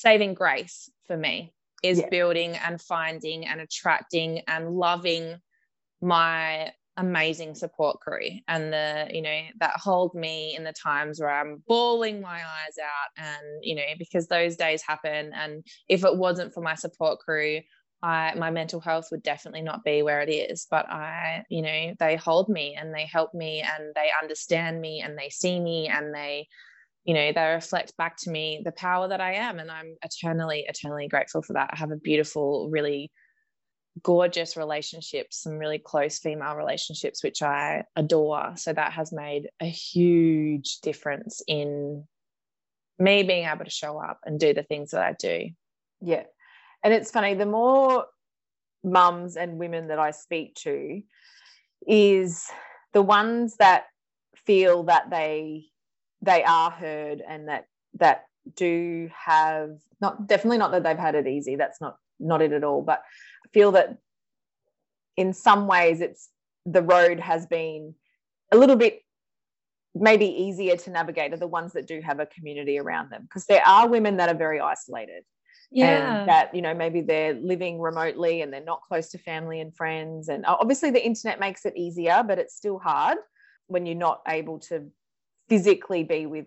saving 0.00 0.34
grace 0.34 0.90
for 1.06 1.16
me 1.16 1.52
is 1.82 1.98
yeah. 1.98 2.08
building 2.10 2.56
and 2.56 2.80
finding 2.80 3.46
and 3.46 3.60
attracting 3.60 4.40
and 4.48 4.70
loving 4.70 5.36
my 6.00 6.72
amazing 7.00 7.54
support 7.54 7.98
crew. 8.00 8.28
And 8.46 8.72
the 8.72 9.08
you 9.10 9.22
know 9.22 9.40
that 9.58 9.76
hold 9.76 10.14
me 10.14 10.54
in 10.54 10.64
the 10.64 10.72
times 10.72 11.18
where 11.18 11.30
i'm 11.30 11.62
bawling 11.66 12.20
my 12.20 12.36
eyes 12.36 12.76
out 12.82 13.24
and 13.24 13.64
you 13.64 13.74
know 13.74 13.82
because 13.98 14.28
those 14.28 14.56
days 14.56 14.82
happen. 14.82 15.32
And 15.34 15.64
if 15.88 16.04
it 16.04 16.16
wasn't 16.16 16.52
for 16.52 16.60
my 16.62 16.74
support 16.74 17.18
crew 17.18 17.60
I 18.02 18.34
my 18.36 18.50
mental 18.50 18.80
health 18.80 19.08
would 19.10 19.22
definitely 19.22 19.62
not 19.62 19.84
be 19.84 20.02
where 20.02 20.20
it 20.20 20.30
is. 20.30 20.66
But 20.70 20.88
I 20.90 21.44
you 21.48 21.62
know 21.62 21.94
they 21.98 22.16
hold 22.16 22.48
me 22.48 22.76
and 22.78 22.94
they 22.94 23.06
help 23.06 23.34
me 23.34 23.62
and 23.62 23.94
they 23.94 24.10
understand 24.22 24.80
me 24.80 25.00
and 25.00 25.18
they 25.18 25.30
see 25.30 25.58
me 25.58 25.88
and 25.88 26.14
they 26.14 26.46
you 27.04 27.14
know 27.14 27.32
they 27.32 27.54
reflect 27.54 27.96
back 27.96 28.16
to 28.18 28.30
me 28.30 28.60
the 28.62 28.72
power 28.72 29.08
that 29.08 29.22
I 29.22 29.34
am. 29.34 29.58
And 29.58 29.70
I'm 29.70 29.96
eternally 30.02 30.66
eternally 30.68 31.08
grateful 31.08 31.42
for 31.42 31.54
that. 31.54 31.70
I 31.72 31.78
have 31.78 31.92
a 31.92 31.96
beautiful 31.96 32.68
really 32.70 33.10
gorgeous 34.02 34.56
relationships, 34.56 35.42
some 35.42 35.58
really 35.58 35.78
close 35.78 36.18
female 36.18 36.54
relationships, 36.54 37.22
which 37.22 37.42
I 37.42 37.84
adore. 37.96 38.52
So 38.56 38.72
that 38.72 38.92
has 38.92 39.12
made 39.12 39.48
a 39.60 39.66
huge 39.66 40.78
difference 40.80 41.42
in 41.46 42.06
me 42.98 43.22
being 43.22 43.46
able 43.46 43.64
to 43.64 43.70
show 43.70 43.98
up 43.98 44.20
and 44.24 44.38
do 44.38 44.54
the 44.54 44.62
things 44.62 44.90
that 44.90 45.02
I 45.02 45.14
do. 45.18 45.50
Yeah. 46.00 46.24
And 46.84 46.94
it's 46.94 47.10
funny, 47.10 47.34
the 47.34 47.46
more 47.46 48.06
mums 48.82 49.36
and 49.36 49.58
women 49.58 49.88
that 49.88 49.98
I 49.98 50.12
speak 50.12 50.54
to 50.56 51.02
is 51.86 52.46
the 52.92 53.02
ones 53.02 53.56
that 53.56 53.84
feel 54.46 54.84
that 54.84 55.10
they 55.10 55.66
they 56.22 56.42
are 56.44 56.70
heard 56.70 57.22
and 57.26 57.48
that 57.48 57.64
that 57.94 58.24
do 58.56 59.10
have 59.14 59.70
not 60.00 60.26
definitely 60.26 60.58
not 60.58 60.72
that 60.72 60.82
they've 60.82 60.98
had 60.98 61.14
it 61.14 61.26
easy 61.26 61.56
that's 61.56 61.80
not 61.80 61.96
not 62.18 62.42
it 62.42 62.52
at 62.52 62.64
all 62.64 62.82
but 62.82 63.02
feel 63.52 63.72
that 63.72 63.98
in 65.16 65.32
some 65.32 65.66
ways 65.66 66.00
it's 66.00 66.28
the 66.66 66.82
road 66.82 67.20
has 67.20 67.46
been 67.46 67.94
a 68.52 68.56
little 68.56 68.76
bit 68.76 69.02
maybe 69.94 70.26
easier 70.26 70.76
to 70.76 70.90
navigate 70.90 71.32
are 71.32 71.36
the 71.36 71.46
ones 71.46 71.72
that 71.72 71.86
do 71.86 72.00
have 72.00 72.20
a 72.20 72.26
community 72.26 72.78
around 72.78 73.10
them 73.10 73.22
because 73.22 73.46
there 73.46 73.66
are 73.66 73.88
women 73.88 74.16
that 74.18 74.28
are 74.28 74.38
very 74.38 74.60
isolated. 74.60 75.24
Yeah. 75.72 76.20
and 76.20 76.28
that 76.28 76.52
you 76.52 76.62
know 76.62 76.74
maybe 76.74 77.00
they're 77.00 77.34
living 77.34 77.80
remotely 77.80 78.42
and 78.42 78.52
they're 78.52 78.60
not 78.60 78.82
close 78.82 79.10
to 79.10 79.18
family 79.18 79.60
and 79.60 79.74
friends. 79.74 80.28
And 80.28 80.44
obviously 80.46 80.90
the 80.90 81.04
internet 81.04 81.38
makes 81.38 81.64
it 81.64 81.76
easier 81.76 82.24
but 82.26 82.38
it's 82.38 82.56
still 82.56 82.78
hard 82.78 83.18
when 83.68 83.86
you're 83.86 83.94
not 83.94 84.20
able 84.26 84.58
to 84.70 84.90
physically 85.48 86.02
be 86.02 86.26
with 86.26 86.46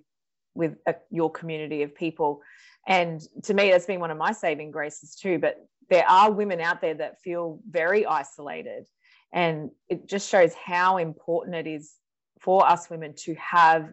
with 0.55 0.75
a, 0.85 0.95
your 1.09 1.31
community 1.31 1.83
of 1.83 1.95
people. 1.95 2.41
And 2.85 3.21
to 3.43 3.53
me 3.53 3.71
that's 3.71 3.85
been 3.85 4.01
one 4.01 4.11
of 4.11 4.17
my 4.17 4.33
saving 4.33 4.71
graces 4.71 5.15
too 5.15 5.39
but 5.39 5.55
there 5.89 6.07
are 6.09 6.31
women 6.31 6.59
out 6.61 6.81
there 6.81 6.93
that 6.95 7.21
feel 7.21 7.59
very 7.69 8.05
isolated 8.05 8.85
and 9.31 9.71
it 9.89 10.07
just 10.07 10.29
shows 10.29 10.53
how 10.53 10.97
important 10.97 11.55
it 11.55 11.67
is 11.67 11.93
for 12.39 12.67
us 12.67 12.89
women 12.89 13.13
to 13.15 13.35
have 13.35 13.91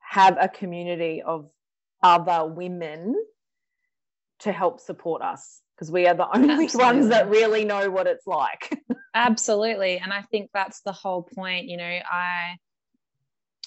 have 0.00 0.36
a 0.40 0.48
community 0.48 1.22
of 1.22 1.50
other 2.02 2.46
women 2.46 3.14
to 4.38 4.52
help 4.52 4.80
support 4.80 5.22
us 5.22 5.60
because 5.74 5.90
we 5.90 6.06
are 6.06 6.14
the 6.14 6.36
only 6.36 6.64
Absolutely. 6.64 6.84
ones 6.84 7.08
that 7.08 7.28
really 7.28 7.64
know 7.64 7.90
what 7.90 8.06
it's 8.06 8.26
like 8.26 8.78
Absolutely. 9.16 9.96
And 9.96 10.12
I 10.12 10.20
think 10.30 10.50
that's 10.52 10.82
the 10.82 10.92
whole 10.92 11.22
point. 11.22 11.68
You 11.68 11.78
know, 11.78 11.84
I 11.84 12.58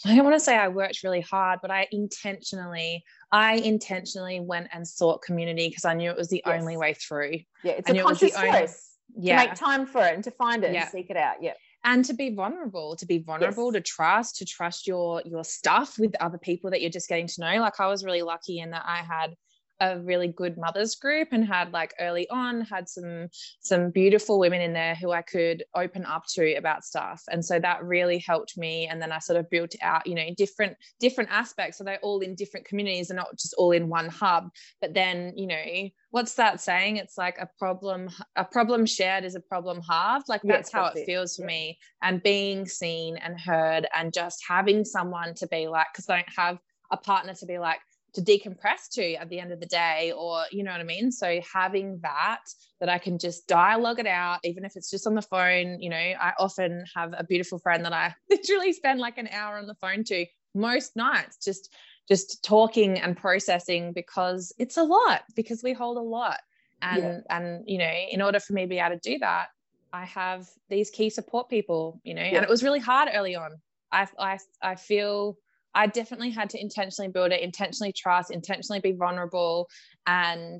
I 0.05 0.15
don't 0.15 0.23
want 0.23 0.35
to 0.35 0.39
say 0.39 0.55
I 0.55 0.69
worked 0.69 1.03
really 1.03 1.21
hard, 1.21 1.59
but 1.62 1.71
I 1.71 1.88
intentionally, 1.91 3.03
I 3.31 3.55
intentionally 3.55 4.39
went 4.39 4.67
and 4.71 4.88
sought 4.88 5.21
community 5.21 5.67
because 5.67 5.85
I 5.85 5.93
knew 5.93 6.09
it 6.09 6.17
was 6.17 6.29
the 6.29 6.41
yes. 6.45 6.59
only 6.59 6.77
way 6.77 6.93
through. 6.93 7.39
Yeah, 7.63 7.73
it's 7.73 7.89
I 7.89 7.93
a 7.93 8.03
conscious 8.03 8.33
it 8.33 8.51
choice 8.51 8.89
yeah. 9.15 9.41
to 9.41 9.49
make 9.49 9.55
time 9.57 9.85
for 9.85 10.01
it 10.05 10.15
and 10.15 10.23
to 10.23 10.31
find 10.31 10.63
it 10.63 10.73
yeah. 10.73 10.81
and 10.81 10.89
seek 10.89 11.09
it 11.09 11.17
out. 11.17 11.35
Yeah. 11.41 11.53
And 11.83 12.03
to 12.05 12.13
be 12.13 12.33
vulnerable, 12.33 12.95
to 12.97 13.05
be 13.05 13.19
vulnerable, 13.19 13.67
yes. 13.67 13.73
to 13.73 13.81
trust, 13.81 14.38
to 14.38 14.45
trust 14.45 14.88
your 14.88 15.21
your 15.25 15.43
stuff 15.43 15.97
with 15.97 16.13
other 16.19 16.38
people 16.38 16.71
that 16.71 16.81
you're 16.81 16.89
just 16.89 17.07
getting 17.07 17.27
to 17.27 17.41
know. 17.41 17.62
Like 17.62 17.79
I 17.79 17.88
was 17.88 18.03
really 18.03 18.21
lucky 18.21 18.59
in 18.59 18.71
that 18.71 18.83
I 18.85 18.97
had 18.97 19.35
a 19.80 20.00
really 20.00 20.28
good 20.28 20.58
mothers 20.58 20.96
group 20.96 21.30
and 21.32 21.46
had 21.46 21.72
like 21.72 21.94
early 22.00 22.30
on 22.30 22.62
had 22.62 22.89
some 22.89 23.28
some 23.62 23.92
beautiful 23.92 24.39
women 24.39 24.62
in 24.62 24.74
there 24.74 24.96
who 24.96 25.12
I 25.12 25.22
could 25.22 25.63
open 25.76 26.06
up 26.06 26.26
to 26.36 26.56
about 26.56 26.84
stuff. 26.84 27.24
And 27.32 27.44
so 27.44 27.60
that 27.60 27.84
really 27.84 28.20
helped 28.20 28.58
me. 28.58 28.88
And 28.88 29.02
then 29.02 29.12
I 29.12 29.20
sort 29.20 29.39
of 29.39 29.50
built 29.50 29.76
out 29.82 30.06
you 30.06 30.15
know 30.15 30.28
different 30.38 30.76
different 31.00 31.30
aspects. 31.32 31.78
So 31.78 31.84
they're 31.84 32.00
all 32.02 32.20
in 32.20 32.36
different 32.36 32.65
communities 32.65 33.10
and 33.10 33.18
not 33.18 33.32
just 33.38 33.54
all 33.58 33.72
in 33.72 33.89
one 33.89 34.10
hub. 34.10 34.50
But 34.82 34.94
then 34.94 35.34
you 35.36 35.48
know 35.48 35.89
what's 36.12 36.34
that 36.36 36.60
saying? 36.60 36.98
It's 36.98 37.18
like 37.18 37.38
a 37.39 37.50
problem 37.58 38.10
a 38.36 38.46
problem 38.46 38.86
shared 38.86 39.24
is 39.24 39.36
a 39.36 39.42
problem 39.42 39.82
halved. 39.82 40.30
Like 40.30 40.42
that's 40.44 40.70
yes, 40.70 40.74
how 40.74 40.84
that's 40.86 40.98
it, 40.98 41.04
it, 41.04 41.06
feels 41.06 41.36
for 41.36 41.44
yeah. 41.44 41.48
me. 41.48 41.80
And 42.02 42.24
being 42.24 42.68
seen 42.68 43.18
and 43.18 43.39
heard 43.39 43.88
and 43.96 44.13
just 44.13 44.44
having 44.48 44.86
someone 44.86 45.34
to 45.36 45.48
be 45.48 45.68
like 45.68 45.88
because 45.94 46.10
I 46.10 46.18
don't 46.18 46.36
have 46.36 46.60
a 46.92 46.98
partner 46.98 47.34
to 47.36 47.46
be 47.46 47.60
like 47.60 47.80
to 48.13 48.22
decompress 48.22 48.89
to 48.91 49.13
at 49.15 49.30
the 49.30 49.39
end 49.39 49.52
of 49.52 49.60
the 49.60 49.65
day 49.65 50.12
or 50.17 50.43
you 50.52 50.63
know 50.63 50.72
what 50.72 50.82
i 50.82 50.84
mean 50.84 51.12
so 51.12 51.39
having 51.54 52.00
that 52.02 52.41
that 52.80 52.89
i 52.89 52.98
can 52.98 53.17
just 53.17 53.48
dialogue 53.48 54.00
it 54.00 54.08
out 54.08 54.39
even 54.43 54.65
if 54.65 54.76
it's 54.76 54.89
just 54.89 55.08
on 55.08 55.15
the 55.15 55.22
phone 55.22 55.80
you 55.82 55.89
know 55.89 55.95
i 55.95 56.34
often 56.39 56.84
have 56.95 57.13
a 57.17 57.24
beautiful 57.24 57.60
friend 57.60 57.86
that 57.86 57.93
i 57.93 58.13
literally 58.30 58.74
spend 58.74 59.00
like 59.00 59.17
an 59.17 59.28
hour 59.32 59.58
on 59.58 59.67
the 59.67 59.76
phone 59.76 60.04
to 60.04 60.26
most 60.56 60.95
nights 60.95 61.38
just 61.43 61.69
just 62.08 62.43
talking 62.43 63.00
and 63.00 63.15
processing 63.15 63.93
because 63.93 64.52
it's 64.58 64.78
a 64.78 64.84
lot 64.84 65.22
because 65.36 65.62
we 65.63 65.74
hold 65.74 65.98
a 65.98 66.02
lot 66.02 66.39
and 66.82 67.04
yeah. 67.04 67.19
and 67.30 67.63
you 67.67 67.78
know 67.78 67.93
in 68.12 68.22
order 68.22 68.39
for 68.39 68.54
me 68.54 68.63
to 68.63 68.67
be 68.67 68.80
able 68.80 68.98
to 68.98 69.12
do 69.12 69.19
that 69.19 69.48
i 69.93 70.06
have 70.06 70.48
these 70.69 70.89
key 70.89 71.10
support 71.10 71.50
people 71.50 72.00
you 72.04 72.13
know 72.13 72.22
yeah. 72.22 72.36
and 72.36 72.43
it 72.43 72.50
was 72.50 72.63
really 72.63 72.80
hard 72.80 73.10
early 73.13 73.36
on 73.36 73.52
i 73.91 74.08
i, 74.17 74.39
I 74.62 74.76
feel 74.76 75.38
I 75.80 75.88
definitely 75.88 76.32
had 76.32 76.50
to 76.50 76.62
intentionally 76.62 77.10
build 77.10 77.32
it, 77.32 77.39
intentionally 77.39 77.94
trust, 77.94 78.32
intentionally 78.32 78.82
be 78.82 78.92
vulnerable. 78.92 79.70
And, 80.06 80.60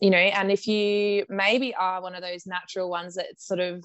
you 0.00 0.08
know, 0.08 0.16
and 0.16 0.50
if 0.50 0.66
you 0.66 1.26
maybe 1.28 1.74
are 1.74 2.00
one 2.00 2.14
of 2.14 2.22
those 2.22 2.46
natural 2.46 2.88
ones 2.88 3.16
that 3.16 3.38
sort 3.38 3.60
of 3.60 3.84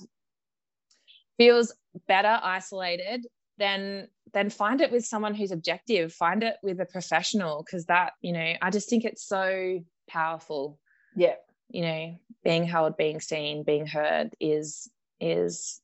feels 1.37 1.73
better 2.07 2.39
isolated, 2.41 3.27
then 3.57 4.07
then 4.33 4.49
find 4.49 4.79
it 4.79 4.93
with 4.93 5.05
someone 5.05 5.35
who's 5.35 5.51
objective, 5.51 6.13
find 6.13 6.41
it 6.41 6.55
with 6.63 6.79
a 6.79 6.85
professional, 6.85 7.61
because 7.61 7.85
that, 7.87 8.13
you 8.21 8.31
know, 8.31 8.53
I 8.61 8.69
just 8.69 8.89
think 8.89 9.03
it's 9.03 9.27
so 9.27 9.83
powerful. 10.09 10.79
Yeah. 11.17 11.35
You 11.69 11.81
know, 11.81 12.19
being 12.45 12.63
held, 12.63 12.95
being 12.95 13.19
seen, 13.19 13.63
being 13.63 13.87
heard 13.87 14.29
is 14.39 14.89
is 15.19 15.81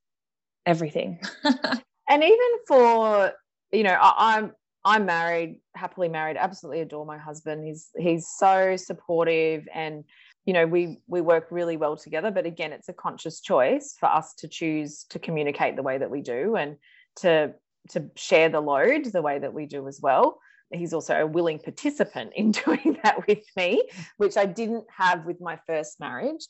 everything. 0.66 1.20
and 1.44 2.24
even 2.24 2.50
for 2.68 3.34
you 3.72 3.84
know, 3.84 3.98
I, 4.02 4.38
am 4.38 4.54
I'm, 4.84 5.06
married, 5.06 5.60
happily 5.76 6.10
married, 6.10 6.38
absolutely 6.38 6.82
adore 6.82 7.06
my 7.06 7.18
husband. 7.18 7.66
He's 7.66 7.90
he's 7.98 8.28
so 8.28 8.76
supportive 8.76 9.68
and 9.74 10.04
you 10.46 10.54
know 10.54 10.66
we 10.66 10.98
we 11.08 11.22
work 11.22 11.48
really 11.52 11.78
well 11.78 11.96
together. 11.96 12.32
But 12.32 12.46
again 12.46 12.72
it's 12.72 12.90
a 12.90 12.94
conscious 12.94 13.42
choice 13.42 13.96
for 14.00 14.08
us 14.08 14.34
to 14.36 14.48
choose 14.48 15.06
to 15.10 15.20
communicate 15.20 15.76
the 15.76 15.84
way 15.84 15.98
that 15.98 16.10
we 16.10 16.22
do 16.22 16.56
and 16.56 16.78
to 17.18 17.54
to 17.90 18.10
share 18.16 18.50
the 18.50 18.62
load 18.62 19.06
the 19.06 19.22
way 19.22 19.40
that 19.40 19.54
we 19.54 19.66
do 19.66 19.88
as 19.88 20.00
well. 20.02 20.40
He's 20.72 20.94
also 20.94 21.16
a 21.16 21.28
willing 21.28 21.60
participant 21.60 22.34
in 22.36 22.52
doing 22.52 22.98
that 23.04 23.28
with 23.28 23.44
me 23.56 23.84
which 24.18 24.38
i 24.38 24.46
didn't 24.46 24.86
have 24.96 25.26
with 25.26 25.40
my 25.42 25.60
first 25.68 26.00
marriage. 26.00 26.48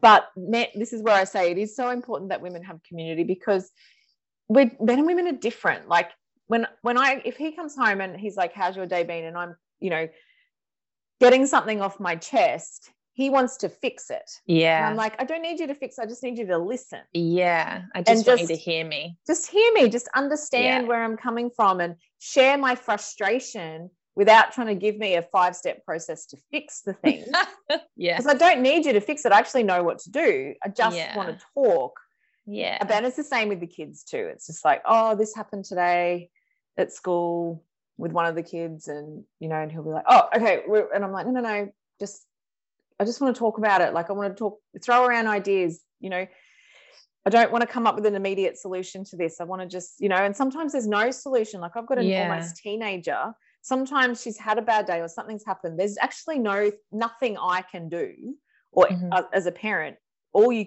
But 0.00 0.28
this 0.36 0.92
is 0.92 1.02
where 1.02 1.14
i 1.14 1.24
say 1.24 1.50
it 1.50 1.58
is 1.58 1.76
so 1.76 1.90
important 1.90 2.30
that 2.30 2.40
women 2.40 2.62
have 2.62 2.82
community 2.88 3.22
because 3.22 3.70
we 4.48 4.70
men 4.80 4.98
and 4.98 5.06
women 5.06 5.26
are 5.28 5.32
different. 5.32 5.88
Like 5.88 6.10
when 6.46 6.66
when 6.82 6.98
I 6.98 7.22
if 7.24 7.36
he 7.36 7.52
comes 7.52 7.76
home 7.76 8.00
and 8.00 8.18
he's 8.18 8.36
like, 8.36 8.52
"How's 8.52 8.76
your 8.76 8.86
day 8.86 9.04
been?" 9.04 9.24
and 9.24 9.36
I'm 9.36 9.56
you 9.80 9.90
know 9.90 10.08
getting 11.20 11.46
something 11.46 11.80
off 11.80 12.00
my 12.00 12.16
chest, 12.16 12.90
he 13.14 13.30
wants 13.30 13.56
to 13.58 13.68
fix 13.68 14.10
it. 14.10 14.30
Yeah. 14.46 14.78
And 14.78 14.86
I'm 14.86 14.96
like, 14.96 15.14
I 15.20 15.24
don't 15.24 15.42
need 15.42 15.60
you 15.60 15.68
to 15.68 15.74
fix. 15.74 15.98
I 15.98 16.06
just 16.06 16.22
need 16.22 16.36
you 16.36 16.46
to 16.48 16.58
listen. 16.58 17.00
Yeah. 17.12 17.82
I 17.94 18.02
just 18.02 18.08
and 18.08 18.26
want 18.26 18.40
just, 18.40 18.50
you 18.50 18.56
to 18.56 18.62
hear 18.62 18.84
me. 18.84 19.16
Just 19.26 19.50
hear 19.50 19.72
me. 19.72 19.88
Just 19.88 20.08
understand 20.14 20.84
yeah. 20.84 20.88
where 20.88 21.02
I'm 21.02 21.16
coming 21.16 21.50
from 21.54 21.80
and 21.80 21.94
share 22.18 22.58
my 22.58 22.74
frustration 22.74 23.90
without 24.16 24.52
trying 24.52 24.66
to 24.66 24.74
give 24.74 24.96
me 24.96 25.14
a 25.14 25.22
five 25.22 25.54
step 25.54 25.84
process 25.84 26.26
to 26.26 26.36
fix 26.50 26.82
the 26.82 26.92
thing. 26.92 27.24
yeah. 27.96 28.16
Because 28.16 28.34
I 28.34 28.36
don't 28.36 28.62
need 28.62 28.84
you 28.84 28.92
to 28.92 29.00
fix 29.00 29.24
it. 29.24 29.32
I 29.32 29.38
actually 29.38 29.62
know 29.62 29.84
what 29.84 30.00
to 30.00 30.10
do. 30.10 30.54
I 30.64 30.68
just 30.68 30.96
yeah. 30.96 31.16
want 31.16 31.38
to 31.38 31.44
talk. 31.54 31.98
Yeah. 32.46 32.84
But 32.84 33.04
it's 33.04 33.16
the 33.16 33.24
same 33.24 33.48
with 33.48 33.60
the 33.60 33.66
kids 33.66 34.04
too. 34.04 34.30
It's 34.32 34.46
just 34.46 34.64
like, 34.64 34.82
oh, 34.84 35.14
this 35.14 35.34
happened 35.34 35.64
today 35.64 36.30
at 36.76 36.92
school 36.92 37.64
with 37.96 38.12
one 38.12 38.26
of 38.26 38.34
the 38.34 38.42
kids 38.42 38.88
and 38.88 39.24
you 39.38 39.48
know 39.48 39.56
and 39.56 39.70
he'll 39.70 39.84
be 39.84 39.90
like 39.90 40.04
oh 40.08 40.28
okay 40.34 40.62
and 40.94 41.04
i'm 41.04 41.12
like 41.12 41.26
no 41.26 41.32
no 41.32 41.40
no 41.40 41.68
just 42.00 42.26
i 42.98 43.04
just 43.04 43.20
want 43.20 43.34
to 43.34 43.38
talk 43.38 43.58
about 43.58 43.80
it 43.80 43.94
like 43.94 44.10
i 44.10 44.12
want 44.12 44.34
to 44.34 44.36
talk 44.36 44.58
throw 44.82 45.04
around 45.04 45.28
ideas 45.28 45.80
you 46.00 46.10
know 46.10 46.26
I 47.26 47.30
don't 47.30 47.50
want 47.50 47.62
to 47.62 47.66
come 47.66 47.86
up 47.86 47.94
with 47.94 48.04
an 48.04 48.14
immediate 48.14 48.58
solution 48.58 49.02
to 49.04 49.16
this. 49.16 49.40
I 49.40 49.44
want 49.44 49.62
to 49.62 49.66
just, 49.68 49.94
you 49.98 50.10
know, 50.10 50.16
and 50.16 50.36
sometimes 50.36 50.72
there's 50.72 50.86
no 50.86 51.10
solution. 51.10 51.60
Like 51.60 51.74
I've 51.74 51.86
got 51.86 51.98
an 51.98 52.06
yeah. 52.06 52.30
almost 52.30 52.56
teenager. 52.56 53.32
Sometimes 53.62 54.20
she's 54.20 54.36
had 54.36 54.58
a 54.58 54.62
bad 54.62 54.84
day 54.84 55.00
or 55.00 55.08
something's 55.08 55.42
happened. 55.42 55.78
There's 55.78 55.96
actually 56.02 56.38
no 56.38 56.70
nothing 56.92 57.38
I 57.38 57.62
can 57.62 57.88
do, 57.88 58.36
or 58.72 58.88
mm-hmm. 58.88 59.10
uh, 59.10 59.22
as 59.32 59.46
a 59.46 59.52
parent, 59.52 59.96
all 60.34 60.52
you 60.52 60.66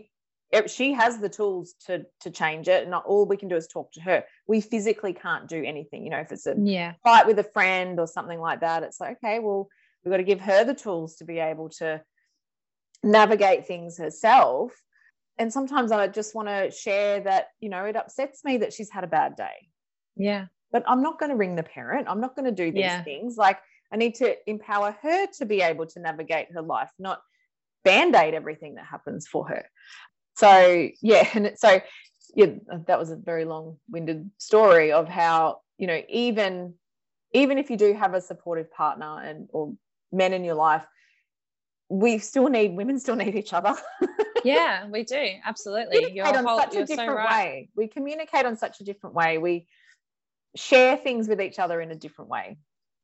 she 0.67 0.93
has 0.93 1.19
the 1.19 1.29
tools 1.29 1.75
to 1.85 2.05
to 2.21 2.31
change 2.31 2.67
it 2.67 2.85
and 2.85 2.93
all 2.93 3.25
we 3.25 3.37
can 3.37 3.49
do 3.49 3.55
is 3.55 3.67
talk 3.67 3.91
to 3.93 4.01
her. 4.01 4.23
We 4.47 4.61
physically 4.61 5.13
can't 5.13 5.47
do 5.47 5.63
anything 5.63 6.03
you 6.03 6.09
know 6.09 6.19
if 6.19 6.31
it's 6.31 6.47
a 6.47 6.55
yeah. 6.57 6.93
fight 7.03 7.27
with 7.27 7.39
a 7.39 7.43
friend 7.43 7.99
or 7.99 8.07
something 8.07 8.39
like 8.39 8.61
that 8.61 8.83
it's 8.83 8.99
like 8.99 9.17
okay 9.23 9.39
well 9.39 9.67
we've 10.03 10.11
got 10.11 10.17
to 10.17 10.23
give 10.23 10.41
her 10.41 10.63
the 10.63 10.73
tools 10.73 11.15
to 11.17 11.25
be 11.25 11.39
able 11.39 11.69
to 11.69 12.01
navigate 13.03 13.67
things 13.67 13.97
herself. 13.97 14.71
And 15.39 15.53
sometimes 15.53 15.91
i 15.91 16.07
just 16.07 16.33
want 16.33 16.47
to 16.47 16.71
share 16.71 17.19
that 17.21 17.49
you 17.59 17.69
know 17.69 17.85
it 17.85 17.95
upsets 17.95 18.43
me 18.43 18.57
that 18.57 18.73
she's 18.73 18.89
had 18.89 19.03
a 19.03 19.07
bad 19.07 19.35
day. 19.35 19.69
Yeah. 20.15 20.45
But 20.71 20.83
i'm 20.87 21.01
not 21.01 21.19
going 21.19 21.31
to 21.31 21.37
ring 21.37 21.55
the 21.55 21.63
parent. 21.63 22.07
I'm 22.09 22.21
not 22.21 22.35
going 22.35 22.45
to 22.45 22.63
do 22.63 22.71
these 22.71 22.81
yeah. 22.81 23.03
things. 23.03 23.37
Like 23.37 23.59
i 23.91 23.97
need 23.97 24.15
to 24.15 24.35
empower 24.49 24.97
her 25.01 25.27
to 25.37 25.45
be 25.45 25.61
able 25.61 25.85
to 25.85 25.99
navigate 25.99 26.51
her 26.53 26.61
life 26.61 26.91
not 26.99 27.21
band-aid 27.83 28.33
everything 28.33 28.75
that 28.75 28.85
happens 28.85 29.27
for 29.27 29.47
her 29.47 29.63
so 30.37 30.89
yeah 31.01 31.27
and 31.33 31.53
so 31.57 31.81
yeah 32.35 32.47
that 32.85 32.99
was 32.99 33.11
a 33.11 33.15
very 33.15 33.45
long-winded 33.45 34.29
story 34.37 34.91
of 34.91 35.07
how 35.07 35.59
you 35.77 35.87
know 35.87 36.01
even 36.09 36.73
even 37.33 37.57
if 37.57 37.69
you 37.69 37.77
do 37.77 37.93
have 37.93 38.13
a 38.13 38.21
supportive 38.21 38.71
partner 38.71 39.21
and 39.21 39.49
or 39.51 39.73
men 40.11 40.33
in 40.33 40.43
your 40.43 40.55
life 40.55 40.85
we 41.89 42.17
still 42.17 42.47
need 42.49 42.75
women 42.75 42.99
still 42.99 43.15
need 43.15 43.35
each 43.35 43.53
other. 43.53 43.75
Yeah 44.43 44.87
we 44.87 45.03
do. 45.03 45.29
Absolutely. 45.45 45.97
Communicate 45.97 46.35
on 46.37 46.45
such 46.45 46.75
a 46.75 46.85
different 46.85 47.09
so 47.09 47.15
right. 47.15 47.27
way. 47.27 47.69
We 47.75 47.87
communicate 47.87 48.45
on 48.45 48.55
such 48.55 48.79
a 48.79 48.83
different 48.83 49.15
way. 49.15 49.39
We 49.39 49.67
share 50.55 50.95
things 50.95 51.27
with 51.27 51.41
each 51.41 51.59
other 51.59 51.81
in 51.81 51.91
a 51.91 51.95
different 51.95 52.29
way. 52.29 52.57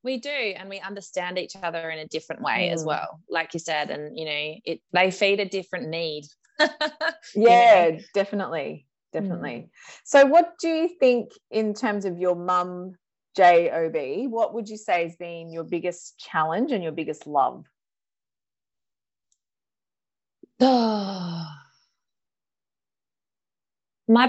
We 0.04 0.20
do 0.20 0.30
and 0.30 0.70
we 0.70 0.80
understand 0.80 1.40
each 1.40 1.56
other 1.62 1.90
in 1.90 2.00
a 2.00 2.08
different 2.08 2.44
way 2.44 2.70
mm. 2.70 2.74
as 2.74 2.86
well 2.86 3.20
like 3.30 3.54
you 3.54 3.60
said 3.60 3.90
and 3.90 4.18
you 4.18 4.26
know 4.26 4.56
it 4.64 4.82
they 4.94 5.12
feed 5.12 5.40
a 5.40 5.46
different 5.46 5.90
need 5.90 6.26
yeah, 7.36 7.92
know? 7.92 8.00
definitely. 8.14 8.88
Definitely. 9.14 9.52
Mm. 9.52 9.70
So, 10.04 10.26
what 10.26 10.56
do 10.60 10.68
you 10.68 10.90
think 11.00 11.30
in 11.52 11.76
terms 11.76 12.06
of 12.06 12.18
your 12.18 12.36
mum, 12.36 12.96
JOB? 13.38 14.30
What 14.30 14.56
would 14.56 14.68
you 14.68 14.78
say 14.78 15.04
has 15.04 15.16
been 15.16 15.54
your 15.54 15.64
biggest 15.64 16.18
challenge 16.18 16.72
and 16.72 16.84
your 16.84 16.92
biggest 16.92 17.28
love? 17.28 17.66
My 20.60 21.48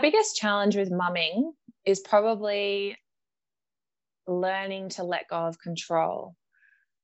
biggest 0.00 0.37
challenge 0.37 0.76
with 0.76 0.90
mumming 0.90 1.52
is 1.84 2.00
probably 2.00 2.96
learning 4.26 4.90
to 4.90 5.02
let 5.02 5.28
go 5.28 5.37
of 5.37 5.58
control 5.58 6.37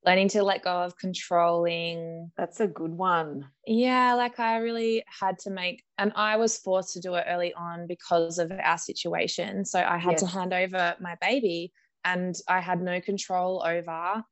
learning 0.05 0.29
to 0.29 0.43
let 0.43 0.63
go 0.63 0.81
of 0.81 0.97
controlling. 0.97 2.31
That's 2.37 2.59
a 2.59 2.67
good 2.67 2.91
one. 2.91 3.47
Yeah, 3.67 4.15
like 4.15 4.39
I 4.39 4.57
really 4.57 5.03
had 5.07 5.37
to 5.39 5.51
make, 5.51 5.83
and 5.97 6.11
I 6.15 6.37
was 6.37 6.57
forced 6.57 6.93
to 6.93 7.01
do 7.01 7.13
it 7.15 7.25
early 7.27 7.53
on 7.53 7.85
because 7.87 8.39
of 8.39 8.51
our 8.51 8.77
situation. 8.77 9.63
So 9.65 9.79
I 9.79 9.97
had 9.97 10.13
yes. 10.13 10.21
to 10.21 10.27
hand 10.27 10.53
over 10.53 10.95
my 10.99 11.15
baby, 11.21 11.71
and 12.03 12.35
I 12.47 12.61
had 12.61 12.81
no 12.81 12.99
control 12.99 13.63
over 13.63 14.23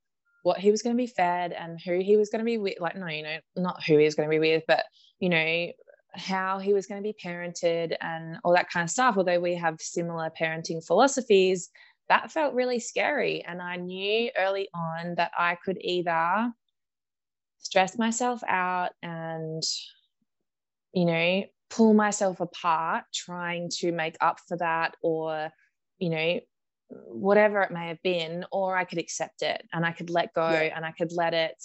what 0.42 0.58
he 0.58 0.70
was 0.70 0.82
going 0.82 0.96
to 0.96 1.00
be 1.00 1.06
fed 1.06 1.52
and 1.52 1.78
who 1.80 2.00
he 2.00 2.16
was 2.16 2.30
going 2.30 2.40
to 2.40 2.44
be 2.44 2.58
with. 2.58 2.80
Like, 2.80 2.96
no, 2.96 3.06
you 3.06 3.22
know, 3.22 3.38
not 3.56 3.84
who 3.84 3.98
he 3.98 4.04
was 4.04 4.14
going 4.14 4.28
to 4.28 4.34
be 4.34 4.40
with, 4.40 4.64
but, 4.66 4.84
you 5.20 5.28
know, 5.28 5.68
how 6.14 6.58
he 6.58 6.72
was 6.72 6.86
going 6.86 7.00
to 7.00 7.06
be 7.06 7.14
parented 7.24 7.94
and 8.00 8.38
all 8.42 8.54
that 8.54 8.70
kind 8.70 8.82
of 8.82 8.90
stuff. 8.90 9.16
Although 9.16 9.38
we 9.38 9.54
have 9.54 9.76
similar 9.78 10.30
parenting 10.30 10.84
philosophies, 10.84 11.70
that 12.10 12.32
felt 12.32 12.54
really 12.54 12.80
scary. 12.80 13.42
And 13.46 13.62
I 13.62 13.76
knew 13.76 14.30
early 14.36 14.68
on 14.74 15.14
that 15.14 15.30
I 15.38 15.56
could 15.64 15.78
either 15.80 16.52
stress 17.58 17.96
myself 17.96 18.42
out 18.48 18.90
and, 19.00 19.62
you 20.92 21.04
know, 21.04 21.44
pull 21.70 21.94
myself 21.94 22.40
apart 22.40 23.04
trying 23.14 23.70
to 23.78 23.92
make 23.92 24.16
up 24.20 24.40
for 24.48 24.56
that 24.56 24.96
or, 25.02 25.50
you 25.98 26.10
know, 26.10 26.40
whatever 26.88 27.62
it 27.62 27.70
may 27.70 27.86
have 27.86 28.02
been, 28.02 28.44
or 28.50 28.76
I 28.76 28.84
could 28.84 28.98
accept 28.98 29.42
it 29.42 29.62
and 29.72 29.86
I 29.86 29.92
could 29.92 30.10
let 30.10 30.34
go 30.34 30.50
yeah. 30.50 30.72
and 30.74 30.84
I 30.84 30.90
could 30.90 31.12
let 31.12 31.32
it. 31.32 31.62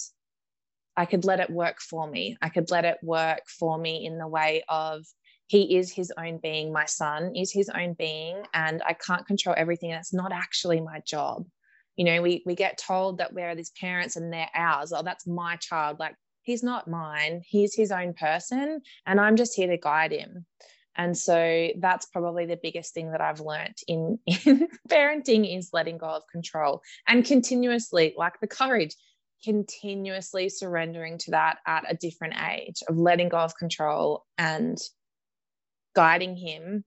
I 0.96 1.06
could 1.06 1.24
let 1.24 1.40
it 1.40 1.50
work 1.50 1.80
for 1.80 2.08
me. 2.08 2.38
I 2.40 2.50
could 2.50 2.70
let 2.70 2.84
it 2.84 2.98
work 3.02 3.42
for 3.48 3.76
me 3.76 4.06
in 4.06 4.16
the 4.16 4.28
way 4.28 4.62
of 4.68 5.04
he 5.46 5.76
is 5.76 5.92
his 5.92 6.12
own 6.18 6.38
being 6.38 6.72
my 6.72 6.84
son 6.84 7.34
is 7.34 7.52
his 7.52 7.68
own 7.68 7.94
being 7.94 8.42
and 8.52 8.82
i 8.86 8.92
can't 8.92 9.26
control 9.26 9.54
everything 9.56 9.90
and 9.90 10.00
it's 10.00 10.14
not 10.14 10.32
actually 10.32 10.80
my 10.80 11.00
job. 11.06 11.44
You 11.96 12.04
know 12.04 12.22
we 12.22 12.42
we 12.44 12.54
get 12.54 12.78
told 12.78 13.18
that 13.18 13.32
we're 13.32 13.54
these 13.54 13.72
parents 13.80 14.16
and 14.16 14.32
they're 14.32 14.50
ours. 14.54 14.92
Oh 14.92 15.02
that's 15.02 15.26
my 15.26 15.56
child. 15.56 15.98
Like 15.98 16.14
he's 16.42 16.62
not 16.62 16.88
mine. 16.88 17.42
He's 17.46 17.74
his 17.74 17.90
own 17.90 18.12
person 18.14 18.80
and 19.06 19.20
i'm 19.20 19.36
just 19.36 19.54
here 19.54 19.68
to 19.68 19.78
guide 19.78 20.12
him. 20.12 20.46
And 20.98 21.16
so 21.16 21.68
that's 21.78 22.06
probably 22.06 22.46
the 22.46 22.58
biggest 22.62 22.92
thing 22.94 23.12
that 23.12 23.20
i've 23.20 23.40
learned 23.40 23.76
in 23.86 24.18
in 24.26 24.68
parenting 24.88 25.56
is 25.56 25.70
letting 25.72 25.98
go 25.98 26.06
of 26.06 26.22
control 26.30 26.82
and 27.06 27.24
continuously 27.24 28.14
like 28.16 28.40
the 28.40 28.46
courage 28.46 28.94
continuously 29.44 30.48
surrendering 30.48 31.18
to 31.18 31.30
that 31.30 31.58
at 31.66 31.84
a 31.88 31.96
different 31.96 32.34
age 32.50 32.82
of 32.88 32.96
letting 32.96 33.28
go 33.28 33.38
of 33.38 33.56
control 33.56 34.24
and 34.38 34.78
guiding 35.96 36.36
him 36.36 36.84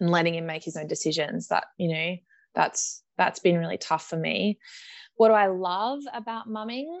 and 0.00 0.10
letting 0.10 0.34
him 0.34 0.46
make 0.46 0.64
his 0.64 0.76
own 0.76 0.86
decisions 0.88 1.48
that 1.48 1.64
you 1.76 1.92
know 1.92 2.16
that's 2.54 3.02
that's 3.16 3.38
been 3.38 3.58
really 3.58 3.78
tough 3.78 4.08
for 4.08 4.16
me. 4.16 4.58
What 5.16 5.28
do 5.28 5.34
i 5.34 5.48
love 5.48 6.00
about 6.14 6.48
mumming 6.48 6.98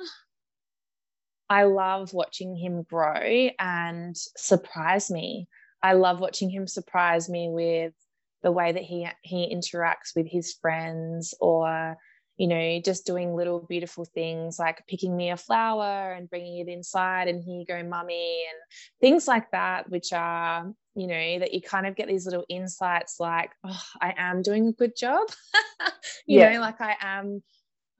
i 1.48 1.64
love 1.64 2.12
watching 2.12 2.54
him 2.54 2.82
grow 2.82 3.48
and 3.58 4.14
surprise 4.36 5.10
me. 5.10 5.48
I 5.82 5.94
love 5.94 6.20
watching 6.20 6.50
him 6.50 6.66
surprise 6.66 7.28
me 7.28 7.48
with 7.50 7.94
the 8.42 8.52
way 8.52 8.72
that 8.72 8.82
he 8.82 9.08
he 9.22 9.54
interacts 9.54 10.14
with 10.14 10.26
his 10.28 10.54
friends 10.60 11.34
or 11.40 11.96
you 12.40 12.46
know, 12.46 12.80
just 12.82 13.04
doing 13.04 13.34
little 13.34 13.60
beautiful 13.60 14.06
things 14.06 14.58
like 14.58 14.86
picking 14.86 15.14
me 15.14 15.28
a 15.28 15.36
flower 15.36 16.14
and 16.14 16.30
bringing 16.30 16.56
it 16.56 16.72
inside 16.72 17.28
and 17.28 17.44
here 17.44 17.58
you 17.58 17.66
go, 17.66 17.86
mummy, 17.86 18.46
and 18.48 18.56
things 18.98 19.28
like 19.28 19.50
that, 19.50 19.90
which 19.90 20.14
are, 20.14 20.72
you 20.94 21.06
know, 21.06 21.38
that 21.38 21.52
you 21.52 21.60
kind 21.60 21.86
of 21.86 21.96
get 21.96 22.08
these 22.08 22.24
little 22.24 22.46
insights 22.48 23.20
like, 23.20 23.50
oh, 23.62 23.82
I 24.00 24.14
am 24.16 24.40
doing 24.40 24.68
a 24.68 24.72
good 24.72 24.96
job. 24.96 25.28
you 26.26 26.38
yeah. 26.40 26.54
know, 26.54 26.60
like 26.60 26.80
I 26.80 26.96
am. 27.02 27.42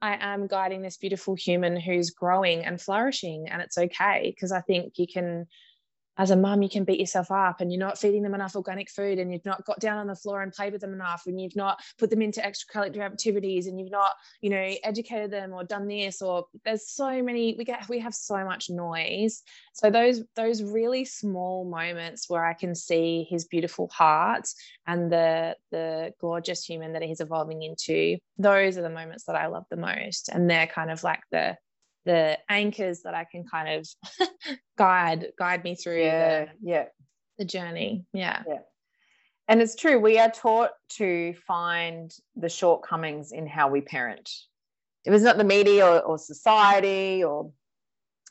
I 0.03 0.17
am 0.19 0.47
guiding 0.47 0.81
this 0.81 0.97
beautiful 0.97 1.35
human 1.35 1.79
who's 1.79 2.09
growing 2.09 2.65
and 2.65 2.81
flourishing, 2.81 3.47
and 3.47 3.61
it's 3.61 3.77
okay 3.77 4.33
because 4.35 4.51
I 4.51 4.61
think 4.61 4.93
you 4.97 5.05
can 5.05 5.45
as 6.21 6.29
a 6.29 6.35
mum, 6.35 6.61
you 6.61 6.69
can 6.69 6.83
beat 6.83 6.99
yourself 6.99 7.31
up 7.31 7.61
and 7.61 7.71
you're 7.71 7.79
not 7.79 7.97
feeding 7.97 8.21
them 8.21 8.35
enough 8.35 8.55
organic 8.55 8.91
food 8.91 9.17
and 9.17 9.33
you've 9.33 9.43
not 9.43 9.65
got 9.65 9.79
down 9.79 9.97
on 9.97 10.05
the 10.05 10.15
floor 10.15 10.43
and 10.43 10.53
played 10.53 10.71
with 10.71 10.79
them 10.79 10.93
enough 10.93 11.23
and 11.25 11.41
you've 11.41 11.55
not 11.55 11.79
put 11.97 12.11
them 12.11 12.21
into 12.21 12.39
extracurricular 12.41 13.01
activities 13.01 13.65
and 13.65 13.79
you've 13.79 13.89
not, 13.89 14.11
you 14.39 14.51
know, 14.51 14.75
educated 14.83 15.31
them 15.31 15.51
or 15.51 15.63
done 15.63 15.87
this 15.87 16.21
or 16.21 16.45
there's 16.63 16.87
so 16.87 17.23
many 17.23 17.55
we 17.57 17.65
get 17.65 17.89
we 17.89 17.97
have 17.97 18.13
so 18.13 18.45
much 18.45 18.69
noise. 18.69 19.41
So 19.73 19.89
those 19.89 20.21
those 20.35 20.61
really 20.61 21.05
small 21.05 21.65
moments 21.67 22.29
where 22.29 22.45
I 22.45 22.53
can 22.53 22.75
see 22.75 23.25
his 23.27 23.45
beautiful 23.45 23.87
heart 23.87 24.47
and 24.85 25.11
the 25.11 25.55
the 25.71 26.13
gorgeous 26.21 26.63
human 26.63 26.93
that 26.93 27.01
he's 27.01 27.19
evolving 27.19 27.63
into, 27.63 28.19
those 28.37 28.77
are 28.77 28.83
the 28.83 28.91
moments 28.91 29.23
that 29.23 29.35
I 29.35 29.47
love 29.47 29.65
the 29.71 29.77
most. 29.77 30.29
And 30.29 30.47
they're 30.47 30.67
kind 30.67 30.91
of 30.91 31.03
like 31.03 31.21
the 31.31 31.57
the 32.05 32.37
anchors 32.49 33.01
that 33.03 33.13
I 33.13 33.25
can 33.25 33.45
kind 33.45 33.79
of 33.79 34.27
guide 34.77 35.27
guide 35.37 35.63
me 35.63 35.75
through 35.75 36.01
yeah, 36.01 36.45
the, 36.45 36.51
yeah. 36.61 36.85
the 37.37 37.45
journey. 37.45 38.05
Yeah. 38.13 38.43
Yeah. 38.47 38.59
And 39.47 39.61
it's 39.61 39.75
true, 39.75 39.99
we 39.99 40.17
are 40.17 40.31
taught 40.31 40.71
to 40.97 41.33
find 41.45 42.11
the 42.35 42.47
shortcomings 42.47 43.31
in 43.33 43.47
how 43.47 43.69
we 43.69 43.81
parent. 43.81 44.29
If 45.03 45.13
it's 45.13 45.23
not 45.23 45.37
the 45.37 45.43
media 45.43 45.85
or, 45.85 45.99
or 46.01 46.17
society 46.17 47.23
or 47.23 47.51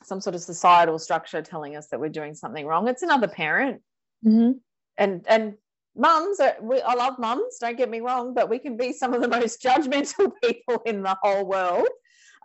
some 0.03 0.19
sort 0.19 0.35
of 0.35 0.41
societal 0.41 0.97
structure 0.97 1.41
telling 1.41 1.75
us 1.75 1.87
that 1.89 1.99
we're 1.99 2.09
doing 2.09 2.33
something 2.33 2.65
wrong, 2.65 2.87
it's 2.87 3.03
another 3.03 3.27
parent. 3.27 3.81
Mm-hmm. 4.25 4.57
And 4.97 5.25
and 5.27 5.55
mums, 5.95 6.39
are, 6.39 6.55
we, 6.61 6.81
I 6.81 6.93
love 6.93 7.19
mums, 7.19 7.57
don't 7.59 7.77
get 7.77 7.89
me 7.89 7.99
wrong, 7.99 8.33
but 8.33 8.49
we 8.49 8.59
can 8.59 8.77
be 8.77 8.93
some 8.93 9.13
of 9.13 9.21
the 9.21 9.27
most 9.27 9.61
judgmental 9.61 10.31
people 10.43 10.81
in 10.85 11.03
the 11.03 11.17
whole 11.21 11.45
world. 11.45 11.87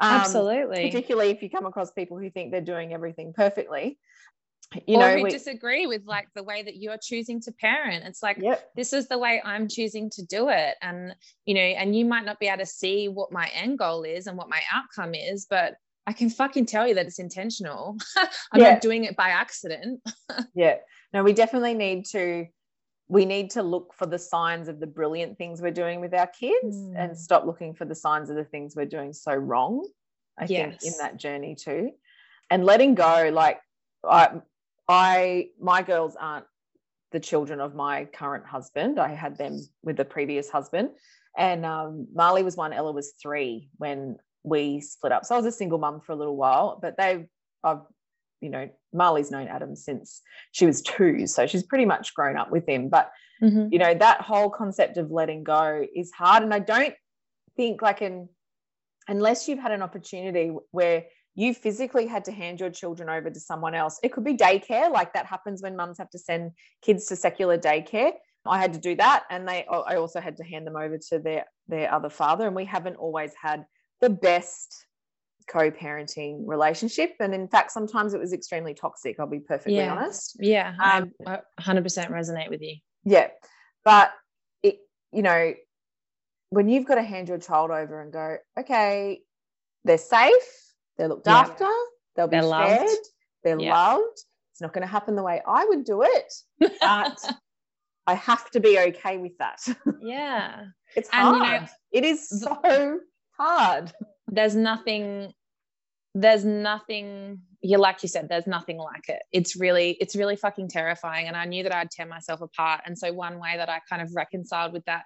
Um, 0.00 0.12
Absolutely. 0.12 0.84
Particularly 0.84 1.30
if 1.30 1.42
you 1.42 1.50
come 1.50 1.66
across 1.66 1.90
people 1.92 2.18
who 2.18 2.30
think 2.30 2.52
they're 2.52 2.60
doing 2.60 2.92
everything 2.92 3.32
perfectly. 3.32 3.98
You 4.86 4.96
or 4.96 5.00
know, 5.00 5.16
who 5.16 5.22
we, 5.22 5.30
disagree 5.30 5.86
with 5.86 6.02
like 6.06 6.28
the 6.34 6.42
way 6.42 6.62
that 6.62 6.76
you're 6.76 6.98
choosing 7.00 7.40
to 7.42 7.52
parent. 7.52 8.04
It's 8.04 8.22
like 8.22 8.38
yep. 8.38 8.68
this 8.74 8.92
is 8.92 9.06
the 9.06 9.16
way 9.16 9.40
I'm 9.44 9.68
choosing 9.68 10.10
to 10.10 10.24
do 10.24 10.48
it. 10.48 10.74
And 10.82 11.14
you 11.44 11.54
know, 11.54 11.60
and 11.60 11.94
you 11.94 12.04
might 12.04 12.24
not 12.24 12.40
be 12.40 12.48
able 12.48 12.58
to 12.58 12.66
see 12.66 13.08
what 13.08 13.30
my 13.30 13.48
end 13.54 13.78
goal 13.78 14.02
is 14.02 14.26
and 14.26 14.36
what 14.36 14.48
my 14.48 14.60
outcome 14.72 15.14
is, 15.14 15.46
but 15.48 15.76
I 16.06 16.12
can 16.12 16.30
fucking 16.30 16.66
tell 16.66 16.86
you 16.86 16.94
that 16.94 17.06
it's 17.06 17.18
intentional. 17.18 17.96
I'm 18.52 18.60
yeah. 18.60 18.72
not 18.72 18.80
doing 18.80 19.04
it 19.04 19.16
by 19.16 19.30
accident. 19.30 20.00
yeah. 20.54 20.76
No, 21.12 21.22
we 21.22 21.32
definitely 21.32 21.74
need 21.74 22.06
to 22.06 22.46
we 23.08 23.24
need 23.24 23.50
to 23.50 23.62
look 23.62 23.94
for 23.94 24.06
the 24.06 24.18
signs 24.18 24.68
of 24.68 24.80
the 24.80 24.86
brilliant 24.86 25.38
things 25.38 25.62
we're 25.62 25.70
doing 25.70 26.00
with 26.00 26.12
our 26.12 26.26
kids 26.26 26.76
mm. 26.76 26.94
and 26.96 27.16
stop 27.16 27.46
looking 27.46 27.74
for 27.74 27.84
the 27.84 27.94
signs 27.94 28.30
of 28.30 28.36
the 28.36 28.44
things 28.44 28.74
we're 28.74 28.84
doing 28.84 29.12
so 29.12 29.34
wrong. 29.34 29.86
I 30.38 30.46
yes. 30.48 30.80
think 30.80 30.92
in 30.92 30.98
that 30.98 31.16
journey 31.16 31.54
too. 31.54 31.92
And 32.50 32.64
letting 32.64 32.94
go, 32.94 33.30
like 33.32 33.60
I 34.04 34.40
I 34.88 35.48
my 35.60 35.82
girls 35.82 36.16
aren't 36.18 36.46
the 37.12 37.20
children 37.20 37.60
of 37.60 37.74
my 37.74 38.04
current 38.06 38.44
husband. 38.44 38.98
I 38.98 39.14
had 39.14 39.38
them 39.38 39.60
with 39.82 39.96
the 39.96 40.04
previous 40.04 40.50
husband. 40.50 40.90
And 41.36 41.64
um, 41.66 42.08
Marley 42.14 42.42
was 42.42 42.56
one, 42.56 42.72
Ella 42.72 42.92
was 42.92 43.12
three 43.22 43.68
when 43.76 44.16
we 44.42 44.80
split 44.80 45.12
up. 45.12 45.24
So 45.24 45.34
I 45.34 45.38
was 45.38 45.46
a 45.46 45.52
single 45.52 45.78
mum 45.78 46.00
for 46.00 46.12
a 46.12 46.16
little 46.16 46.36
while, 46.36 46.78
but 46.80 46.96
they've, 46.96 47.26
I've, 47.62 47.80
you 48.40 48.50
know, 48.50 48.68
Marley's 48.92 49.30
known 49.30 49.48
Adam 49.48 49.74
since 49.76 50.22
she 50.52 50.66
was 50.66 50.82
two. 50.82 51.26
So 51.26 51.46
she's 51.46 51.62
pretty 51.62 51.84
much 51.84 52.14
grown 52.14 52.36
up 52.36 52.50
with 52.50 52.68
him. 52.68 52.88
But, 52.88 53.10
mm-hmm. 53.42 53.68
you 53.70 53.78
know, 53.78 53.94
that 53.94 54.20
whole 54.20 54.50
concept 54.50 54.96
of 54.98 55.10
letting 55.10 55.44
go 55.44 55.84
is 55.94 56.12
hard. 56.12 56.42
And 56.42 56.52
I 56.52 56.58
don't 56.58 56.94
think 57.56 57.82
like 57.82 58.00
an, 58.00 58.28
unless 59.08 59.48
you've 59.48 59.58
had 59.58 59.72
an 59.72 59.82
opportunity 59.82 60.52
where 60.70 61.04
you 61.36 61.52
physically 61.52 62.06
had 62.06 62.24
to 62.24 62.32
hand 62.32 62.60
your 62.60 62.70
children 62.70 63.08
over 63.10 63.30
to 63.30 63.40
someone 63.40 63.74
else. 63.74 64.00
It 64.02 64.12
could 64.12 64.24
be 64.24 64.36
daycare, 64.36 64.90
like 64.90 65.12
that 65.12 65.26
happens 65.26 65.62
when 65.62 65.76
mums 65.76 65.98
have 65.98 66.10
to 66.10 66.18
send 66.18 66.52
kids 66.82 67.06
to 67.06 67.16
secular 67.16 67.58
daycare. 67.58 68.12
I 68.46 68.58
had 68.58 68.72
to 68.72 68.78
do 68.78 68.94
that, 68.96 69.24
and 69.28 69.46
they 69.46 69.66
I 69.66 69.96
also 69.96 70.20
had 70.20 70.36
to 70.38 70.44
hand 70.44 70.66
them 70.66 70.76
over 70.76 70.98
to 71.10 71.18
their 71.18 71.44
their 71.68 71.92
other 71.92 72.08
father, 72.08 72.46
and 72.46 72.56
we 72.56 72.64
haven't 72.64 72.96
always 72.96 73.32
had 73.40 73.66
the 74.00 74.10
best 74.10 74.86
co-parenting 75.48 76.42
relationship 76.46 77.14
and 77.20 77.34
in 77.34 77.46
fact 77.46 77.70
sometimes 77.70 78.14
it 78.14 78.20
was 78.20 78.32
extremely 78.32 78.74
toxic 78.74 79.16
i'll 79.20 79.26
be 79.26 79.38
perfectly 79.38 79.76
yeah. 79.76 79.94
honest 79.94 80.36
yeah 80.40 80.74
um, 80.82 81.12
i 81.26 81.40
100% 81.60 82.10
resonate 82.10 82.50
with 82.50 82.60
you 82.60 82.76
yeah 83.04 83.28
but 83.84 84.12
it 84.62 84.78
you 85.12 85.22
know 85.22 85.54
when 86.50 86.68
you've 86.68 86.86
got 86.86 86.96
to 86.96 87.02
hand 87.02 87.28
your 87.28 87.38
child 87.38 87.70
over 87.70 88.02
and 88.02 88.12
go 88.12 88.36
okay 88.58 89.20
they're 89.84 89.98
safe 89.98 90.32
they're 90.96 91.08
looked 91.08 91.26
yeah. 91.26 91.38
after. 91.38 91.68
They'll 92.14 92.28
be 92.28 92.40
they're 92.40 92.42
shared. 92.42 92.80
Loved. 92.80 93.08
They're 93.44 93.60
yeah. 93.60 93.74
loved. 93.74 94.18
It's 94.52 94.60
not 94.60 94.72
going 94.72 94.86
to 94.86 94.90
happen 94.90 95.16
the 95.16 95.22
way 95.22 95.42
I 95.46 95.64
would 95.66 95.84
do 95.84 96.02
it, 96.02 96.32
but 96.80 97.18
I 98.06 98.14
have 98.14 98.50
to 98.52 98.60
be 98.60 98.78
okay 98.78 99.18
with 99.18 99.36
that. 99.38 99.60
Yeah. 100.00 100.64
it's 100.94 101.10
hard. 101.10 101.42
And, 101.42 101.44
you 101.44 101.60
know, 101.60 101.66
it 101.92 102.04
is 102.04 102.28
so 102.28 103.00
hard. 103.36 103.92
There's 104.28 104.56
nothing 104.56 105.32
there's 106.18 106.46
nothing 106.46 107.42
yeah 107.60 107.76
like 107.76 108.02
you 108.02 108.08
said 108.08 108.26
there's 108.26 108.46
nothing 108.46 108.78
like 108.78 109.06
it 109.06 109.20
it's 109.32 109.54
really 109.54 109.98
it's 110.00 110.16
really 110.16 110.34
fucking 110.34 110.66
terrifying 110.66 111.26
and 111.26 111.36
i 111.36 111.44
knew 111.44 111.62
that 111.62 111.74
i'd 111.74 111.90
tear 111.90 112.06
myself 112.06 112.40
apart 112.40 112.80
and 112.86 112.96
so 112.96 113.12
one 113.12 113.38
way 113.38 113.54
that 113.58 113.68
i 113.68 113.78
kind 113.86 114.00
of 114.00 114.08
reconciled 114.16 114.72
with 114.72 114.82
that 114.86 115.04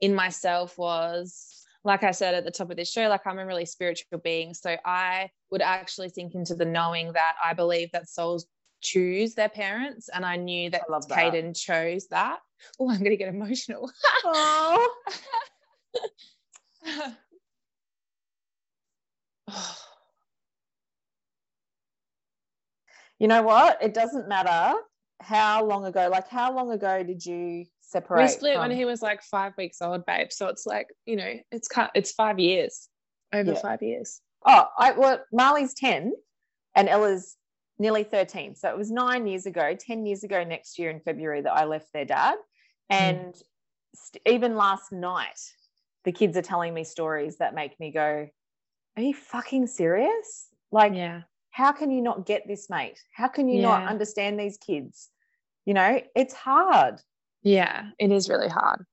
in 0.00 0.12
myself 0.12 0.76
was 0.76 1.58
like 1.84 2.02
I 2.02 2.10
said 2.10 2.34
at 2.34 2.44
the 2.44 2.50
top 2.50 2.70
of 2.70 2.76
this 2.76 2.90
show, 2.90 3.08
like 3.08 3.26
I'm 3.26 3.38
a 3.38 3.46
really 3.46 3.64
spiritual 3.64 4.18
being. 4.18 4.54
So 4.54 4.76
I 4.84 5.30
would 5.50 5.62
actually 5.62 6.08
sink 6.10 6.34
into 6.34 6.54
the 6.54 6.64
knowing 6.64 7.12
that 7.12 7.34
I 7.42 7.54
believe 7.54 7.90
that 7.92 8.08
souls 8.08 8.46
choose 8.82 9.34
their 9.34 9.48
parents. 9.48 10.08
And 10.12 10.24
I 10.24 10.36
knew 10.36 10.70
that, 10.70 10.82
that. 10.88 11.08
Caden 11.08 11.58
chose 11.58 12.06
that. 12.08 12.38
Oh, 12.80 12.90
I'm 12.90 12.98
going 12.98 13.12
to 13.12 13.16
get 13.16 13.28
emotional. 13.28 13.88
oh. 14.24 14.94
you 23.18 23.28
know 23.28 23.42
what? 23.42 23.82
It 23.82 23.94
doesn't 23.94 24.28
matter 24.28 24.74
how 25.20 25.64
long 25.64 25.84
ago, 25.84 26.08
like 26.10 26.28
how 26.28 26.54
long 26.54 26.70
ago 26.70 27.02
did 27.02 27.24
you 27.24 27.64
separate. 27.80 28.22
We 28.22 28.28
split 28.28 28.54
from... 28.54 28.68
when 28.68 28.76
he 28.76 28.84
was 28.84 29.02
like 29.02 29.22
five 29.22 29.52
weeks 29.56 29.82
old, 29.82 30.06
babe. 30.06 30.28
So 30.30 30.48
it's 30.48 30.66
like 30.66 30.88
you 31.06 31.16
know, 31.16 31.34
it's 31.50 31.68
it's 31.94 32.12
five 32.12 32.38
years, 32.38 32.88
over 33.32 33.52
yeah. 33.52 33.58
five 33.58 33.82
years. 33.82 34.20
Oh, 34.46 34.66
I 34.78 34.92
well, 34.92 35.20
Marley's 35.32 35.74
ten, 35.74 36.12
and 36.74 36.88
Ella's 36.88 37.36
nearly 37.78 38.04
thirteen. 38.04 38.54
So 38.54 38.68
it 38.68 38.76
was 38.76 38.90
nine 38.90 39.26
years 39.26 39.46
ago, 39.46 39.74
ten 39.78 40.06
years 40.06 40.22
ago 40.24 40.44
next 40.44 40.78
year 40.78 40.90
in 40.90 41.00
February 41.00 41.42
that 41.42 41.52
I 41.52 41.64
left 41.64 41.92
their 41.92 42.04
dad, 42.04 42.36
hmm. 42.90 42.96
and 42.96 43.18
mm. 43.34 43.42
st- 43.94 44.22
even 44.26 44.54
last 44.54 44.92
night, 44.92 45.40
the 46.04 46.12
kids 46.12 46.36
are 46.36 46.42
telling 46.42 46.74
me 46.74 46.84
stories 46.84 47.38
that 47.38 47.54
make 47.54 47.78
me 47.80 47.90
go, 47.90 48.28
"Are 48.96 49.02
you 49.02 49.14
fucking 49.14 49.66
serious?" 49.66 50.46
Like, 50.70 50.94
yeah. 50.94 51.22
How 51.50 51.72
can 51.72 51.90
you 51.90 52.02
not 52.02 52.26
get 52.26 52.46
this, 52.46 52.68
mate? 52.70 53.00
How 53.14 53.28
can 53.28 53.48
you 53.48 53.60
yeah. 53.60 53.68
not 53.68 53.88
understand 53.88 54.38
these 54.38 54.58
kids? 54.58 55.08
You 55.64 55.74
know, 55.74 56.00
it's 56.14 56.34
hard. 56.34 57.00
Yeah, 57.42 57.90
it 57.98 58.10
is 58.10 58.28
really 58.28 58.48
hard. 58.48 58.84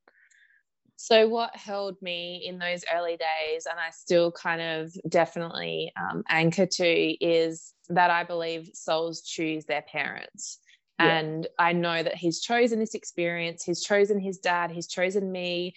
So, 0.97 1.27
what 1.27 1.55
held 1.55 2.01
me 2.01 2.43
in 2.47 2.57
those 2.57 2.83
early 2.93 3.17
days, 3.17 3.65
and 3.69 3.79
I 3.79 3.91
still 3.91 4.31
kind 4.31 4.61
of 4.61 4.93
definitely 5.09 5.91
um, 5.99 6.23
anchor 6.29 6.65
to, 6.65 7.25
is 7.25 7.73
that 7.89 8.09
I 8.09 8.23
believe 8.23 8.69
souls 8.73 9.21
choose 9.21 9.65
their 9.65 9.83
parents. 9.83 10.59
Yeah. 10.99 11.17
And 11.17 11.47
I 11.59 11.73
know 11.73 12.01
that 12.01 12.15
he's 12.15 12.39
chosen 12.39 12.79
this 12.79 12.95
experience, 12.95 13.63
he's 13.63 13.83
chosen 13.83 14.19
his 14.19 14.37
dad, 14.39 14.71
he's 14.71 14.87
chosen 14.87 15.31
me. 15.31 15.75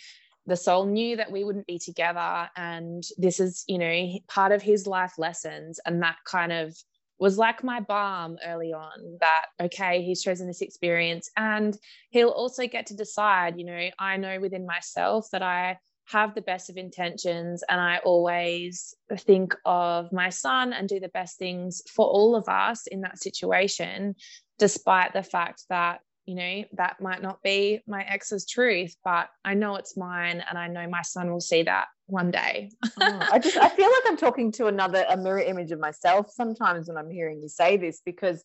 The 0.48 0.56
soul 0.56 0.86
knew 0.86 1.16
that 1.16 1.30
we 1.30 1.44
wouldn't 1.44 1.66
be 1.66 1.78
together. 1.78 2.48
And 2.56 3.04
this 3.18 3.38
is, 3.38 3.64
you 3.68 3.78
know, 3.78 4.18
part 4.28 4.50
of 4.50 4.62
his 4.62 4.86
life 4.86 5.12
lessons. 5.18 5.78
And 5.84 6.02
that 6.02 6.16
kind 6.26 6.52
of 6.52 6.74
was 7.18 7.36
like 7.36 7.64
my 7.64 7.80
balm 7.80 8.38
early 8.46 8.72
on 8.72 9.18
that 9.20 9.46
okay 9.60 10.02
he's 10.02 10.22
chosen 10.22 10.46
this 10.46 10.60
experience 10.60 11.30
and 11.36 11.76
he'll 12.10 12.28
also 12.28 12.66
get 12.66 12.86
to 12.86 12.94
decide 12.94 13.58
you 13.58 13.64
know 13.64 13.88
i 13.98 14.16
know 14.16 14.38
within 14.40 14.66
myself 14.66 15.26
that 15.32 15.42
i 15.42 15.76
have 16.06 16.34
the 16.34 16.42
best 16.42 16.70
of 16.70 16.76
intentions 16.76 17.62
and 17.68 17.80
i 17.80 17.98
always 18.04 18.94
think 19.18 19.54
of 19.64 20.12
my 20.12 20.28
son 20.30 20.72
and 20.72 20.88
do 20.88 21.00
the 21.00 21.08
best 21.08 21.38
things 21.38 21.82
for 21.92 22.06
all 22.06 22.36
of 22.36 22.48
us 22.48 22.86
in 22.86 23.00
that 23.00 23.18
situation 23.18 24.14
despite 24.58 25.12
the 25.12 25.22
fact 25.22 25.64
that 25.68 26.00
you 26.28 26.34
know 26.34 26.62
that 26.74 27.00
might 27.00 27.22
not 27.22 27.42
be 27.42 27.80
my 27.86 28.02
ex's 28.02 28.44
truth 28.44 28.94
but 29.02 29.30
i 29.46 29.54
know 29.54 29.76
it's 29.76 29.96
mine 29.96 30.44
and 30.46 30.58
i 30.58 30.68
know 30.68 30.86
my 30.86 31.00
son 31.00 31.32
will 31.32 31.40
see 31.40 31.62
that 31.62 31.86
one 32.06 32.30
day 32.30 32.70
oh, 33.00 33.28
i 33.32 33.38
just 33.38 33.56
i 33.56 33.68
feel 33.70 33.86
like 33.86 34.02
i'm 34.06 34.16
talking 34.16 34.52
to 34.52 34.66
another 34.66 35.06
a 35.08 35.16
mirror 35.16 35.40
image 35.40 35.72
of 35.72 35.80
myself 35.80 36.30
sometimes 36.30 36.86
when 36.86 36.98
i'm 36.98 37.10
hearing 37.10 37.40
you 37.40 37.48
say 37.48 37.78
this 37.78 38.02
because 38.04 38.44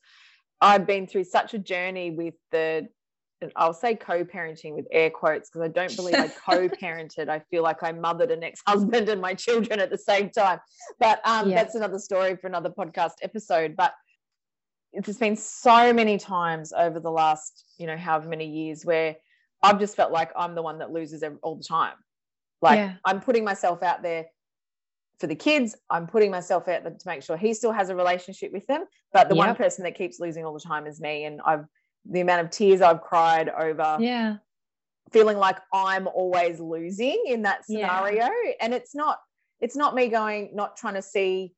i've 0.62 0.88
been 0.88 1.06
through 1.06 1.26
such 1.26 1.54
a 1.54 1.60
journey 1.60 2.10
with 2.10 2.36
the 2.52 2.88
I'll 3.58 3.74
say 3.74 3.96
co-parenting 3.96 4.74
with 4.74 4.88
air 4.90 5.10
quotes 5.10 5.50
because 5.50 5.66
I 5.66 5.68
don't 5.68 5.94
believe 5.98 6.16
I 6.16 6.28
co-parented. 6.50 7.28
I 7.28 7.40
feel 7.52 7.62
like 7.62 7.84
I 7.84 7.92
mothered 7.92 8.32
an 8.32 8.42
ex-husband 8.42 9.10
and 9.10 9.20
my 9.20 9.34
children 9.34 9.82
at 9.82 9.90
the 9.90 9.98
same 9.98 10.30
time. 10.30 10.60
But 10.98 11.20
um, 11.28 11.50
yeah. 11.50 11.56
that's 11.56 11.76
another 11.76 12.00
story 12.00 12.38
for 12.38 12.48
another 12.48 12.70
podcast 12.70 13.16
episode. 13.22 13.76
But 13.76 13.94
there's 14.94 15.18
been 15.18 15.36
so 15.36 15.94
many 15.94 16.18
times 16.18 16.74
over 16.74 17.00
the 17.00 17.12
last, 17.12 17.66
you 17.78 17.88
know, 17.88 17.98
however 17.98 18.30
many 18.30 18.48
years 18.48 18.86
where 18.86 19.16
I've 19.62 19.80
just 19.80 19.96
felt 19.96 20.12
like 20.12 20.32
I'm 20.36 20.56
the 20.56 20.62
one 20.62 20.80
that 20.80 20.91
loses 20.91 21.24
all 21.41 21.56
the 21.56 21.64
time. 21.64 21.96
Like 22.62 22.78
yeah. 22.78 22.94
I'm 23.06 23.20
putting 23.20 23.44
myself 23.44 23.82
out 23.82 24.04
there 24.04 24.26
for 25.20 25.28
the 25.28 25.36
kids. 25.36 25.76
I'm 25.89 26.08
putting 26.08 26.32
myself 26.32 26.68
out 26.68 26.84
there 26.84 26.94
to 26.94 27.08
make 27.08 27.24
sure 27.24 27.38
he 27.38 27.54
still 27.54 27.72
has 27.72 27.89
a 27.89 27.96
relationship 27.96 28.52
with 28.52 28.68
them. 28.68 28.86
But 29.12 29.30
the 29.30 29.36
yep. 29.36 29.48
one 29.48 29.56
person 29.56 29.84
that 29.84 29.96
keeps 29.96 30.20
losing 30.20 30.46
all 30.46 30.54
the 30.54 30.60
time 30.60 30.86
is 30.86 31.02
me. 31.02 31.26
And 31.26 31.41
I've 31.46 31.66
the 32.06 32.20
amount 32.20 32.41
of 32.41 32.52
tears 32.52 32.82
I've 32.82 33.00
cried 33.00 33.48
over 33.48 33.96
yeah 34.02 34.36
feeling 35.14 35.38
like 35.38 35.60
I'm 35.72 36.08
always 36.08 36.60
losing 36.60 37.24
in 37.28 37.44
that 37.44 37.66
scenario. 37.66 38.26
Yeah. 38.26 38.52
And 38.60 38.74
it's 38.74 38.96
not 38.96 39.20
it's 39.62 39.76
not 39.78 39.96
me 39.96 40.10
going, 40.10 40.50
not 40.54 40.76
trying 40.76 40.96
to 40.96 41.02
see 41.02 41.54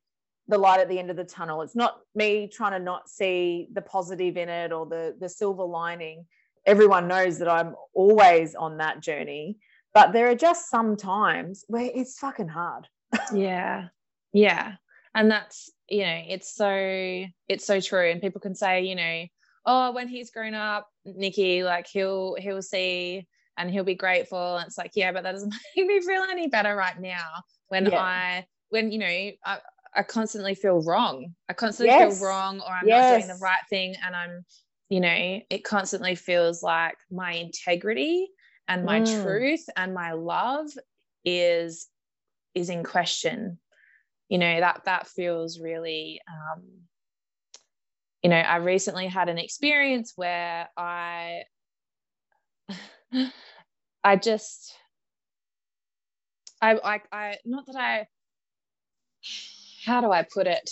the 0.48 0.58
light 0.58 0.80
at 0.80 0.88
the 0.88 0.98
end 0.98 1.10
of 1.10 1.16
the 1.16 1.24
tunnel. 1.24 1.62
It's 1.62 1.76
not 1.76 1.98
me 2.14 2.48
trying 2.52 2.72
to 2.72 2.78
not 2.78 3.08
see 3.08 3.68
the 3.72 3.82
positive 3.82 4.36
in 4.36 4.48
it 4.48 4.72
or 4.72 4.86
the 4.86 5.16
the 5.18 5.28
silver 5.28 5.64
lining. 5.64 6.26
Everyone 6.64 7.08
knows 7.08 7.38
that 7.38 7.48
I'm 7.48 7.74
always 7.94 8.54
on 8.54 8.78
that 8.78 9.00
journey, 9.00 9.58
but 9.94 10.12
there 10.12 10.28
are 10.28 10.34
just 10.34 10.68
some 10.68 10.96
times 10.96 11.64
where 11.68 11.90
it's 11.94 12.18
fucking 12.18 12.48
hard. 12.48 12.88
yeah. 13.32 13.88
Yeah. 14.32 14.74
And 15.14 15.30
that's, 15.30 15.70
you 15.88 16.02
know, 16.02 16.22
it's 16.28 16.54
so 16.54 17.24
it's 17.48 17.64
so 17.64 17.80
true 17.80 18.10
and 18.10 18.20
people 18.20 18.40
can 18.40 18.54
say, 18.54 18.84
you 18.84 18.94
know, 18.94 19.24
oh, 19.64 19.92
when 19.92 20.08
he's 20.08 20.30
grown 20.30 20.54
up, 20.54 20.88
Nikki, 21.04 21.64
like 21.64 21.86
he'll 21.86 22.36
he'll 22.38 22.62
see 22.62 23.26
and 23.56 23.70
he'll 23.70 23.84
be 23.84 23.94
grateful. 23.94 24.56
And 24.56 24.66
it's 24.66 24.76
like, 24.76 24.92
yeah, 24.94 25.12
but 25.12 25.22
that 25.22 25.32
doesn't 25.32 25.54
make 25.76 25.86
me 25.86 26.00
feel 26.00 26.22
any 26.30 26.48
better 26.48 26.76
right 26.76 27.00
now 27.00 27.42
when 27.68 27.86
yeah. 27.86 27.98
I 27.98 28.46
when 28.68 28.92
you 28.92 28.98
know 28.98 29.06
I, 29.06 29.58
I 29.96 30.02
constantly 30.02 30.54
feel 30.54 30.82
wrong. 30.82 31.34
I 31.48 31.54
constantly 31.54 31.94
yes. 31.94 32.18
feel 32.18 32.28
wrong 32.28 32.60
or 32.60 32.70
I'm 32.70 32.86
yes. 32.86 33.12
not 33.12 33.16
doing 33.18 33.38
the 33.38 33.42
right 33.42 33.62
thing. 33.70 33.94
And 34.04 34.14
I'm, 34.14 34.44
you 34.88 35.00
know, 35.00 35.40
it 35.50 35.64
constantly 35.64 36.14
feels 36.14 36.62
like 36.62 36.96
my 37.10 37.32
integrity 37.32 38.28
and 38.68 38.84
my 38.84 39.00
mm. 39.00 39.22
truth 39.22 39.64
and 39.76 39.94
my 39.94 40.12
love 40.12 40.66
is 41.24 41.86
is 42.54 42.68
in 42.68 42.84
question. 42.84 43.58
You 44.28 44.38
know, 44.38 44.60
that 44.60 44.82
that 44.84 45.06
feels 45.06 45.60
really 45.60 46.20
um, 46.28 46.62
you 48.22 48.30
know, 48.30 48.36
I 48.36 48.56
recently 48.56 49.06
had 49.06 49.28
an 49.28 49.38
experience 49.38 50.12
where 50.16 50.68
I 50.76 51.44
I 54.04 54.16
just 54.16 54.76
I 56.60 56.74
I 56.74 57.00
I 57.12 57.36
not 57.44 57.66
that 57.66 57.76
I 57.76 58.06
how 59.86 60.00
do 60.00 60.12
I 60.12 60.22
put 60.22 60.46
it? 60.46 60.68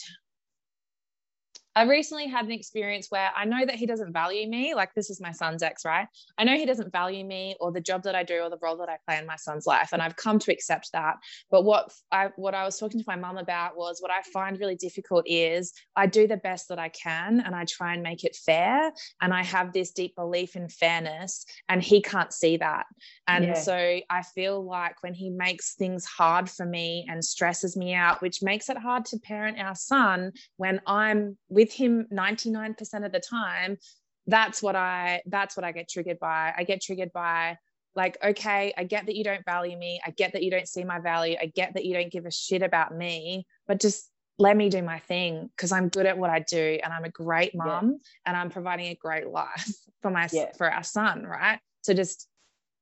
I 1.77 1.83
recently 1.85 2.29
had 2.29 2.45
an 2.45 2.53
experience 2.53 3.07
where 3.11 3.31
I 3.37 3.45
know 3.45 3.65
that 3.67 3.75
he 3.75 3.87
doesn't 3.87 4.13
value 4.13 4.49
me. 4.49 4.75
Like, 4.75 4.95
this 4.95 5.11
is 5.11 5.21
my 5.21 5.33
son's 5.33 5.63
ex, 5.63 5.85
right? 5.85 6.07
I 6.39 6.45
know 6.45 6.57
he 6.57 6.67
doesn't 6.67 6.93
value 6.93 7.25
me 7.25 7.57
or 7.61 7.73
the 7.73 7.81
job 7.81 8.05
that 8.05 8.15
I 8.15 8.23
do 8.23 8.41
or 8.41 8.51
the 8.51 8.59
role 8.63 8.77
that 8.77 8.89
I 8.89 8.99
play 9.07 9.19
in 9.19 9.27
my 9.27 9.37
son's 9.37 9.67
life. 9.67 9.91
And 9.93 10.01
I've 10.01 10.17
come 10.17 10.39
to 10.39 10.53
accept 10.53 10.91
that. 10.93 11.17
But 11.51 11.65
what 11.65 11.93
I, 12.13 12.31
what 12.37 12.55
I 12.55 12.65
was 12.65 12.79
talking 12.79 13.01
to 13.01 13.05
my 13.07 13.17
mum 13.17 13.39
about 13.39 13.77
was 13.77 14.01
what 14.01 14.13
I 14.13 14.23
find 14.33 14.59
really 14.59 14.77
difficult 14.77 15.25
is 15.27 15.73
I 15.97 16.07
do 16.07 16.29
the 16.29 16.37
best 16.37 16.69
that 16.69 16.79
I 16.79 16.91
can 16.91 17.41
and 17.41 17.57
I 17.57 17.65
try 17.65 17.95
and 17.95 18.03
make 18.03 18.25
it 18.25 18.37
fair. 18.37 18.93
And 19.21 19.35
I 19.35 19.43
have 19.43 19.73
this 19.73 19.91
deep 19.91 20.15
belief 20.15 20.57
in 20.57 20.69
fairness, 20.69 21.45
and 21.69 21.83
he 21.83 22.01
can't 22.03 22.33
see 22.33 22.57
that. 22.59 22.87
And 23.27 23.47
yeah. 23.47 23.55
so 23.55 24.01
I 24.11 24.23
feel 24.35 24.65
like 24.65 25.03
when 25.03 25.15
he 25.15 25.31
makes 25.31 25.75
things 25.75 26.05
hard 26.05 26.49
for 26.49 26.67
me 26.67 27.07
and 27.09 27.25
stresses 27.25 27.77
me 27.77 27.95
out, 27.95 28.23
which 28.23 28.43
makes 28.43 28.69
it 28.69 28.79
hard 28.79 29.05
to 29.07 29.19
parent 29.19 29.59
our 29.59 29.75
son 29.75 30.33
when 30.57 30.81
I'm 30.87 31.37
with 31.49 31.64
with 31.65 31.73
him 31.73 32.07
99% 32.13 33.07
of 33.07 33.13
the 33.13 33.21
time 33.21 33.79
that's 34.27 34.63
what 34.63 34.77
i 34.77 35.23
that's 35.27 35.57
what 35.57 35.65
i 35.65 35.73
get 35.73 35.89
triggered 35.89 36.19
by 36.19 36.53
i 36.57 36.63
get 36.63 36.83
triggered 36.83 37.13
by 37.13 37.57
like 37.95 38.19
okay 38.23 38.73
i 38.77 38.85
get 38.85 39.07
that 39.07 39.15
you 39.15 39.25
don't 39.25 39.45
value 39.47 39.77
me 39.79 39.99
i 40.07 40.11
get 40.11 40.33
that 40.33 40.43
you 40.43 40.51
don't 40.51 40.69
see 40.69 40.85
my 40.85 40.99
value 40.99 41.37
i 41.41 41.47
get 41.47 41.73
that 41.75 41.85
you 41.85 41.95
don't 41.95 42.13
give 42.13 42.27
a 42.27 42.31
shit 42.31 42.63
about 42.63 42.95
me 42.95 43.47
but 43.67 43.81
just 43.81 44.11
let 44.39 44.57
me 44.57 44.69
do 44.69 44.83
my 44.83 44.99
thing 44.99 45.49
because 45.57 45.73
i'm 45.73 45.89
good 45.89 46.07
at 46.07 46.19
what 46.19 46.31
i 46.31 46.39
do 46.39 46.79
and 46.83 46.93
i'm 46.93 47.05
a 47.05 47.11
great 47.11 47.55
mom 47.55 47.91
yeah. 47.91 47.97
and 48.27 48.37
i'm 48.37 48.51
providing 48.51 48.87
a 48.89 48.95
great 48.95 49.27
life 49.27 49.75
for 50.03 50.11
my 50.11 50.29
yeah. 50.33 50.53
for 50.57 50.71
our 50.71 50.83
son 50.83 51.23
right 51.23 51.61
so 51.83 51.95
just 51.95 52.29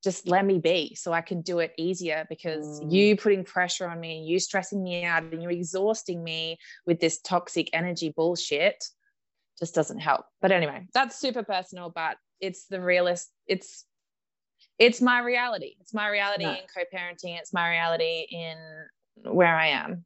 just 0.03 0.27
let 0.27 0.45
me 0.45 0.59
be 0.59 0.95
so 0.95 1.13
I 1.13 1.21
can 1.21 1.43
do 1.43 1.61
it 1.61 1.73
easier 1.79 2.27
because 2.29 2.81
mm. 2.81 2.93
you 2.93 3.17
putting 3.17 3.45
pressure 3.45 3.89
on 3.89 4.01
me, 4.01 4.19
and 4.19 4.27
you 4.27 4.39
stressing 4.39 4.83
me 4.83 5.05
out, 5.05 5.23
and 5.23 5.43
you're 5.43 5.53
exhausting 5.53 6.23
me 6.23 6.59
with 6.87 7.01
this 7.01 7.21
toxic 7.21 7.71
energy 7.73 8.13
bullshit 8.15 8.85
just 9.59 9.75
doesn't 9.75 10.01
help. 10.01 10.25
But 10.41 10.51
anyway, 10.51 10.87
that's 10.93 11.21
super 11.21 11.45
personal, 11.45 11.91
but 11.91 12.17
it's 12.41 12.67
the 12.67 12.81
realist, 12.81 13.31
it's 13.47 13.85
it's 14.79 15.01
my 15.01 15.21
reality. 15.21 15.77
It's 15.81 15.95
my 15.95 16.09
reality 16.09 16.45
no. 16.45 16.53
in 16.53 16.61
co-parenting. 16.75 17.39
It's 17.39 17.53
my 17.53 17.71
reality 17.71 18.27
in 18.31 18.57
where 19.23 19.55
I 19.55 19.69
am. 19.69 20.05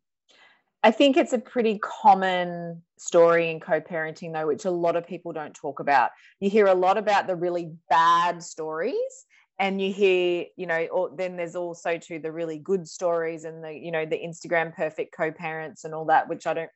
I 0.82 0.90
think 0.90 1.16
it's 1.16 1.32
a 1.32 1.38
pretty 1.38 1.78
common 1.78 2.82
story 2.98 3.50
in 3.50 3.60
co 3.60 3.80
parenting, 3.80 4.32
though, 4.32 4.46
which 4.46 4.66
a 4.66 4.70
lot 4.70 4.96
of 4.96 5.06
people 5.06 5.32
don't 5.32 5.54
talk 5.54 5.80
about. 5.80 6.10
You 6.40 6.50
hear 6.50 6.66
a 6.66 6.74
lot 6.74 6.98
about 6.98 7.26
the 7.26 7.36
really 7.36 7.72
bad 7.88 8.42
stories, 8.42 9.24
and 9.58 9.80
you 9.80 9.92
hear 9.92 10.46
you 10.56 10.66
know 10.66 10.86
or 10.92 11.10
then 11.16 11.36
there's 11.36 11.56
also 11.56 11.96
to 11.98 12.18
the 12.18 12.30
really 12.30 12.58
good 12.58 12.86
stories 12.86 13.44
and 13.44 13.64
the 13.64 13.72
you 13.72 13.90
know 13.90 14.04
the 14.04 14.18
instagram 14.18 14.74
perfect 14.74 15.14
co-parents 15.16 15.84
and 15.84 15.94
all 15.94 16.04
that 16.04 16.28
which 16.28 16.46
i 16.46 16.54
don't 16.54 16.70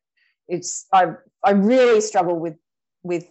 it's 0.49 0.87
i 0.93 1.12
i 1.45 1.51
really 1.51 2.01
struggle 2.01 2.39
with 2.39 2.57
with 3.03 3.31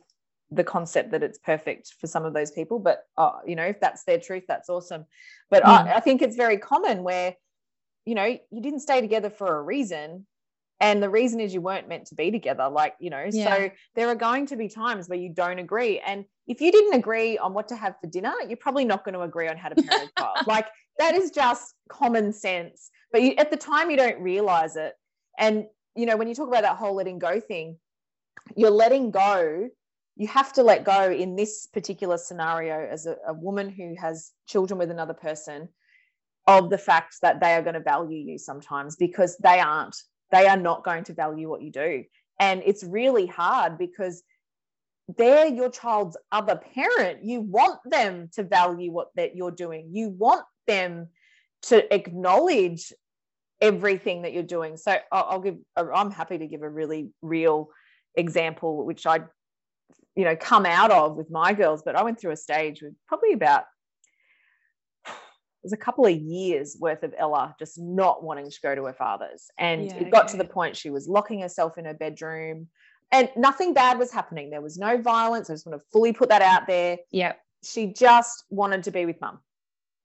the 0.51 0.63
concept 0.63 1.11
that 1.11 1.21
it's 1.21 1.37
perfect 1.37 1.93
for 1.99 2.07
some 2.07 2.25
of 2.25 2.33
those 2.33 2.51
people 2.51 2.79
but 2.79 3.03
uh, 3.17 3.33
you 3.45 3.55
know 3.55 3.65
if 3.65 3.79
that's 3.79 4.03
their 4.03 4.19
truth 4.19 4.43
that's 4.47 4.69
awesome 4.69 5.05
but 5.49 5.63
mm. 5.63 5.69
I, 5.69 5.95
I 5.95 5.99
think 5.99 6.21
it's 6.21 6.35
very 6.35 6.57
common 6.57 7.03
where 7.03 7.35
you 8.05 8.15
know 8.15 8.25
you 8.25 8.61
didn't 8.61 8.79
stay 8.79 9.01
together 9.01 9.29
for 9.29 9.57
a 9.57 9.61
reason 9.61 10.25
and 10.79 11.03
the 11.03 11.09
reason 11.09 11.39
is 11.39 11.53
you 11.53 11.61
weren't 11.61 11.89
meant 11.89 12.05
to 12.07 12.15
be 12.15 12.31
together 12.31 12.69
like 12.69 12.95
you 12.99 13.09
know 13.09 13.25
yeah. 13.31 13.55
so 13.55 13.71
there 13.95 14.07
are 14.07 14.15
going 14.15 14.45
to 14.47 14.55
be 14.55 14.67
times 14.67 15.09
where 15.09 15.19
you 15.19 15.29
don't 15.29 15.59
agree. 15.59 15.99
And 15.99 16.25
if 16.47 16.61
you 16.61 16.71
didn't 16.71 16.93
agree 16.93 17.37
on 17.37 17.53
what 17.53 17.67
to 17.69 17.75
have 17.75 17.95
for 18.01 18.07
dinner 18.07 18.33
you're 18.47 18.57
probably 18.57 18.85
not 18.85 19.03
going 19.03 19.13
to 19.13 19.21
agree 19.21 19.47
on 19.47 19.57
how 19.57 19.69
to 19.69 19.81
parent 19.81 20.11
child 20.17 20.37
like 20.47 20.67
that 20.97 21.15
is 21.15 21.31
just 21.31 21.73
common 21.89 22.33
sense. 22.33 22.89
But 23.11 23.21
you, 23.21 23.33
at 23.37 23.51
the 23.51 23.57
time 23.57 23.89
you 23.89 23.97
don't 23.97 24.21
realize 24.21 24.75
it. 24.75 24.93
And 25.37 25.65
you 25.95 26.05
know 26.05 26.17
when 26.17 26.27
you 26.27 26.35
talk 26.35 26.47
about 26.47 26.63
that 26.63 26.77
whole 26.77 26.95
letting 26.95 27.19
go 27.19 27.39
thing 27.39 27.77
you're 28.55 28.71
letting 28.71 29.11
go 29.11 29.69
you 30.15 30.27
have 30.27 30.51
to 30.53 30.63
let 30.63 30.83
go 30.83 31.11
in 31.11 31.35
this 31.35 31.67
particular 31.67 32.17
scenario 32.17 32.85
as 32.89 33.05
a, 33.05 33.15
a 33.27 33.33
woman 33.33 33.69
who 33.69 33.95
has 33.99 34.31
children 34.47 34.77
with 34.77 34.91
another 34.91 35.13
person 35.13 35.69
of 36.47 36.69
the 36.69 36.77
fact 36.77 37.15
that 37.21 37.39
they 37.39 37.53
are 37.53 37.61
going 37.61 37.75
to 37.75 37.79
value 37.79 38.17
you 38.17 38.37
sometimes 38.37 38.95
because 38.95 39.37
they 39.37 39.59
aren't 39.59 39.95
they 40.31 40.47
are 40.47 40.57
not 40.57 40.83
going 40.83 41.03
to 41.05 41.13
value 41.13 41.49
what 41.49 41.61
you 41.61 41.71
do. 41.71 42.03
And 42.39 42.63
it's 42.65 42.83
really 42.83 43.25
hard 43.25 43.77
because 43.77 44.23
they're 45.17 45.47
your 45.47 45.69
child's 45.69 46.17
other 46.31 46.55
parent. 46.55 47.23
You 47.23 47.41
want 47.41 47.79
them 47.85 48.29
to 48.33 48.43
value 48.43 48.91
what 48.91 49.09
that 49.15 49.35
you're 49.35 49.51
doing. 49.51 49.89
You 49.91 50.09
want 50.09 50.45
them 50.67 51.07
to 51.63 51.93
acknowledge 51.93 52.93
everything 53.59 54.21
that 54.21 54.33
you're 54.33 54.43
doing. 54.43 54.77
So 54.77 54.97
I'll, 55.11 55.41
give. 55.41 55.57
I'm 55.75 56.11
happy 56.11 56.37
to 56.37 56.47
give 56.47 56.61
a 56.61 56.69
really 56.69 57.09
real 57.21 57.69
example, 58.15 58.85
which 58.85 59.05
I, 59.05 59.21
you 60.15 60.25
know, 60.25 60.35
come 60.35 60.65
out 60.65 60.91
of 60.91 61.15
with 61.15 61.31
my 61.31 61.53
girls. 61.53 61.81
But 61.83 61.95
I 61.95 62.03
went 62.03 62.19
through 62.19 62.31
a 62.31 62.37
stage 62.37 62.81
with 62.81 62.93
probably 63.07 63.33
about 63.33 63.63
was 65.63 65.73
a 65.73 65.77
couple 65.77 66.05
of 66.05 66.15
years 66.15 66.77
worth 66.79 67.03
of 67.03 67.13
Ella 67.17 67.55
just 67.59 67.77
not 67.77 68.23
wanting 68.23 68.49
to 68.49 68.57
go 68.61 68.75
to 68.75 68.85
her 68.85 68.93
father's. 68.93 69.49
And 69.57 69.85
yeah, 69.85 69.95
it 69.95 70.11
got 70.11 70.25
okay. 70.25 70.31
to 70.31 70.37
the 70.37 70.45
point 70.45 70.77
she 70.77 70.89
was 70.89 71.07
locking 71.07 71.41
herself 71.41 71.77
in 71.77 71.85
her 71.85 71.93
bedroom 71.93 72.67
and 73.11 73.29
nothing 73.35 73.73
bad 73.73 73.97
was 73.97 74.11
happening. 74.11 74.49
There 74.49 74.61
was 74.61 74.77
no 74.77 75.01
violence. 75.01 75.49
I 75.49 75.53
just 75.53 75.65
want 75.65 75.79
to 75.79 75.85
fully 75.91 76.13
put 76.13 76.29
that 76.29 76.41
out 76.41 76.67
there. 76.67 76.97
Yeah. 77.11 77.33
She 77.63 77.87
just 77.93 78.43
wanted 78.49 78.83
to 78.83 78.91
be 78.91 79.05
with 79.05 79.19
mum. 79.19 79.39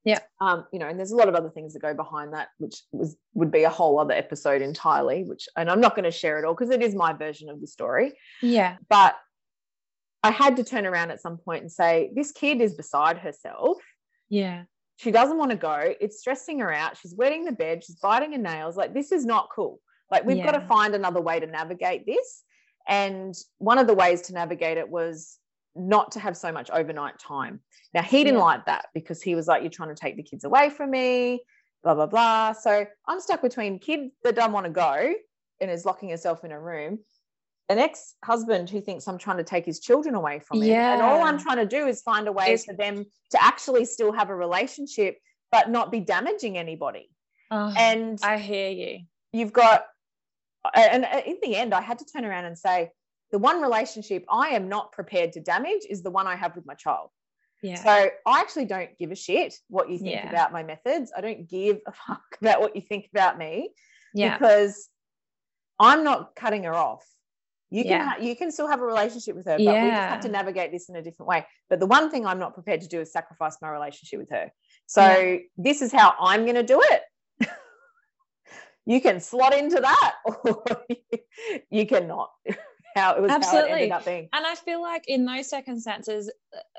Yeah. 0.03 0.19
Um, 0.39 0.65
you 0.71 0.79
know, 0.79 0.87
and 0.87 0.99
there's 0.99 1.11
a 1.11 1.15
lot 1.15 1.29
of 1.29 1.35
other 1.35 1.49
things 1.49 1.73
that 1.73 1.81
go 1.81 1.93
behind 1.93 2.33
that, 2.33 2.49
which 2.59 2.81
was 2.91 3.15
would 3.33 3.51
be 3.51 3.63
a 3.63 3.69
whole 3.69 3.99
other 3.99 4.13
episode 4.13 4.61
entirely, 4.61 5.23
which 5.23 5.47
and 5.55 5.69
I'm 5.69 5.81
not 5.81 5.95
going 5.95 6.03
to 6.03 6.11
share 6.11 6.37
it 6.37 6.45
all 6.45 6.53
because 6.53 6.69
it 6.69 6.83
is 6.83 6.93
my 6.93 7.13
version 7.13 7.49
of 7.49 7.59
the 7.59 7.67
story. 7.67 8.13
Yeah. 8.41 8.77
But 8.87 9.15
I 10.21 10.31
had 10.31 10.57
to 10.57 10.63
turn 10.63 10.85
around 10.85 11.11
at 11.11 11.21
some 11.21 11.37
point 11.37 11.61
and 11.61 11.71
say, 11.71 12.11
this 12.15 12.31
kid 12.31 12.61
is 12.61 12.75
beside 12.75 13.17
herself. 13.17 13.77
Yeah. 14.29 14.63
She 14.97 15.11
doesn't 15.11 15.37
want 15.37 15.51
to 15.51 15.57
go. 15.57 15.93
It's 15.99 16.19
stressing 16.19 16.59
her 16.59 16.71
out. 16.71 16.97
She's 16.97 17.13
wetting 17.15 17.45
the 17.45 17.51
bed. 17.51 17.83
She's 17.83 17.97
biting 17.97 18.31
her 18.31 18.37
nails. 18.37 18.77
Like, 18.77 18.93
this 18.93 19.11
is 19.11 19.25
not 19.25 19.49
cool. 19.53 19.79
Like, 20.09 20.25
we've 20.25 20.37
yeah. 20.37 20.51
got 20.51 20.59
to 20.59 20.67
find 20.67 20.95
another 20.95 21.21
way 21.21 21.39
to 21.39 21.47
navigate 21.47 22.05
this. 22.05 22.43
And 22.87 23.35
one 23.57 23.77
of 23.77 23.87
the 23.87 23.93
ways 23.93 24.21
to 24.23 24.33
navigate 24.33 24.77
it 24.77 24.87
was 24.89 25.37
not 25.75 26.13
to 26.13 26.19
have 26.19 26.37
so 26.37 26.51
much 26.51 26.69
overnight 26.71 27.19
time. 27.19 27.59
Now, 27.93 28.03
he 28.03 28.23
didn't 28.23 28.39
yeah. 28.39 28.45
like 28.45 28.65
that 28.67 28.85
because 28.93 29.21
he 29.21 29.35
was 29.35 29.47
like, 29.47 29.63
You're 29.63 29.71
trying 29.71 29.89
to 29.89 29.95
take 29.95 30.15
the 30.15 30.23
kids 30.23 30.43
away 30.43 30.69
from 30.69 30.91
me, 30.91 31.41
blah, 31.83 31.95
blah, 31.95 32.07
blah. 32.07 32.53
So 32.53 32.85
I'm 33.07 33.19
stuck 33.19 33.41
between 33.41 33.79
kid 33.79 34.11
that 34.23 34.35
doesn't 34.35 34.53
want 34.53 34.65
to 34.65 34.71
go 34.71 35.13
and 35.59 35.71
is 35.71 35.85
locking 35.85 36.09
herself 36.09 36.43
in 36.45 36.51
a 36.51 36.59
room 36.59 36.99
an 37.69 37.79
ex-husband 37.79 38.69
who 38.69 38.79
thinks 38.79 39.07
I'm 39.07 39.17
trying 39.17 39.37
to 39.37 39.43
take 39.43 39.65
his 39.65 39.79
children 39.79 40.15
away 40.15 40.39
from 40.39 40.61
him. 40.61 40.69
Yeah. 40.69 40.93
And 40.93 41.01
all 41.01 41.23
I'm 41.23 41.39
trying 41.39 41.57
to 41.57 41.65
do 41.65 41.87
is 41.87 42.01
find 42.01 42.27
a 42.27 42.31
way 42.31 42.47
it's, 42.47 42.65
for 42.65 42.73
them 42.73 43.05
to 43.31 43.43
actually 43.43 43.85
still 43.85 44.11
have 44.11 44.29
a 44.29 44.35
relationship, 44.35 45.17
but 45.51 45.69
not 45.69 45.91
be 45.91 45.99
damaging 45.99 46.57
anybody. 46.57 47.09
Oh, 47.49 47.73
and 47.75 48.19
I 48.23 48.37
hear 48.37 48.69
you. 48.69 48.99
You've 49.33 49.53
got, 49.53 49.85
and 50.73 51.05
uh, 51.05 51.21
in 51.25 51.37
the 51.41 51.55
end, 51.55 51.73
I 51.73 51.81
had 51.81 51.99
to 51.99 52.05
turn 52.05 52.25
around 52.25 52.45
and 52.45 52.57
say, 52.57 52.91
the 53.31 53.39
one 53.39 53.61
relationship 53.61 54.25
I 54.29 54.49
am 54.49 54.69
not 54.69 54.91
prepared 54.91 55.33
to 55.33 55.41
damage 55.41 55.81
is 55.89 56.03
the 56.03 56.11
one 56.11 56.27
I 56.27 56.35
have 56.35 56.55
with 56.55 56.65
my 56.65 56.75
child. 56.75 57.09
Yeah. 57.63 57.75
So 57.83 57.89
I 57.89 58.39
actually 58.39 58.65
don't 58.65 58.95
give 58.99 59.11
a 59.11 59.15
shit 59.15 59.55
what 59.69 59.89
you 59.89 59.97
think 59.97 60.11
yeah. 60.11 60.29
about 60.29 60.53
my 60.53 60.61
methods. 60.61 61.11
I 61.15 61.21
don't 61.21 61.49
give 61.49 61.79
a 61.87 61.91
fuck 61.91 62.21
about 62.41 62.61
what 62.61 62.75
you 62.75 62.81
think 62.81 63.09
about 63.11 63.39
me. 63.39 63.71
Yeah. 64.13 64.37
Because 64.37 64.87
I'm 65.79 66.03
not 66.03 66.35
cutting 66.35 66.63
her 66.65 66.73
off 66.73 67.03
you 67.75 67.83
can 67.83 67.91
yeah. 67.91 68.17
you 68.25 68.35
can 68.37 68.51
still 68.51 68.67
have 68.67 68.79
a 68.79 68.85
relationship 68.85 69.35
with 69.35 69.45
her, 69.45 69.57
but 69.57 69.61
yeah. 69.61 69.83
we 69.83 69.89
just 69.89 70.01
have 70.01 70.21
to 70.21 70.29
navigate 70.29 70.71
this 70.71 70.87
in 70.87 70.95
a 70.95 71.01
different 71.01 71.27
way. 71.27 71.45
But 71.69 71.81
the 71.81 71.85
one 71.85 72.09
thing 72.09 72.25
I'm 72.25 72.39
not 72.39 72.53
prepared 72.53 72.81
to 72.81 72.87
do 72.87 73.01
is 73.01 73.11
sacrifice 73.11 73.57
my 73.61 73.69
relationship 73.69 74.19
with 74.19 74.29
her. 74.29 74.49
So 74.85 75.01
yeah. 75.01 75.37
this 75.57 75.81
is 75.81 75.91
how 75.91 76.15
I'm 76.19 76.43
going 76.43 76.55
to 76.55 76.63
do 76.63 76.81
it. 76.81 77.49
you 78.85 79.01
can 79.01 79.19
slot 79.19 79.53
into 79.53 79.81
that, 79.81 80.13
or 80.25 80.63
you 81.69 81.85
cannot. 81.85 82.29
how 82.95 83.13
it 83.13 83.21
was 83.21 83.29
absolutely 83.29 83.89
how 83.89 83.97
it 83.97 84.29
and 84.31 84.45
i 84.45 84.55
feel 84.55 84.81
like 84.81 85.03
in 85.09 85.25
those 85.25 85.49
circumstances 85.49 86.31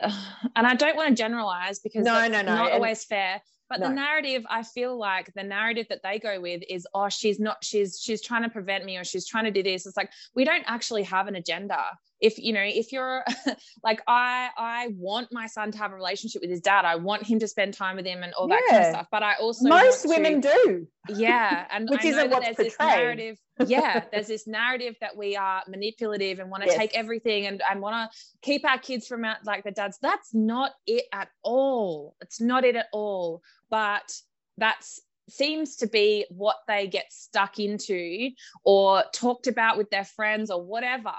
uh, 0.02 0.10
and 0.56 0.66
i 0.66 0.74
don't 0.74 0.96
want 0.96 1.10
to 1.10 1.14
generalize 1.14 1.78
because 1.80 2.06
no 2.06 2.26
no 2.26 2.40
no 2.40 2.54
not 2.54 2.64
and, 2.68 2.72
always 2.72 3.04
fair 3.04 3.42
but 3.68 3.80
no. 3.80 3.88
the 3.88 3.94
narrative 3.94 4.44
i 4.48 4.62
feel 4.62 4.96
like 4.96 5.32
the 5.34 5.42
narrative 5.42 5.86
that 5.88 6.02
they 6.02 6.18
go 6.18 6.40
with 6.40 6.62
is 6.68 6.86
oh 6.94 7.08
she's 7.08 7.38
not 7.40 7.62
she's 7.62 7.98
she's 8.00 8.22
trying 8.22 8.42
to 8.42 8.48
prevent 8.48 8.84
me 8.84 8.96
or 8.96 9.04
she's 9.04 9.26
trying 9.26 9.44
to 9.44 9.50
do 9.50 9.62
this 9.62 9.86
it's 9.86 9.96
like 9.96 10.10
we 10.34 10.44
don't 10.44 10.64
actually 10.66 11.02
have 11.02 11.26
an 11.26 11.36
agenda 11.36 11.82
if 12.20 12.38
you 12.38 12.52
know 12.52 12.62
if 12.62 12.92
you're 12.92 13.24
like 13.84 14.00
i 14.06 14.48
i 14.56 14.88
want 14.96 15.28
my 15.32 15.46
son 15.46 15.70
to 15.70 15.78
have 15.78 15.92
a 15.92 15.94
relationship 15.94 16.40
with 16.40 16.50
his 16.50 16.60
dad 16.60 16.84
i 16.84 16.96
want 16.96 17.22
him 17.26 17.38
to 17.38 17.48
spend 17.48 17.74
time 17.74 17.96
with 17.96 18.06
him 18.06 18.22
and 18.22 18.32
all 18.34 18.48
that 18.48 18.62
yeah. 18.66 18.72
kind 18.72 18.84
of 18.84 18.94
stuff 18.94 19.06
but 19.10 19.22
i 19.22 19.34
also 19.34 19.68
most 19.68 20.08
women 20.08 20.40
to, 20.40 20.48
do 20.48 20.86
yeah 21.14 21.66
and 21.70 21.88
which 21.90 22.04
isn't 22.04 22.30
what's 22.30 22.44
there's 22.44 22.56
portrayed. 22.56 22.70
this 22.70 22.78
narrative 22.78 23.38
yeah 23.66 24.04
there's 24.12 24.28
this 24.28 24.46
narrative 24.46 24.94
that 25.00 25.16
we 25.16 25.36
are 25.36 25.62
manipulative 25.68 26.38
and 26.38 26.50
want 26.50 26.62
to 26.62 26.68
yes. 26.68 26.78
take 26.78 26.96
everything 26.96 27.46
and, 27.46 27.62
and 27.70 27.80
want 27.80 28.10
to 28.10 28.18
keep 28.42 28.64
our 28.64 28.78
kids 28.78 29.06
from 29.06 29.24
out 29.24 29.38
like 29.44 29.64
the 29.64 29.70
dads 29.70 29.98
that's 30.00 30.34
not 30.34 30.72
it 30.86 31.04
at 31.12 31.28
all 31.42 32.16
it's 32.20 32.40
not 32.40 32.64
it 32.64 32.76
at 32.76 32.86
all 32.92 33.42
but 33.70 34.12
that's 34.58 35.00
seems 35.28 35.76
to 35.76 35.88
be 35.88 36.24
what 36.30 36.56
they 36.68 36.86
get 36.86 37.12
stuck 37.12 37.58
into 37.58 38.30
or 38.64 39.02
talked 39.12 39.46
about 39.46 39.76
with 39.76 39.90
their 39.90 40.04
friends 40.04 40.50
or 40.50 40.62
whatever 40.62 41.12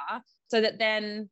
so 0.48 0.62
that 0.62 0.80
then 0.80 1.30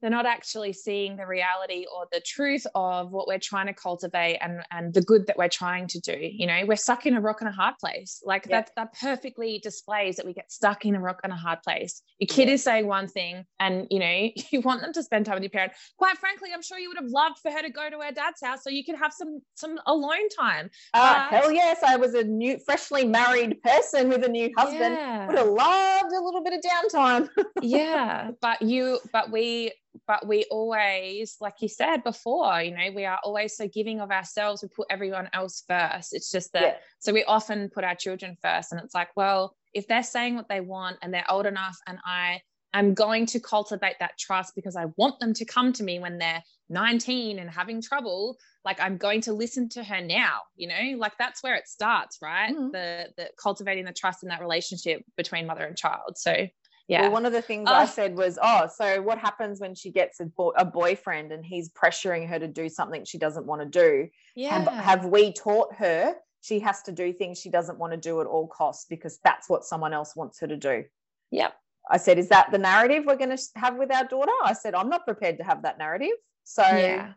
they're 0.00 0.10
not 0.10 0.26
actually 0.26 0.72
seeing 0.72 1.16
the 1.16 1.26
reality 1.26 1.86
or 1.94 2.06
the 2.12 2.20
truth 2.20 2.66
of 2.74 3.10
what 3.10 3.26
we're 3.26 3.38
trying 3.38 3.66
to 3.66 3.74
cultivate 3.74 4.38
and 4.40 4.60
and 4.70 4.94
the 4.94 5.02
good 5.02 5.26
that 5.26 5.36
we're 5.36 5.48
trying 5.48 5.86
to 5.88 6.00
do 6.00 6.30
you 6.40 6.46
know? 6.46 6.64
We're 6.66 6.76
stuck 6.76 7.06
in 7.06 7.14
a 7.14 7.20
rock 7.20 7.40
and 7.40 7.48
a 7.48 7.52
hard 7.52 7.74
place. 7.78 8.22
Like 8.24 8.46
yeah. 8.48 8.62
that 8.62 8.70
that 8.76 8.98
perfectly 8.98 9.58
displays 9.62 10.16
that 10.16 10.26
we 10.26 10.32
get 10.32 10.50
stuck 10.50 10.84
in 10.84 10.94
a 10.94 11.00
rock 11.00 11.20
and 11.22 11.32
a 11.32 11.36
hard 11.36 11.62
place. 11.62 12.02
Your 12.18 12.28
kid 12.28 12.48
yeah. 12.48 12.54
is 12.54 12.64
saying 12.64 12.86
one 12.86 13.08
thing 13.08 13.44
and 13.58 13.86
you 13.90 13.98
know 13.98 14.28
you 14.50 14.60
want 14.60 14.80
them 14.80 14.92
to 14.92 15.02
spend 15.02 15.26
time 15.26 15.34
with 15.34 15.42
your 15.42 15.50
parent. 15.50 15.72
Quite 15.98 16.18
frankly 16.18 16.50
i'm 16.54 16.62
sure 16.62 16.78
you 16.78 16.88
would 16.88 16.98
have 16.98 17.10
loved 17.10 17.38
for 17.38 17.50
her 17.50 17.62
to 17.62 17.70
go 17.70 17.88
to 17.90 17.98
her 17.98 18.12
dad's 18.12 18.42
house 18.42 18.62
so 18.62 18.70
you 18.70 18.84
could 18.84 18.96
have 18.96 19.12
some 19.12 19.40
some 19.54 19.78
alone 19.86 20.28
time. 20.28 20.70
Uh, 20.94 21.28
but, 21.30 21.36
hell 21.36 21.52
yes 21.52 21.82
i 21.86 21.96
was 21.96 22.14
a 22.14 22.24
new 22.24 22.58
freshly 22.64 23.04
married 23.04 23.60
person 23.62 24.08
with 24.08 24.24
a 24.24 24.28
new 24.28 24.50
husband. 24.56 24.94
Yeah. 24.94 25.26
would 25.26 25.38
have 25.38 25.48
loved 25.48 26.12
a 26.12 26.24
little 26.24 26.42
bit 26.42 26.54
of 26.54 26.60
downtime. 26.60 27.28
Yeah 27.62 28.30
but 28.40 28.62
you 28.62 28.98
but 29.12 29.30
we 29.30 29.72
but 30.06 30.26
we 30.26 30.44
always 30.50 31.36
like 31.40 31.54
you 31.60 31.68
said 31.68 32.02
before 32.02 32.62
you 32.62 32.70
know 32.70 32.90
we 32.94 33.04
are 33.04 33.18
always 33.24 33.56
so 33.56 33.66
giving 33.68 34.00
of 34.00 34.10
ourselves 34.10 34.62
we 34.62 34.68
put 34.68 34.86
everyone 34.90 35.28
else 35.32 35.62
first 35.66 36.12
it's 36.12 36.30
just 36.30 36.52
that 36.52 36.62
yeah. 36.62 36.74
so 36.98 37.12
we 37.12 37.24
often 37.24 37.68
put 37.68 37.84
our 37.84 37.94
children 37.94 38.36
first 38.42 38.72
and 38.72 38.80
it's 38.80 38.94
like 38.94 39.08
well 39.16 39.54
if 39.74 39.86
they're 39.86 40.02
saying 40.02 40.36
what 40.36 40.48
they 40.48 40.60
want 40.60 40.96
and 41.02 41.12
they're 41.12 41.30
old 41.30 41.46
enough 41.46 41.76
and 41.86 41.98
i 42.04 42.40
am 42.72 42.94
going 42.94 43.26
to 43.26 43.40
cultivate 43.40 43.96
that 43.98 44.18
trust 44.18 44.54
because 44.54 44.76
i 44.76 44.86
want 44.96 45.18
them 45.20 45.34
to 45.34 45.44
come 45.44 45.72
to 45.72 45.82
me 45.82 45.98
when 45.98 46.18
they're 46.18 46.42
19 46.68 47.38
and 47.38 47.50
having 47.50 47.82
trouble 47.82 48.36
like 48.64 48.80
i'm 48.80 48.96
going 48.96 49.20
to 49.20 49.32
listen 49.32 49.68
to 49.68 49.82
her 49.82 50.00
now 50.00 50.40
you 50.56 50.68
know 50.68 50.98
like 50.98 51.12
that's 51.18 51.42
where 51.42 51.56
it 51.56 51.66
starts 51.66 52.18
right 52.22 52.54
mm-hmm. 52.54 52.70
the 52.70 53.08
the 53.16 53.28
cultivating 53.42 53.84
the 53.84 53.92
trust 53.92 54.22
in 54.22 54.28
that 54.28 54.40
relationship 54.40 55.02
between 55.16 55.46
mother 55.46 55.64
and 55.64 55.76
child 55.76 56.16
so 56.16 56.46
yeah. 56.90 57.02
Well, 57.02 57.12
one 57.12 57.26
of 57.26 57.32
the 57.32 57.40
things 57.40 57.68
I 57.70 57.84
said 57.84 58.16
was, 58.16 58.36
oh, 58.42 58.68
so 58.74 59.00
what 59.00 59.18
happens 59.18 59.60
when 59.60 59.76
she 59.76 59.90
gets 59.90 60.18
a, 60.18 60.26
bo- 60.26 60.54
a, 60.56 60.64
boyfriend 60.64 61.30
and 61.30 61.44
he's 61.44 61.70
pressuring 61.70 62.28
her 62.28 62.38
to 62.38 62.48
do 62.48 62.68
something 62.68 63.04
she 63.04 63.16
doesn't 63.16 63.46
want 63.46 63.62
to 63.62 63.68
do? 63.68 64.08
Yeah. 64.34 64.58
Have, 64.58 64.72
have 64.72 65.04
we 65.06 65.32
taught 65.32 65.74
her 65.76 66.14
she 66.40 66.58
has 66.60 66.82
to 66.82 66.92
do 66.92 67.12
things 67.12 67.38
she 67.38 67.48
doesn't 67.48 67.78
want 67.78 67.92
to 67.92 67.96
do 67.96 68.20
at 68.20 68.26
all 68.26 68.48
costs 68.48 68.86
because 68.88 69.20
that's 69.22 69.48
what 69.48 69.64
someone 69.64 69.92
else 69.92 70.16
wants 70.16 70.40
her 70.40 70.48
to 70.48 70.56
do? 70.56 70.84
Yep. 71.30 71.54
I 71.88 71.96
said, 71.96 72.18
is 72.18 72.28
that 72.30 72.50
the 72.50 72.58
narrative 72.58 73.04
we're 73.06 73.16
going 73.16 73.36
to 73.36 73.42
have 73.54 73.76
with 73.76 73.94
our 73.94 74.04
daughter? 74.04 74.32
I 74.44 74.52
said, 74.52 74.74
I'm 74.74 74.88
not 74.88 75.04
prepared 75.04 75.38
to 75.38 75.44
have 75.44 75.62
that 75.62 75.78
narrative. 75.78 76.16
So 76.42 76.62
yeah. 76.62 77.12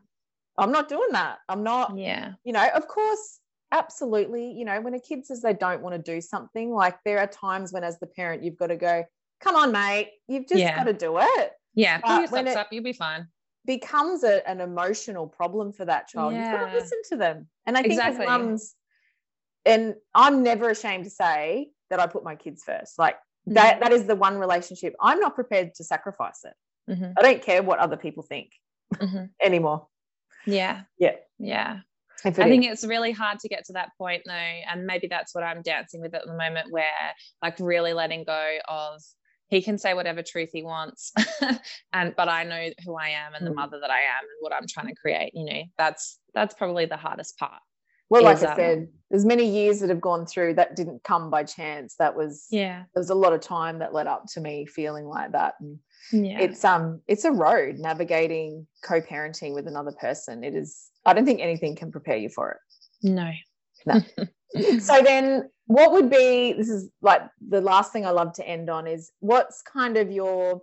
I'm 0.57 0.71
not 0.71 0.87
doing 0.87 1.09
that. 1.13 1.39
I'm 1.49 1.63
not, 1.63 1.97
yeah. 1.97 2.33
You 2.43 2.53
know, 2.53 2.67
of 2.75 2.87
course, 2.87 3.39
absolutely. 3.71 4.51
You 4.51 4.65
know, 4.65 4.79
when 4.81 4.93
a 4.93 4.99
kid 4.99 5.25
says 5.25 5.41
they 5.41 5.53
don't 5.53 5.81
want 5.81 5.95
to 5.95 6.11
do 6.11 6.21
something, 6.21 6.71
like 6.71 6.97
there 7.03 7.19
are 7.19 7.27
times 7.27 7.73
when, 7.73 7.83
as 7.83 7.99
the 7.99 8.05
parent, 8.05 8.43
you've 8.43 8.57
got 8.57 8.67
to 8.67 8.77
go, 8.77 9.03
come 9.43 9.55
on, 9.55 9.71
mate, 9.71 10.11
you've 10.27 10.47
just 10.47 10.59
yeah. 10.59 10.77
got 10.77 10.85
to 10.85 10.93
do 10.93 11.17
it. 11.19 11.51
Yeah, 11.75 11.97
pull 11.99 12.21
your 12.21 12.57
up, 12.57 12.67
you'll 12.71 12.83
be 12.83 12.93
fine. 12.93 13.27
Becomes 13.65 14.23
a, 14.23 14.47
an 14.47 14.61
emotional 14.61 15.27
problem 15.27 15.73
for 15.73 15.85
that 15.85 16.07
child. 16.07 16.33
Yeah. 16.33 16.51
You've 16.51 16.59
got 16.59 16.71
to 16.71 16.77
listen 16.77 17.01
to 17.09 17.17
them. 17.17 17.47
And 17.65 17.77
I 17.77 17.81
think 17.81 17.93
exactly. 17.93 18.25
as 18.25 18.29
mums, 18.29 18.75
and 19.65 19.95
I'm 20.13 20.43
never 20.43 20.69
ashamed 20.69 21.05
to 21.05 21.09
say 21.09 21.69
that 21.89 21.99
I 21.99 22.07
put 22.07 22.23
my 22.23 22.35
kids 22.35 22.63
first. 22.63 22.99
Like 22.99 23.15
mm-hmm. 23.15 23.53
that, 23.53 23.79
that 23.79 23.91
is 23.91 24.05
the 24.05 24.15
one 24.15 24.37
relationship 24.37 24.95
I'm 24.99 25.19
not 25.19 25.35
prepared 25.35 25.75
to 25.75 25.83
sacrifice 25.83 26.43
it. 26.43 26.91
Mm-hmm. 26.91 27.13
I 27.17 27.21
don't 27.21 27.41
care 27.41 27.63
what 27.63 27.79
other 27.79 27.97
people 27.97 28.23
think 28.23 28.51
mm-hmm. 28.93 29.25
anymore. 29.41 29.87
Yeah. 30.45 30.81
Yeah. 30.99 31.15
Yeah. 31.39 31.79
I 32.25 32.31
think 32.31 32.65
it's 32.65 32.85
really 32.85 33.11
hard 33.11 33.39
to 33.39 33.49
get 33.49 33.65
to 33.65 33.73
that 33.73 33.89
point 33.97 34.23
though. 34.25 34.33
And 34.33 34.85
maybe 34.85 35.07
that's 35.07 35.33
what 35.35 35.43
I'm 35.43 35.61
dancing 35.61 36.01
with 36.01 36.13
at 36.13 36.25
the 36.25 36.33
moment, 36.33 36.71
where 36.71 36.85
like 37.41 37.57
really 37.59 37.93
letting 37.93 38.23
go 38.23 38.57
of 38.67 39.01
he 39.53 39.61
can 39.61 39.77
say 39.77 39.93
whatever 39.93 40.21
truth 40.23 40.49
he 40.51 40.63
wants. 40.63 41.11
And 41.93 42.15
but 42.15 42.27
i 42.27 42.43
know 42.43 42.69
who 42.83 42.95
i 42.95 43.09
am 43.09 43.35
and 43.35 43.45
the 43.45 43.51
mm. 43.51 43.55
mother 43.55 43.79
that 43.79 43.91
i 43.91 43.99
am 43.99 44.21
and 44.21 44.37
what 44.39 44.51
i'm 44.51 44.65
trying 44.67 44.87
to 44.87 44.95
create 44.95 45.31
you 45.35 45.45
know 45.45 45.61
that's 45.77 46.19
that's 46.33 46.55
probably 46.55 46.85
the 46.85 46.97
hardest 46.97 47.37
part 47.37 47.61
well 48.09 48.27
is, 48.27 48.41
like 48.41 48.49
i 48.49 48.51
um, 48.51 48.57
said 48.57 48.87
there's 49.13 49.25
many 49.25 49.47
years 49.47 49.79
that 49.79 49.91
have 49.91 50.01
gone 50.01 50.25
through 50.25 50.55
that 50.55 50.75
didn't 50.75 51.03
come 51.03 51.29
by 51.29 51.43
chance. 51.43 51.93
That 51.99 52.15
was 52.15 52.47
yeah. 52.49 52.79
there 52.95 53.01
was 53.01 53.11
a 53.11 53.15
lot 53.15 53.31
of 53.31 53.41
time 53.41 53.77
that 53.77 53.93
led 53.93 54.07
up 54.07 54.23
to 54.33 54.41
me 54.41 54.65
feeling 54.65 55.05
like 55.05 55.33
that. 55.33 55.53
And 55.61 55.77
yeah. 56.11 56.39
it's 56.39 56.65
um 56.65 56.99
it's 57.07 57.23
a 57.23 57.31
road 57.31 57.75
navigating 57.77 58.65
co-parenting 58.83 59.53
with 59.53 59.67
another 59.67 59.91
person. 59.91 60.43
It 60.43 60.55
is 60.55 60.89
i 61.05 61.13
don't 61.13 61.25
think 61.25 61.41
anything 61.41 61.75
can 61.75 61.91
prepare 61.91 62.17
you 62.17 62.29
for 62.29 62.53
it. 62.53 62.57
No. 63.03 63.31
No. 63.85 64.01
So 64.79 65.01
then 65.01 65.49
what 65.65 65.91
would 65.91 66.09
be 66.09 66.53
this 66.53 66.69
is 66.69 66.89
like 67.01 67.21
the 67.47 67.61
last 67.61 67.93
thing 67.93 68.05
i 68.05 68.09
love 68.09 68.33
to 68.33 68.47
end 68.47 68.69
on 68.69 68.85
is 68.85 69.11
what's 69.19 69.61
kind 69.61 69.97
of 69.97 70.11
your 70.11 70.61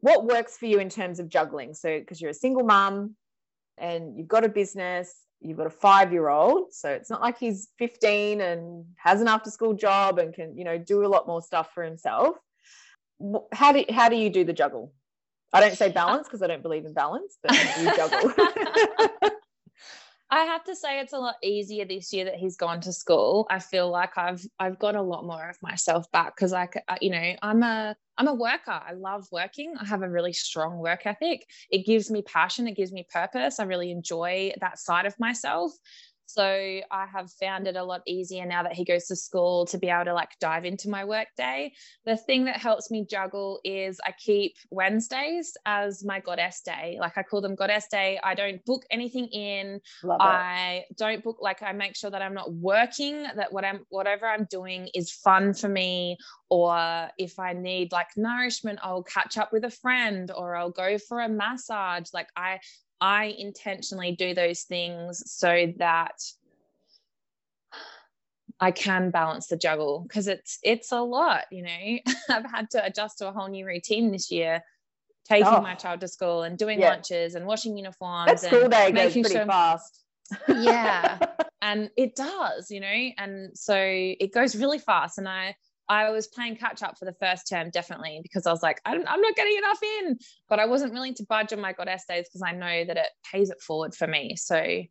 what 0.00 0.24
works 0.24 0.56
for 0.56 0.66
you 0.66 0.78
in 0.78 0.88
terms 0.88 1.18
of 1.18 1.28
juggling? 1.28 1.74
So 1.74 1.98
because 1.98 2.20
you're 2.20 2.30
a 2.30 2.34
single 2.34 2.64
mom 2.64 3.16
and 3.78 4.16
you've 4.16 4.28
got 4.28 4.44
a 4.44 4.48
business 4.48 5.14
you've 5.40 5.58
got 5.58 5.66
a 5.66 5.70
five 5.70 6.12
year 6.12 6.28
old 6.28 6.72
so 6.72 6.88
it's 6.88 7.10
not 7.10 7.20
like 7.20 7.38
he's 7.38 7.68
15 7.78 8.40
and 8.40 8.86
has 8.96 9.20
an 9.20 9.28
after 9.28 9.50
school 9.50 9.74
job 9.74 10.18
and 10.18 10.32
can 10.32 10.56
you 10.56 10.64
know 10.64 10.78
do 10.78 11.04
a 11.04 11.08
lot 11.08 11.26
more 11.26 11.42
stuff 11.42 11.70
for 11.74 11.84
himself. 11.84 12.36
How 13.52 13.72
do 13.72 13.84
how 13.90 14.08
do 14.08 14.16
you 14.16 14.30
do 14.30 14.44
the 14.44 14.52
juggle? 14.52 14.92
I 15.52 15.60
don't 15.60 15.76
say 15.76 15.90
balance 15.90 16.26
because 16.26 16.42
i 16.42 16.46
don't 16.46 16.62
believe 16.62 16.84
in 16.84 16.92
balance 16.92 17.38
but 17.42 17.52
you 17.80 17.96
juggle 17.96 18.32
I 20.30 20.44
have 20.44 20.64
to 20.64 20.74
say 20.74 20.98
it's 20.98 21.12
a 21.12 21.18
lot 21.18 21.36
easier 21.42 21.84
this 21.84 22.12
year 22.12 22.24
that 22.24 22.34
he's 22.34 22.56
gone 22.56 22.80
to 22.80 22.92
school. 22.92 23.46
I 23.48 23.60
feel 23.60 23.88
like 23.88 24.18
I've 24.18 24.44
I've 24.58 24.78
got 24.78 24.96
a 24.96 25.02
lot 25.02 25.24
more 25.24 25.48
of 25.48 25.56
myself 25.62 26.10
back 26.10 26.34
because 26.36 26.52
I 26.52 26.68
uh, 26.88 26.96
you 27.00 27.10
know 27.10 27.34
I'm 27.42 27.62
a 27.62 27.94
I'm 28.18 28.26
a 28.26 28.34
worker. 28.34 28.72
I 28.72 28.92
love 28.94 29.26
working. 29.30 29.74
I 29.80 29.84
have 29.84 30.02
a 30.02 30.10
really 30.10 30.32
strong 30.32 30.78
work 30.78 31.06
ethic. 31.06 31.46
It 31.70 31.86
gives 31.86 32.10
me 32.10 32.22
passion. 32.22 32.66
It 32.66 32.76
gives 32.76 32.92
me 32.92 33.06
purpose. 33.12 33.60
I 33.60 33.64
really 33.64 33.92
enjoy 33.92 34.52
that 34.60 34.80
side 34.80 35.06
of 35.06 35.14
myself. 35.20 35.72
So 36.26 36.42
I 36.42 37.06
have 37.12 37.30
found 37.32 37.66
it 37.66 37.76
a 37.76 37.84
lot 37.84 38.02
easier 38.06 38.44
now 38.44 38.62
that 38.64 38.72
he 38.72 38.84
goes 38.84 39.06
to 39.06 39.16
school 39.16 39.64
to 39.66 39.78
be 39.78 39.88
able 39.88 40.06
to 40.06 40.14
like 40.14 40.30
dive 40.40 40.64
into 40.64 40.90
my 40.90 41.04
work 41.04 41.28
day. 41.36 41.72
The 42.04 42.16
thing 42.16 42.44
that 42.46 42.56
helps 42.56 42.90
me 42.90 43.06
juggle 43.08 43.60
is 43.64 44.00
I 44.04 44.12
keep 44.12 44.56
Wednesdays 44.70 45.56
as 45.64 46.04
my 46.04 46.20
goddess 46.20 46.60
day. 46.62 46.98
Like 47.00 47.16
I 47.16 47.22
call 47.22 47.40
them 47.40 47.54
goddess 47.54 47.86
day. 47.90 48.18
I 48.22 48.34
don't 48.34 48.64
book 48.64 48.84
anything 48.90 49.26
in. 49.28 49.80
I 50.20 50.84
don't 50.96 51.22
book 51.22 51.38
like 51.40 51.62
I 51.62 51.72
make 51.72 51.96
sure 51.96 52.10
that 52.10 52.22
I'm 52.22 52.34
not 52.34 52.52
working, 52.52 53.22
that 53.22 53.52
what 53.52 53.64
I'm 53.64 53.86
whatever 53.88 54.26
I'm 54.26 54.46
doing 54.50 54.88
is 54.94 55.12
fun 55.12 55.54
for 55.54 55.68
me. 55.68 56.18
Or 56.50 57.08
if 57.18 57.38
I 57.38 57.52
need 57.52 57.92
like 57.92 58.08
nourishment, 58.16 58.80
I'll 58.82 59.02
catch 59.02 59.38
up 59.38 59.52
with 59.52 59.64
a 59.64 59.70
friend 59.70 60.30
or 60.30 60.56
I'll 60.56 60.70
go 60.70 60.98
for 60.98 61.20
a 61.20 61.28
massage. 61.28 62.08
Like 62.12 62.28
I 62.36 62.58
I 63.00 63.34
intentionally 63.38 64.12
do 64.12 64.34
those 64.34 64.62
things 64.62 65.22
so 65.30 65.72
that 65.78 66.16
I 68.58 68.70
can 68.70 69.10
balance 69.10 69.48
the 69.48 69.56
juggle 69.56 70.00
because 70.00 70.28
it's 70.28 70.58
it's 70.62 70.92
a 70.92 71.00
lot, 71.00 71.44
you 71.50 71.62
know. 71.62 71.98
I've 72.30 72.50
had 72.50 72.70
to 72.70 72.84
adjust 72.84 73.18
to 73.18 73.28
a 73.28 73.32
whole 73.32 73.48
new 73.48 73.66
routine 73.66 74.12
this 74.12 74.30
year, 74.30 74.62
taking 75.28 75.46
oh. 75.46 75.60
my 75.60 75.74
child 75.74 76.00
to 76.00 76.08
school 76.08 76.42
and 76.42 76.56
doing 76.56 76.80
yeah. 76.80 76.90
lunches 76.90 77.34
and 77.34 77.46
washing 77.46 77.76
uniforms. 77.76 78.40
That 78.40 78.40
school 78.40 78.68
day 78.68 78.92
goes 78.92 79.12
pretty 79.12 79.30
sure, 79.30 79.46
fast. 79.46 80.04
yeah, 80.48 81.18
and 81.62 81.90
it 81.96 82.16
does, 82.16 82.70
you 82.70 82.80
know, 82.80 83.10
and 83.18 83.50
so 83.56 83.76
it 83.76 84.32
goes 84.32 84.56
really 84.56 84.78
fast. 84.78 85.18
And 85.18 85.28
I 85.28 85.54
I 85.88 86.10
was 86.10 86.26
playing 86.26 86.56
catch 86.56 86.82
up 86.82 86.98
for 86.98 87.04
the 87.04 87.14
first 87.20 87.48
term, 87.48 87.70
definitely, 87.70 88.20
because 88.22 88.46
I 88.46 88.50
was 88.50 88.62
like, 88.62 88.80
I'm, 88.84 89.04
I'm 89.06 89.20
not 89.20 89.36
getting 89.36 89.56
enough 89.56 89.78
in. 90.00 90.18
But 90.48 90.58
I 90.58 90.66
wasn't 90.66 90.92
willing 90.92 91.14
to 91.14 91.26
budge 91.28 91.52
on 91.52 91.60
my 91.60 91.72
goddess 91.72 92.04
days 92.08 92.26
because 92.28 92.42
I 92.42 92.52
know 92.52 92.84
that 92.84 92.96
it 92.96 93.08
pays 93.32 93.50
it 93.50 93.60
forward 93.60 93.94
for 93.94 94.06
me. 94.06 94.34
So, 94.36 94.82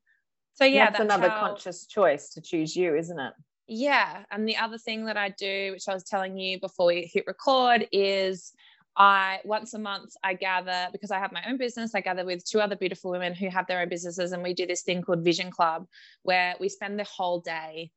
so 0.54 0.66
yeah, 0.66 0.86
that's, 0.86 1.00
that's 1.00 1.14
another 1.14 1.30
how, 1.30 1.48
conscious 1.48 1.86
choice 1.86 2.30
to 2.34 2.42
choose 2.42 2.76
you, 2.76 2.96
isn't 2.96 3.20
it? 3.20 3.34
Yeah. 3.68 4.24
And 4.32 4.48
the 4.48 4.58
other 4.58 4.78
thing 4.78 5.06
that 5.06 5.18
I 5.18 5.30
do, 5.30 5.72
which 5.74 5.88
I 5.90 5.94
was 5.94 6.04
telling 6.04 6.38
you 6.38 6.60
before 6.60 6.88
we 6.88 7.10
hit 7.12 7.26
record, 7.28 7.88
is 7.92 8.54
I 8.96 9.40
once 9.44 9.74
a 9.74 9.80
month 9.80 10.14
I 10.24 10.36
gather 10.36 10.88
because 10.94 11.12
I 11.12 11.20
have 11.20 11.34
my 11.34 11.44
own 11.50 11.58
business. 11.58 11.94
I 11.94 12.02
gather 12.02 12.24
with 12.24 12.50
two 12.50 12.62
other 12.62 12.78
beautiful 12.78 13.12
women 13.12 13.34
who 13.34 13.50
have 13.50 13.68
their 13.68 13.82
own 13.82 13.90
businesses, 13.90 14.32
and 14.32 14.42
we 14.42 14.54
do 14.54 14.66
this 14.66 14.84
thing 14.84 15.02
called 15.02 15.26
Vision 15.26 15.52
Club, 15.52 15.88
where 16.24 16.56
we 16.60 16.70
spend 16.70 16.98
the 16.98 17.04
whole 17.04 17.42
day 17.42 17.92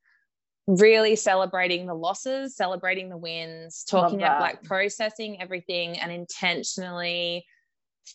really 0.69 1.17
celebrating 1.17 1.87
the 1.87 1.95
losses, 1.95 2.55
celebrating 2.55 3.09
the 3.09 3.17
wins, 3.17 3.85
talking 3.89 4.19
about 4.19 4.41
like 4.43 4.63
processing 4.63 5.41
everything 5.41 5.99
and 5.99 6.13
intentionally 6.13 7.45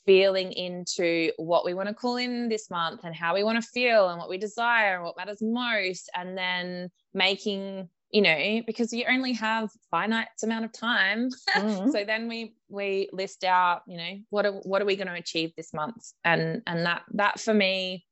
feeling 0.06 0.52
into 0.52 1.32
what 1.38 1.66
we 1.66 1.74
want 1.74 1.90
to 1.90 1.96
call 1.96 2.18
in 2.18 2.50
this 2.50 2.70
month 2.70 3.02
and 3.04 3.16
how 3.16 3.34
we 3.34 3.44
want 3.44 3.62
to 3.62 3.68
feel 3.70 4.10
and 4.10 4.20
what 4.20 4.30
we 4.30 4.38
desire 4.38 4.96
and 4.96 5.04
what 5.04 5.18
matters 5.18 5.40
most 5.42 6.10
and 6.16 6.38
then 6.38 6.90
making 7.14 7.88
you 8.12 8.22
know 8.22 8.62
because 8.68 8.94
you 8.94 9.06
only 9.10 9.34
have 9.34 9.70
finite 9.90 10.28
amount 10.44 10.66
of 10.66 10.72
time. 10.72 11.30
Mm-hmm. 11.56 11.90
so 11.92 12.04
then 12.06 12.28
we 12.28 12.56
we 12.70 13.10
list 13.12 13.44
out 13.44 13.82
you 13.88 13.98
know 13.98 14.20
what 14.30 14.46
are 14.46 14.52
what 14.52 14.82
are 14.82 14.86
we 14.86 14.96
going 14.96 15.08
to 15.08 15.14
achieve 15.14 15.52
this 15.58 15.74
month? 15.74 16.12
And 16.24 16.62
and 16.68 16.86
that 16.86 17.02
that 17.14 17.40
for 17.40 17.54
me 17.54 18.06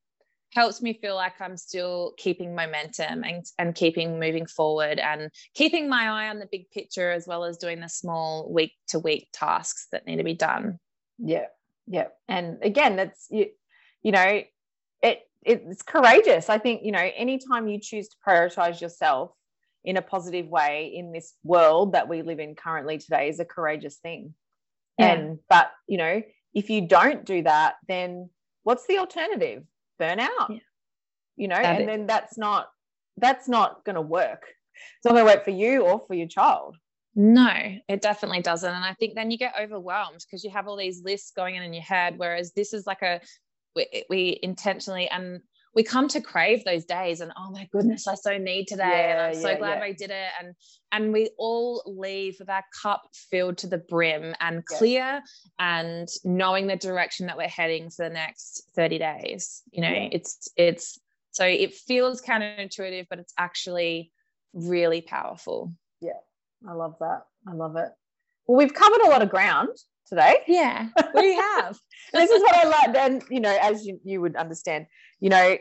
helps 0.52 0.82
me 0.82 0.94
feel 0.94 1.16
like 1.16 1.40
I'm 1.40 1.58
still 1.58 2.14
keeping 2.18 2.56
momentum 2.56 3.24
and, 3.24 3.46
and 3.58 3.74
keeping 3.74 4.20
moving 4.20 4.46
forward 4.46 5.00
and 5.00 5.30
keeping 5.54 5.90
my 5.90 6.08
eye 6.08 6.30
on 6.30 6.40
the 6.40 6.48
big 6.52 6.70
picture 6.72 7.12
as 7.12 7.26
well 7.26 7.46
as 7.46 7.58
doing 7.58 7.80
the 7.80 7.90
small 7.90 8.52
week 8.52 8.74
to 8.90 9.00
week 9.00 9.30
tasks 9.34 9.88
that 9.92 10.06
need 10.06 10.18
to 10.18 10.24
be 10.24 10.34
done. 10.34 10.80
Yeah. 11.18 11.46
Yeah. 11.88 12.08
And 12.28 12.58
again, 12.62 12.96
that's 12.96 13.28
you, 13.30 13.48
you 14.04 14.12
know, 14.12 14.44
it 15.02 15.20
it's 15.44 15.82
courageous. 15.82 16.50
I 16.50 16.60
think, 16.60 16.84
you 16.84 16.92
know, 16.92 17.10
anytime 17.16 17.68
you 17.68 17.80
choose 17.80 18.10
to 18.10 18.16
prioritize 18.28 18.80
yourself 18.80 19.32
in 19.84 19.98
a 19.98 20.02
positive 20.02 20.48
way 20.48 20.92
in 20.94 21.12
this 21.12 21.34
world 21.44 21.94
that 21.94 22.08
we 22.08 22.22
live 22.22 22.40
in 22.40 22.54
currently 22.54 23.00
today 23.00 23.30
is 23.30 23.40
a 23.40 23.46
courageous 23.46 23.98
thing. 23.98 24.36
Yeah. 25.00 25.14
And 25.14 25.40
but, 25.50 25.72
you 25.88 25.98
know, 25.98 26.22
if 26.54 26.70
you 26.70 26.88
don't 26.88 27.26
do 27.26 27.42
that, 27.44 27.76
then 27.88 28.30
what's 28.64 28.86
the 28.86 29.00
alternative? 29.00 29.64
Burnout 30.02 30.50
yeah. 30.50 30.58
you 31.36 31.48
know 31.48 31.56
and 31.56 31.88
then 31.88 32.08
that's 32.08 32.38
not 32.38 32.68
that's 33.18 33.48
not 33.48 33.84
going 33.86 33.96
to 33.96 34.02
work. 34.02 34.44
It's 34.98 35.06
not 35.06 35.12
going 35.12 35.26
to 35.26 35.32
work 35.34 35.44
for 35.44 35.52
you 35.52 35.82
or 35.82 36.04
for 36.08 36.14
your 36.14 36.28
child. 36.28 36.78
No 37.14 37.50
it 37.88 38.02
definitely 38.02 38.42
doesn't. 38.42 38.74
And 38.74 38.86
i 38.86 38.94
think 38.94 39.16
then 39.16 39.32
you 39.32 39.38
get 39.38 39.54
overwhelmed 39.60 40.20
because 40.26 40.44
you 40.44 40.50
have 40.52 40.68
all 40.68 40.78
these 40.78 41.04
lists 41.04 41.32
going 41.36 41.56
in 41.56 41.64
in 41.64 41.74
your 41.74 41.84
head 41.84 42.14
whereas 42.18 42.54
this 42.54 42.74
is 42.74 42.88
like 42.88 43.02
a 43.02 43.20
we, 43.76 44.06
we 44.10 44.40
intentionally 44.42 45.10
and 45.10 45.42
we 45.74 45.84
come 45.84 46.08
to 46.10 46.22
crave 46.22 46.64
those 46.66 46.86
days 46.86 47.22
and 47.22 47.32
oh 47.38 47.50
my 47.52 47.68
goodness 47.72 48.08
i 48.08 48.16
so 48.16 48.38
need 48.38 48.68
today 48.68 48.84
yeah, 48.84 49.12
and 49.12 49.22
i'm 49.22 49.42
so 49.42 49.50
yeah, 49.50 49.58
glad 49.58 49.78
yeah. 49.80 49.84
i 49.84 49.92
did 49.92 50.10
it. 50.10 50.30
And 50.40 50.56
and 50.92 51.14
we 51.14 51.30
all 51.38 51.84
leave 51.86 52.36
with 52.40 52.50
our 52.50 52.64
cup 52.82 53.04
filled 53.14 53.58
to 53.60 53.68
the 53.68 53.78
brim 53.78 54.36
and 54.40 54.66
clear 54.66 55.22
and 55.60 56.08
knowing 56.24 56.68
the 56.68 56.76
direction 56.76 57.28
that 57.28 57.38
we're 57.38 57.48
heading 57.48 57.90
for 57.90 58.08
the 58.08 58.14
next 58.14 58.64
30 58.76 59.00
days 59.00 59.62
you 59.72 59.82
know 59.82 60.10
it's 60.12 60.50
it's 60.58 61.00
so 61.32 61.46
it 61.46 61.74
feels 61.74 62.22
counterintuitive 62.22 63.08
but 63.10 63.20
it's 63.20 63.34
actually 63.38 64.12
really 64.54 65.02
powerful. 65.02 65.74
Yeah 66.02 66.12
i 66.68 66.74
love 66.74 66.96
that. 67.00 67.24
I 67.48 67.54
love 67.54 67.76
it. 67.76 67.90
Well 68.48 68.58
we've 68.58 68.74
covered 68.74 69.02
a 69.02 69.10
lot 69.10 69.22
of 69.22 69.30
ground 69.30 69.70
today. 70.12 70.36
Yeah, 70.48 70.88
we 71.16 71.34
have. 71.36 71.80
this 72.14 72.30
is 72.30 72.42
what 72.42 72.56
I 72.56 72.68
like. 72.68 72.96
And, 72.96 73.24
you 73.30 73.40
know, 73.40 73.58
as 73.62 73.86
you, 73.86 74.00
you 74.04 74.20
would 74.20 74.36
understand, 74.36 74.86
you 75.22 75.30
know, 75.30 75.58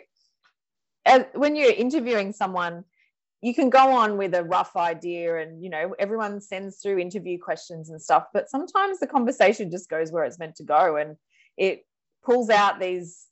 as, 1.07 1.25
when 1.35 1.55
you're 1.55 1.73
interviewing 1.73 2.33
someone, 2.33 2.85
you 3.43 3.55
can 3.55 3.71
go 3.71 3.93
on 3.93 4.19
with 4.19 4.35
a 4.35 4.43
rough 4.45 4.77
idea 4.77 5.39
and, 5.39 5.63
you 5.63 5.71
know, 5.71 5.95
everyone 5.99 6.41
sends 6.41 6.79
through 6.79 6.99
interview 6.99 7.39
questions 7.39 7.91
and 7.91 8.03
stuff, 8.03 8.27
but 8.35 8.51
sometimes 8.51 8.99
the 8.99 9.07
conversation 9.07 9.71
just 9.71 9.89
goes 9.89 10.11
where 10.11 10.25
it's 10.25 10.39
meant 10.39 10.57
to 10.57 10.65
go 10.65 10.97
and 10.97 11.17
it 11.57 11.87
pulls 12.25 12.51
out 12.51 12.81
these 12.81 13.29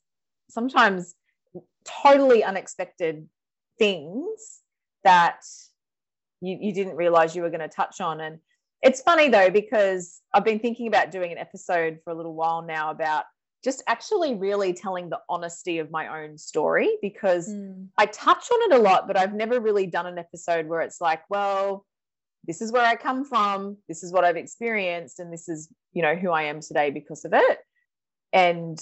sometimes 0.49 1.15
totally 1.85 2.43
unexpected 2.43 3.27
things 3.77 4.61
that 5.03 5.41
you, 6.41 6.57
you 6.59 6.73
didn't 6.73 6.95
realize 6.95 7.35
you 7.35 7.41
were 7.41 7.49
going 7.49 7.59
to 7.59 7.67
touch 7.67 8.01
on. 8.01 8.21
And 8.21 8.39
it's 8.81 9.01
funny 9.01 9.29
though, 9.29 9.49
because 9.49 10.21
I've 10.33 10.45
been 10.45 10.59
thinking 10.59 10.87
about 10.87 11.11
doing 11.11 11.31
an 11.31 11.37
episode 11.37 11.99
for 12.03 12.11
a 12.11 12.15
little 12.15 12.35
while 12.35 12.61
now 12.61 12.91
about 12.91 13.25
just 13.63 13.83
actually 13.87 14.35
really 14.35 14.73
telling 14.73 15.09
the 15.09 15.19
honesty 15.27 15.79
of 15.79 15.91
my 15.91 16.23
own 16.23 16.37
story 16.37 16.97
because 17.01 17.49
mm. 17.49 17.87
I 17.97 18.05
touch 18.05 18.47
on 18.51 18.71
it 18.71 18.79
a 18.79 18.81
lot, 18.81 19.05
but 19.05 19.17
I've 19.17 19.33
never 19.33 19.59
really 19.59 19.85
done 19.85 20.05
an 20.05 20.17
episode 20.17 20.67
where 20.67 20.79
it's 20.79 21.01
like, 21.01 21.21
well, 21.29 21.85
this 22.47 22.61
is 22.61 22.71
where 22.71 22.85
I 22.85 22.95
come 22.95 23.25
from, 23.25 23.77
this 23.89 24.01
is 24.01 24.13
what 24.13 24.23
I've 24.23 24.37
experienced, 24.37 25.19
and 25.19 25.31
this 25.31 25.49
is, 25.49 25.67
you 25.91 26.01
know, 26.01 26.15
who 26.15 26.31
I 26.31 26.43
am 26.43 26.61
today 26.61 26.89
because 26.89 27.25
of 27.25 27.33
it. 27.33 27.59
And 28.31 28.79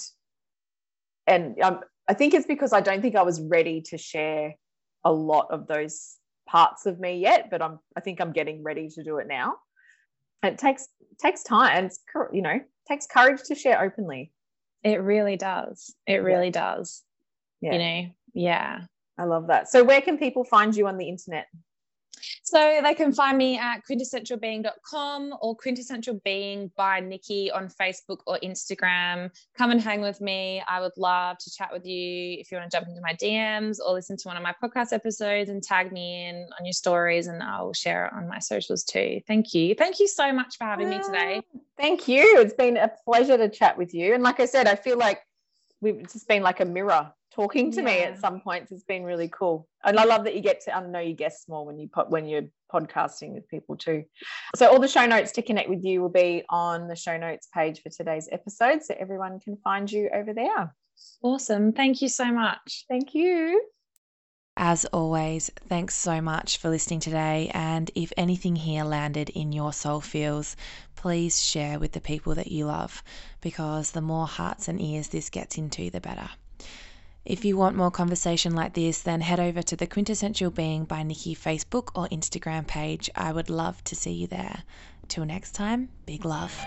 and 1.25 1.59
um, 1.61 1.79
I 2.07 2.13
think 2.13 2.35
it's 2.35 2.45
because 2.45 2.71
I 2.71 2.81
don't 2.81 3.01
think 3.01 3.15
I 3.15 3.23
was 3.23 3.41
ready 3.41 3.81
to 3.89 3.97
share 3.97 4.53
a 5.03 5.11
lot 5.11 5.47
of 5.49 5.67
those 5.67 6.15
parts 6.47 6.85
of 6.85 6.99
me 6.99 7.17
yet, 7.17 7.49
but 7.49 7.63
I'm 7.63 7.79
I 7.95 8.01
think 8.01 8.21
I'm 8.21 8.31
getting 8.31 8.61
ready 8.61 8.89
to 8.89 9.03
do 9.03 9.17
it 9.17 9.27
now 9.27 9.55
it 10.43 10.57
takes 10.57 10.87
takes 11.19 11.43
time. 11.43 11.85
It's 11.85 11.99
you 12.31 12.41
know 12.41 12.59
takes 12.87 13.07
courage 13.07 13.41
to 13.47 13.55
share 13.55 13.81
openly. 13.81 14.31
It 14.83 15.01
really 15.01 15.35
does. 15.35 15.93
It 16.05 16.17
really 16.17 16.47
yeah. 16.47 16.75
does 16.75 17.03
yeah. 17.61 17.73
you 17.73 17.79
know? 17.79 18.09
Yeah. 18.33 18.79
I 19.17 19.23
love 19.23 19.47
that. 19.47 19.69
So 19.69 19.83
where 19.83 20.01
can 20.01 20.17
people 20.17 20.43
find 20.43 20.75
you 20.75 20.87
on 20.87 20.97
the 20.97 21.09
internet 21.09 21.47
so 22.43 22.79
they 22.83 22.93
can 22.93 23.13
find 23.13 23.37
me 23.37 23.57
at 23.57 23.81
quintessentialbeing.com 23.89 25.33
or 25.41 25.55
quintessential 25.55 26.19
being 26.23 26.71
by 26.77 26.99
Nikki 26.99 27.51
on 27.51 27.69
Facebook 27.69 28.19
or 28.25 28.39
Instagram. 28.43 29.29
Come 29.57 29.71
and 29.71 29.81
hang 29.81 30.01
with 30.01 30.21
me. 30.21 30.63
I 30.67 30.79
would 30.79 30.97
love 30.97 31.37
to 31.39 31.51
chat 31.51 31.69
with 31.71 31.85
you 31.85 32.37
if 32.39 32.51
you 32.51 32.57
want 32.57 32.71
to 32.71 32.77
jump 32.77 32.87
into 32.87 33.01
my 33.01 33.13
DMs 33.13 33.77
or 33.85 33.93
listen 33.93 34.17
to 34.17 34.27
one 34.27 34.37
of 34.37 34.43
my 34.43 34.53
podcast 34.63 34.93
episodes 34.93 35.49
and 35.49 35.61
tag 35.61 35.91
me 35.91 36.27
in 36.27 36.47
on 36.57 36.65
your 36.65 36.73
stories 36.73 37.27
and 37.27 37.43
I'll 37.43 37.73
share 37.73 38.07
it 38.07 38.13
on 38.13 38.27
my 38.27 38.39
socials 38.39 38.83
too. 38.83 39.19
Thank 39.27 39.53
you. 39.53 39.75
Thank 39.75 39.99
you 39.99 40.07
so 40.07 40.31
much 40.31 40.57
for 40.57 40.63
having 40.63 40.89
me 40.89 40.99
today. 41.03 41.41
Ah, 41.43 41.59
thank 41.77 42.07
you. 42.07 42.39
It's 42.39 42.53
been 42.53 42.77
a 42.77 42.91
pleasure 43.05 43.37
to 43.37 43.49
chat 43.49 43.77
with 43.77 43.93
you. 43.93 44.13
And 44.13 44.23
like 44.23 44.39
I 44.39 44.45
said, 44.45 44.67
I 44.67 44.75
feel 44.75 44.97
like 44.97 45.19
we've 45.81 46.01
just 46.11 46.27
been 46.27 46.43
like 46.43 46.59
a 46.59 46.65
mirror 46.65 47.11
talking 47.33 47.71
to 47.71 47.81
yeah. 47.81 47.85
me 47.85 47.99
at 47.99 48.19
some 48.19 48.39
points. 48.41 48.71
It's 48.71 48.83
been 48.83 49.03
really 49.03 49.29
cool, 49.29 49.67
and 49.83 49.99
I 49.99 50.05
love 50.05 50.23
that 50.25 50.35
you 50.35 50.41
get 50.41 50.61
to 50.61 50.75
I 50.75 50.85
know 50.85 50.99
you 50.99 51.13
guests 51.13 51.47
more 51.47 51.65
when 51.65 51.79
you 51.79 51.87
put 51.87 52.09
when 52.09 52.25
you're 52.25 52.47
podcasting 52.73 53.33
with 53.33 53.47
people 53.47 53.75
too. 53.75 54.03
So 54.55 54.67
all 54.67 54.79
the 54.79 54.87
show 54.87 55.05
notes 55.05 55.31
to 55.33 55.41
connect 55.41 55.69
with 55.69 55.83
you 55.83 56.01
will 56.01 56.09
be 56.09 56.43
on 56.49 56.87
the 56.87 56.95
show 56.95 57.17
notes 57.17 57.47
page 57.53 57.81
for 57.81 57.89
today's 57.89 58.27
episode, 58.31 58.83
so 58.83 58.95
everyone 58.99 59.39
can 59.39 59.57
find 59.57 59.91
you 59.91 60.09
over 60.13 60.33
there. 60.33 60.75
Awesome! 61.21 61.73
Thank 61.73 62.01
you 62.01 62.09
so 62.09 62.31
much. 62.31 62.85
Thank 62.89 63.13
you. 63.13 63.61
As 64.59 64.85
always, 64.85 65.51
thanks 65.69 65.93
so 65.93 66.19
much 66.19 66.57
for 66.57 66.69
listening 66.69 66.99
today. 66.99 67.51
And 67.53 67.91
if 67.93 68.11
anything 68.17 68.55
here 68.55 68.83
landed 68.83 69.29
in 69.29 69.51
your 69.51 69.71
soul 69.71 70.01
feels, 70.01 70.55
please 70.95 71.43
share 71.43 71.77
with 71.77 71.91
the 71.91 72.01
people 72.01 72.33
that 72.33 72.51
you 72.51 72.65
love 72.65 73.03
because 73.39 73.91
the 73.91 74.01
more 74.01 74.25
hearts 74.25 74.67
and 74.67 74.81
ears 74.81 75.09
this 75.09 75.29
gets 75.29 75.59
into, 75.59 75.91
the 75.91 76.01
better. 76.01 76.27
If 77.23 77.45
you 77.45 77.55
want 77.55 77.75
more 77.75 77.91
conversation 77.91 78.55
like 78.55 78.73
this, 78.73 79.03
then 79.03 79.21
head 79.21 79.39
over 79.39 79.61
to 79.61 79.75
the 79.75 79.85
Quintessential 79.85 80.49
Being 80.49 80.85
by 80.85 81.03
Nikki 81.03 81.35
Facebook 81.35 81.91
or 81.93 82.07
Instagram 82.07 82.65
page. 82.65 83.11
I 83.15 83.33
would 83.33 83.51
love 83.51 83.83
to 83.83 83.95
see 83.95 84.13
you 84.13 84.25
there. 84.25 84.63
Till 85.07 85.25
next 85.25 85.51
time, 85.51 85.89
big 86.07 86.25
love. 86.25 86.57